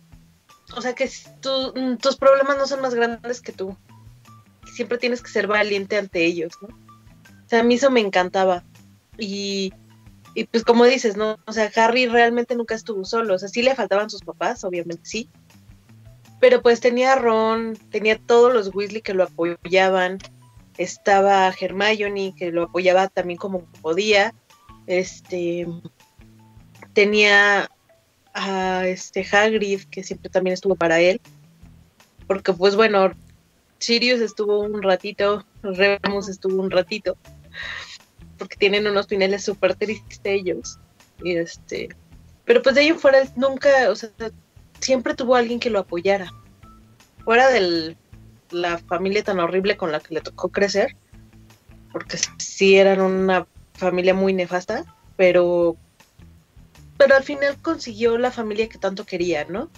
o 0.76 0.80
sea, 0.80 0.94
que 0.94 1.10
tus 1.40 2.16
problemas 2.16 2.58
no 2.58 2.66
son 2.66 2.82
más 2.82 2.94
grandes 2.94 3.40
que 3.40 3.52
tú. 3.52 3.76
Siempre 4.74 4.98
tienes 4.98 5.22
que 5.22 5.30
ser 5.30 5.46
valiente 5.46 5.96
ante 5.96 6.24
ellos, 6.24 6.52
¿no? 6.60 6.68
O 6.68 7.48
sea, 7.48 7.60
a 7.60 7.62
mí 7.62 7.74
eso 7.74 7.90
me 7.90 8.00
encantaba. 8.00 8.64
Y, 9.16 9.72
y 10.34 10.44
pues 10.44 10.64
como 10.64 10.84
dices, 10.84 11.16
¿no? 11.16 11.38
O 11.46 11.52
sea, 11.52 11.70
Harry 11.76 12.06
realmente 12.08 12.54
nunca 12.56 12.74
estuvo 12.74 13.04
solo. 13.04 13.34
O 13.34 13.38
sea, 13.38 13.48
sí 13.48 13.62
le 13.62 13.74
faltaban 13.74 14.10
sus 14.10 14.22
papás, 14.22 14.64
obviamente 14.64 15.02
sí. 15.04 15.30
Pero 16.40 16.60
pues 16.60 16.80
tenía 16.80 17.14
a 17.14 17.16
Ron, 17.16 17.78
tenía 17.90 18.18
todos 18.18 18.52
los 18.52 18.74
Weasley 18.74 19.00
que 19.00 19.14
lo 19.14 19.24
apoyaban. 19.24 20.18
Estaba 20.76 21.50
Hermione 21.58 22.34
que 22.36 22.50
lo 22.52 22.64
apoyaba 22.64 23.08
también 23.08 23.38
como 23.38 23.64
podía. 23.80 24.34
Este, 24.86 25.66
tenía 26.96 27.70
a 28.32 28.86
este 28.86 29.24
Hagrid, 29.30 29.82
que 29.90 30.02
siempre 30.02 30.30
también 30.30 30.54
estuvo 30.54 30.76
para 30.76 30.98
él. 30.98 31.20
Porque 32.26 32.54
pues 32.54 32.74
bueno, 32.74 33.12
Sirius 33.78 34.20
estuvo 34.20 34.60
un 34.60 34.82
ratito, 34.82 35.44
Remus 35.62 36.30
estuvo 36.30 36.60
un 36.60 36.70
ratito, 36.70 37.18
porque 38.38 38.56
tienen 38.56 38.86
unos 38.86 39.06
finales 39.06 39.44
súper 39.44 39.74
tristes 39.74 40.20
ellos. 40.24 40.78
Y 41.22 41.36
este, 41.36 41.90
pero 42.46 42.62
pues 42.62 42.74
de 42.74 42.80
ahí 42.80 42.88
en 42.88 42.98
fuera 42.98 43.18
nunca, 43.36 43.90
o 43.90 43.94
sea, 43.94 44.10
siempre 44.80 45.14
tuvo 45.14 45.34
alguien 45.34 45.60
que 45.60 45.70
lo 45.70 45.80
apoyara. 45.80 46.32
Fuera 47.24 47.50
de 47.50 47.94
la 48.50 48.78
familia 48.78 49.22
tan 49.22 49.38
horrible 49.38 49.76
con 49.76 49.92
la 49.92 50.00
que 50.00 50.14
le 50.14 50.22
tocó 50.22 50.48
crecer, 50.48 50.96
porque 51.92 52.18
sí 52.38 52.76
eran 52.76 53.02
una 53.02 53.46
familia 53.74 54.14
muy 54.14 54.32
nefasta, 54.32 54.86
pero 55.16 55.76
pero 56.96 57.16
al 57.16 57.24
final 57.24 57.60
consiguió 57.60 58.18
la 58.18 58.30
familia 58.30 58.68
que 58.68 58.78
tanto 58.78 59.04
quería, 59.04 59.44
¿no? 59.44 59.70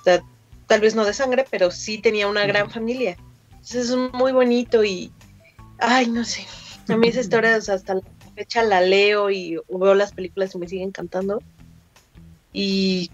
O 0.00 0.02
sea, 0.04 0.22
tal 0.66 0.80
vez 0.80 0.94
no 0.94 1.04
de 1.04 1.14
sangre, 1.14 1.44
pero 1.50 1.70
sí 1.70 1.98
tenía 1.98 2.26
una 2.26 2.46
gran 2.46 2.70
familia. 2.70 3.16
Entonces 3.50 3.90
es 3.90 3.96
muy 4.12 4.32
bonito 4.32 4.84
y, 4.84 5.12
ay, 5.78 6.08
no 6.08 6.24
sé, 6.24 6.46
a 6.88 6.96
mí 6.96 7.08
esa 7.08 7.20
historia 7.20 7.54
hasta 7.56 8.00
fecha 8.34 8.62
la 8.62 8.80
leo 8.80 9.30
y 9.30 9.58
veo 9.68 9.94
las 9.94 10.12
películas 10.12 10.54
y 10.54 10.58
me 10.58 10.68
siguen 10.68 10.88
encantando. 10.88 11.40
Y 12.52 13.10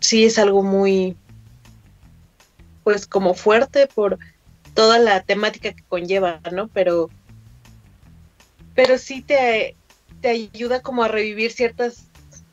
sí 0.00 0.24
es 0.24 0.38
algo 0.38 0.62
muy, 0.62 1.16
pues 2.84 3.06
como 3.06 3.34
fuerte 3.34 3.86
por 3.86 4.18
toda 4.74 4.98
la 4.98 5.22
temática 5.22 5.72
que 5.72 5.82
conlleva, 5.84 6.40
¿no? 6.52 6.68
Pero, 6.68 7.08
pero 8.74 8.98
sí 8.98 9.22
te, 9.22 9.74
te 10.20 10.28
ayuda 10.28 10.82
como 10.82 11.02
a 11.02 11.08
revivir 11.08 11.50
ciertas, 11.50 12.05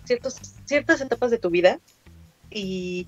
ciertos, 0.06 0.36
ciertas 0.66 1.02
etapas 1.02 1.32
de 1.32 1.38
tu 1.38 1.50
vida 1.50 1.80
y, 2.50 3.08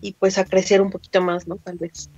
y 0.00 0.12
pues 0.14 0.38
a 0.38 0.44
crecer 0.44 0.80
un 0.80 0.90
poquito 0.90 1.20
más, 1.20 1.46
¿no? 1.46 1.56
Tal 1.56 1.76
vez. 1.78 2.10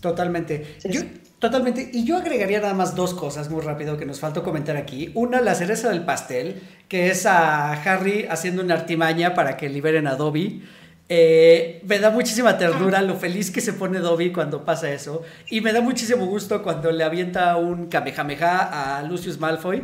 Totalmente. 0.00 0.76
Yo, 0.84 1.02
totalmente. 1.38 1.90
Y 1.92 2.04
yo 2.04 2.16
agregaría 2.16 2.60
nada 2.60 2.74
más 2.74 2.94
dos 2.94 3.14
cosas 3.14 3.50
muy 3.50 3.60
rápido 3.62 3.96
que 3.96 4.06
nos 4.06 4.20
faltó 4.20 4.42
comentar 4.42 4.76
aquí. 4.76 5.10
Una, 5.14 5.40
la 5.40 5.54
cereza 5.54 5.90
del 5.90 6.04
pastel, 6.04 6.62
que 6.88 7.10
es 7.10 7.26
a 7.26 7.72
Harry 7.72 8.26
haciendo 8.30 8.62
una 8.62 8.74
artimaña 8.74 9.34
para 9.34 9.56
que 9.56 9.68
liberen 9.68 10.06
a 10.06 10.16
Dobby. 10.16 10.64
Eh, 11.12 11.82
me 11.86 11.98
da 11.98 12.10
muchísima 12.10 12.56
ternura 12.56 13.02
lo 13.02 13.16
feliz 13.16 13.50
que 13.50 13.60
se 13.60 13.72
pone 13.72 13.98
Dobby 13.98 14.32
cuando 14.32 14.64
pasa 14.64 14.90
eso. 14.90 15.22
Y 15.50 15.60
me 15.60 15.72
da 15.72 15.80
muchísimo 15.80 16.24
gusto 16.24 16.62
cuando 16.62 16.92
le 16.92 17.04
avienta 17.04 17.56
un 17.56 17.88
Kamehameha 17.88 18.98
a 18.98 19.02
Lucius 19.02 19.38
Malfoy. 19.38 19.82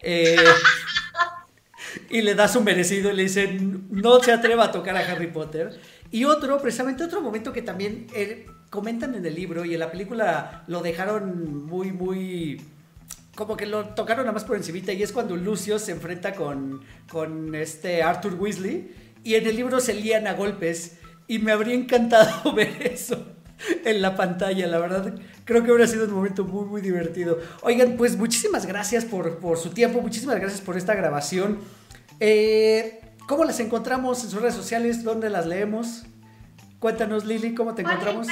Eh, 0.00 0.36
y 2.10 2.22
le 2.22 2.34
da 2.34 2.48
su 2.48 2.62
merecido 2.62 3.10
y 3.12 3.16
le 3.16 3.22
dice, 3.24 3.58
no 3.90 4.22
se 4.22 4.32
atreva 4.32 4.64
a 4.64 4.72
tocar 4.72 4.96
a 4.96 5.00
Harry 5.00 5.28
Potter. 5.28 5.78
Y 6.10 6.24
otro, 6.24 6.60
precisamente 6.60 7.04
otro 7.04 7.20
momento 7.20 7.52
que 7.52 7.62
también 7.62 8.06
eh, 8.14 8.46
comentan 8.70 9.14
en 9.14 9.24
el 9.24 9.34
libro 9.34 9.64
y 9.64 9.74
en 9.74 9.80
la 9.80 9.90
película 9.90 10.64
lo 10.66 10.80
dejaron 10.80 11.66
muy, 11.66 11.92
muy... 11.92 12.60
Como 13.34 13.56
que 13.56 13.66
lo 13.66 13.86
tocaron 13.90 14.24
nada 14.24 14.32
más 14.32 14.44
por 14.44 14.56
encimita 14.56 14.92
y 14.92 15.02
es 15.02 15.12
cuando 15.12 15.36
Lucio 15.36 15.78
se 15.78 15.92
enfrenta 15.92 16.34
con, 16.34 16.80
con 17.08 17.54
este 17.54 18.02
Arthur 18.02 18.34
Weasley 18.34 18.90
y 19.22 19.34
en 19.34 19.46
el 19.46 19.54
libro 19.54 19.78
se 19.78 19.94
lían 19.94 20.26
a 20.26 20.32
golpes 20.32 20.98
y 21.28 21.38
me 21.38 21.52
habría 21.52 21.74
encantado 21.74 22.52
ver 22.54 22.82
eso 22.82 23.26
en 23.84 24.02
la 24.02 24.16
pantalla, 24.16 24.66
la 24.66 24.78
verdad. 24.78 25.14
Creo 25.44 25.62
que 25.62 25.70
hubiera 25.70 25.86
sido 25.86 26.04
un 26.06 26.12
momento 26.12 26.44
muy, 26.44 26.64
muy 26.66 26.80
divertido. 26.80 27.38
Oigan, 27.62 27.96
pues 27.96 28.16
muchísimas 28.16 28.66
gracias 28.66 29.04
por, 29.04 29.38
por 29.38 29.58
su 29.58 29.70
tiempo, 29.70 30.00
muchísimas 30.00 30.38
gracias 30.40 30.60
por 30.60 30.76
esta 30.76 30.94
grabación. 30.94 31.58
Eh, 32.20 33.00
¿Cómo 33.28 33.44
las 33.44 33.60
encontramos 33.60 34.24
en 34.24 34.30
sus 34.30 34.40
redes 34.40 34.54
sociales? 34.54 35.04
¿Dónde 35.04 35.28
las 35.28 35.46
leemos? 35.46 36.04
Cuéntanos, 36.78 37.26
Lili, 37.26 37.54
¿cómo 37.54 37.74
te 37.74 37.82
encontramos? 37.82 38.28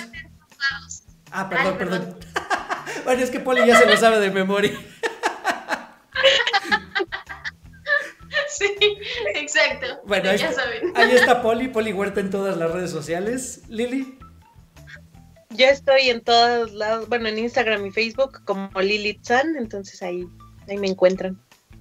Ah, 1.31 1.49
perdón, 1.49 1.77
perdón. 1.77 2.19
bueno, 3.05 3.23
es 3.23 3.31
que 3.31 3.41
Poli 3.41 3.67
ya 3.67 3.79
se 3.79 3.85
lo 3.87 3.97
sabe 3.97 4.21
de 4.21 4.31
memoria. 4.31 4.73
sí, 8.49 8.75
exacto. 9.35 9.87
Bueno, 10.07 10.31
ahí, 10.31 10.39
ya 10.39 10.53
saben. 10.53 10.93
ahí 10.95 11.11
está 11.13 11.43
Poli, 11.43 11.69
Poli 11.69 11.93
Huerta 11.93 12.21
en 12.21 12.31
todas 12.31 12.57
las 12.57 12.71
redes 12.71 12.91
sociales. 12.91 13.63
Lili. 13.69 14.19
Yo 15.51 15.67
estoy 15.67 16.11
en 16.11 16.23
todos 16.23 16.73
lados, 16.73 17.09
bueno, 17.09 17.29
en 17.29 17.39
Instagram 17.39 17.85
y 17.87 17.91
Facebook 17.91 18.43
como 18.45 18.71
Lili 18.81 19.21
Chan, 19.21 19.57
entonces 19.57 20.03
ahí, 20.03 20.27
ahí 20.69 20.79
me 20.79 20.89
encuentran. 20.89 21.39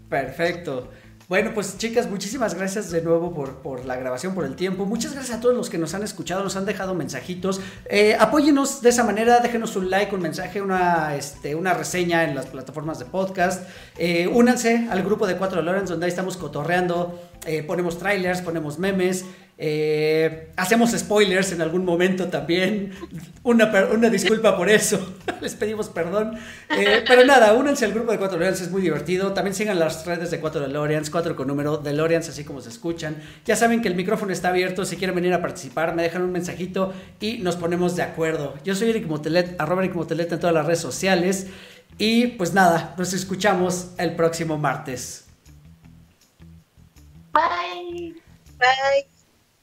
Perfecto. 0.09 0.91
Bueno, 1.27 1.55
pues 1.55 1.79
chicas, 1.79 2.07
muchísimas 2.07 2.53
gracias 2.53 2.91
de 2.91 3.01
nuevo 3.01 3.33
por, 3.33 3.83
la 3.83 3.95
grabación, 3.95 4.35
por 4.35 4.45
el 4.45 4.55
tiempo. 4.55 4.85
Muchas 4.85 5.13
gracias 5.13 5.39
a 5.39 5.41
todos 5.41 5.55
los 5.55 5.71
que 5.71 5.79
nos 5.79 5.95
han 5.95 6.03
escuchado, 6.03 6.43
nos 6.43 6.55
han 6.55 6.65
dejado 6.65 6.93
mensajitos. 6.93 7.61
Eh, 7.89 8.15
apóyenos 8.19 8.83
de 8.83 8.89
esa 8.89 9.03
manera, 9.03 9.39
déjenos 9.39 9.75
un 9.75 9.89
like, 9.89 10.13
un 10.13 10.21
mensaje, 10.21 10.61
una, 10.61 11.15
este, 11.15 11.55
una 11.55 11.73
reseña 11.73 12.25
en 12.25 12.35
las 12.35 12.45
plataformas 12.45 12.99
de 12.99 13.05
podcast. 13.05 13.67
Eh, 13.97 14.27
únanse 14.27 14.87
al 14.91 15.01
grupo 15.01 15.25
de 15.25 15.35
Cuatro 15.35 15.63
Lawrence, 15.63 15.91
donde 15.91 16.05
ahí 16.05 16.11
estamos 16.11 16.37
cotorreando, 16.37 17.19
eh, 17.47 17.63
ponemos 17.63 17.97
trailers, 17.97 18.41
ponemos 18.41 18.77
memes. 18.77 19.25
Eh, 19.57 20.51
hacemos 20.57 20.91
spoilers 20.91 21.53
en 21.53 21.61
algún 21.61 21.85
momento 21.85 22.27
también. 22.27 22.91
Una, 23.43 23.71
una 23.91 24.09
disculpa 24.09 24.57
por 24.57 24.69
eso. 24.69 25.15
Les 25.41 25.55
pedimos 25.55 25.89
perdón. 25.89 26.37
Eh, 26.69 27.03
pero 27.07 27.25
nada, 27.25 27.53
únanse 27.53 27.85
al 27.85 27.93
grupo 27.93 28.11
de 28.11 28.17
4 28.17 28.37
DeLoreans, 28.37 28.61
es 28.61 28.71
muy 28.71 28.81
divertido. 28.81 29.33
También 29.33 29.55
sigan 29.55 29.79
las 29.79 30.05
redes 30.05 30.31
de 30.31 30.39
4 30.39 30.61
DeLoreans, 30.61 31.09
4 31.09 31.35
con 31.35 31.47
número 31.47 31.77
DeLoreans, 31.77 32.29
así 32.29 32.43
como 32.43 32.61
se 32.61 32.69
escuchan. 32.69 33.17
Ya 33.45 33.55
saben 33.55 33.81
que 33.81 33.87
el 33.87 33.95
micrófono 33.95 34.33
está 34.33 34.49
abierto. 34.49 34.85
Si 34.85 34.97
quieren 34.97 35.15
venir 35.15 35.33
a 35.33 35.41
participar, 35.41 35.95
me 35.95 36.03
dejan 36.03 36.23
un 36.23 36.31
mensajito 36.31 36.93
y 37.19 37.37
nos 37.37 37.55
ponemos 37.55 37.95
de 37.95 38.03
acuerdo. 38.03 38.55
Yo 38.63 38.75
soy 38.75 38.89
Eric 38.89 39.07
Motelet, 39.07 39.55
arroba 39.59 39.83
Eric 39.83 39.95
Motelet 39.95 40.31
en 40.31 40.39
todas 40.39 40.53
las 40.53 40.65
redes 40.65 40.79
sociales. 40.79 41.47
Y 41.97 42.27
pues 42.27 42.53
nada, 42.53 42.93
nos 42.97 43.13
escuchamos 43.13 43.91
el 43.97 44.15
próximo 44.15 44.57
martes. 44.57 45.25
Bye. 47.31 48.15
Bye. 48.57 49.14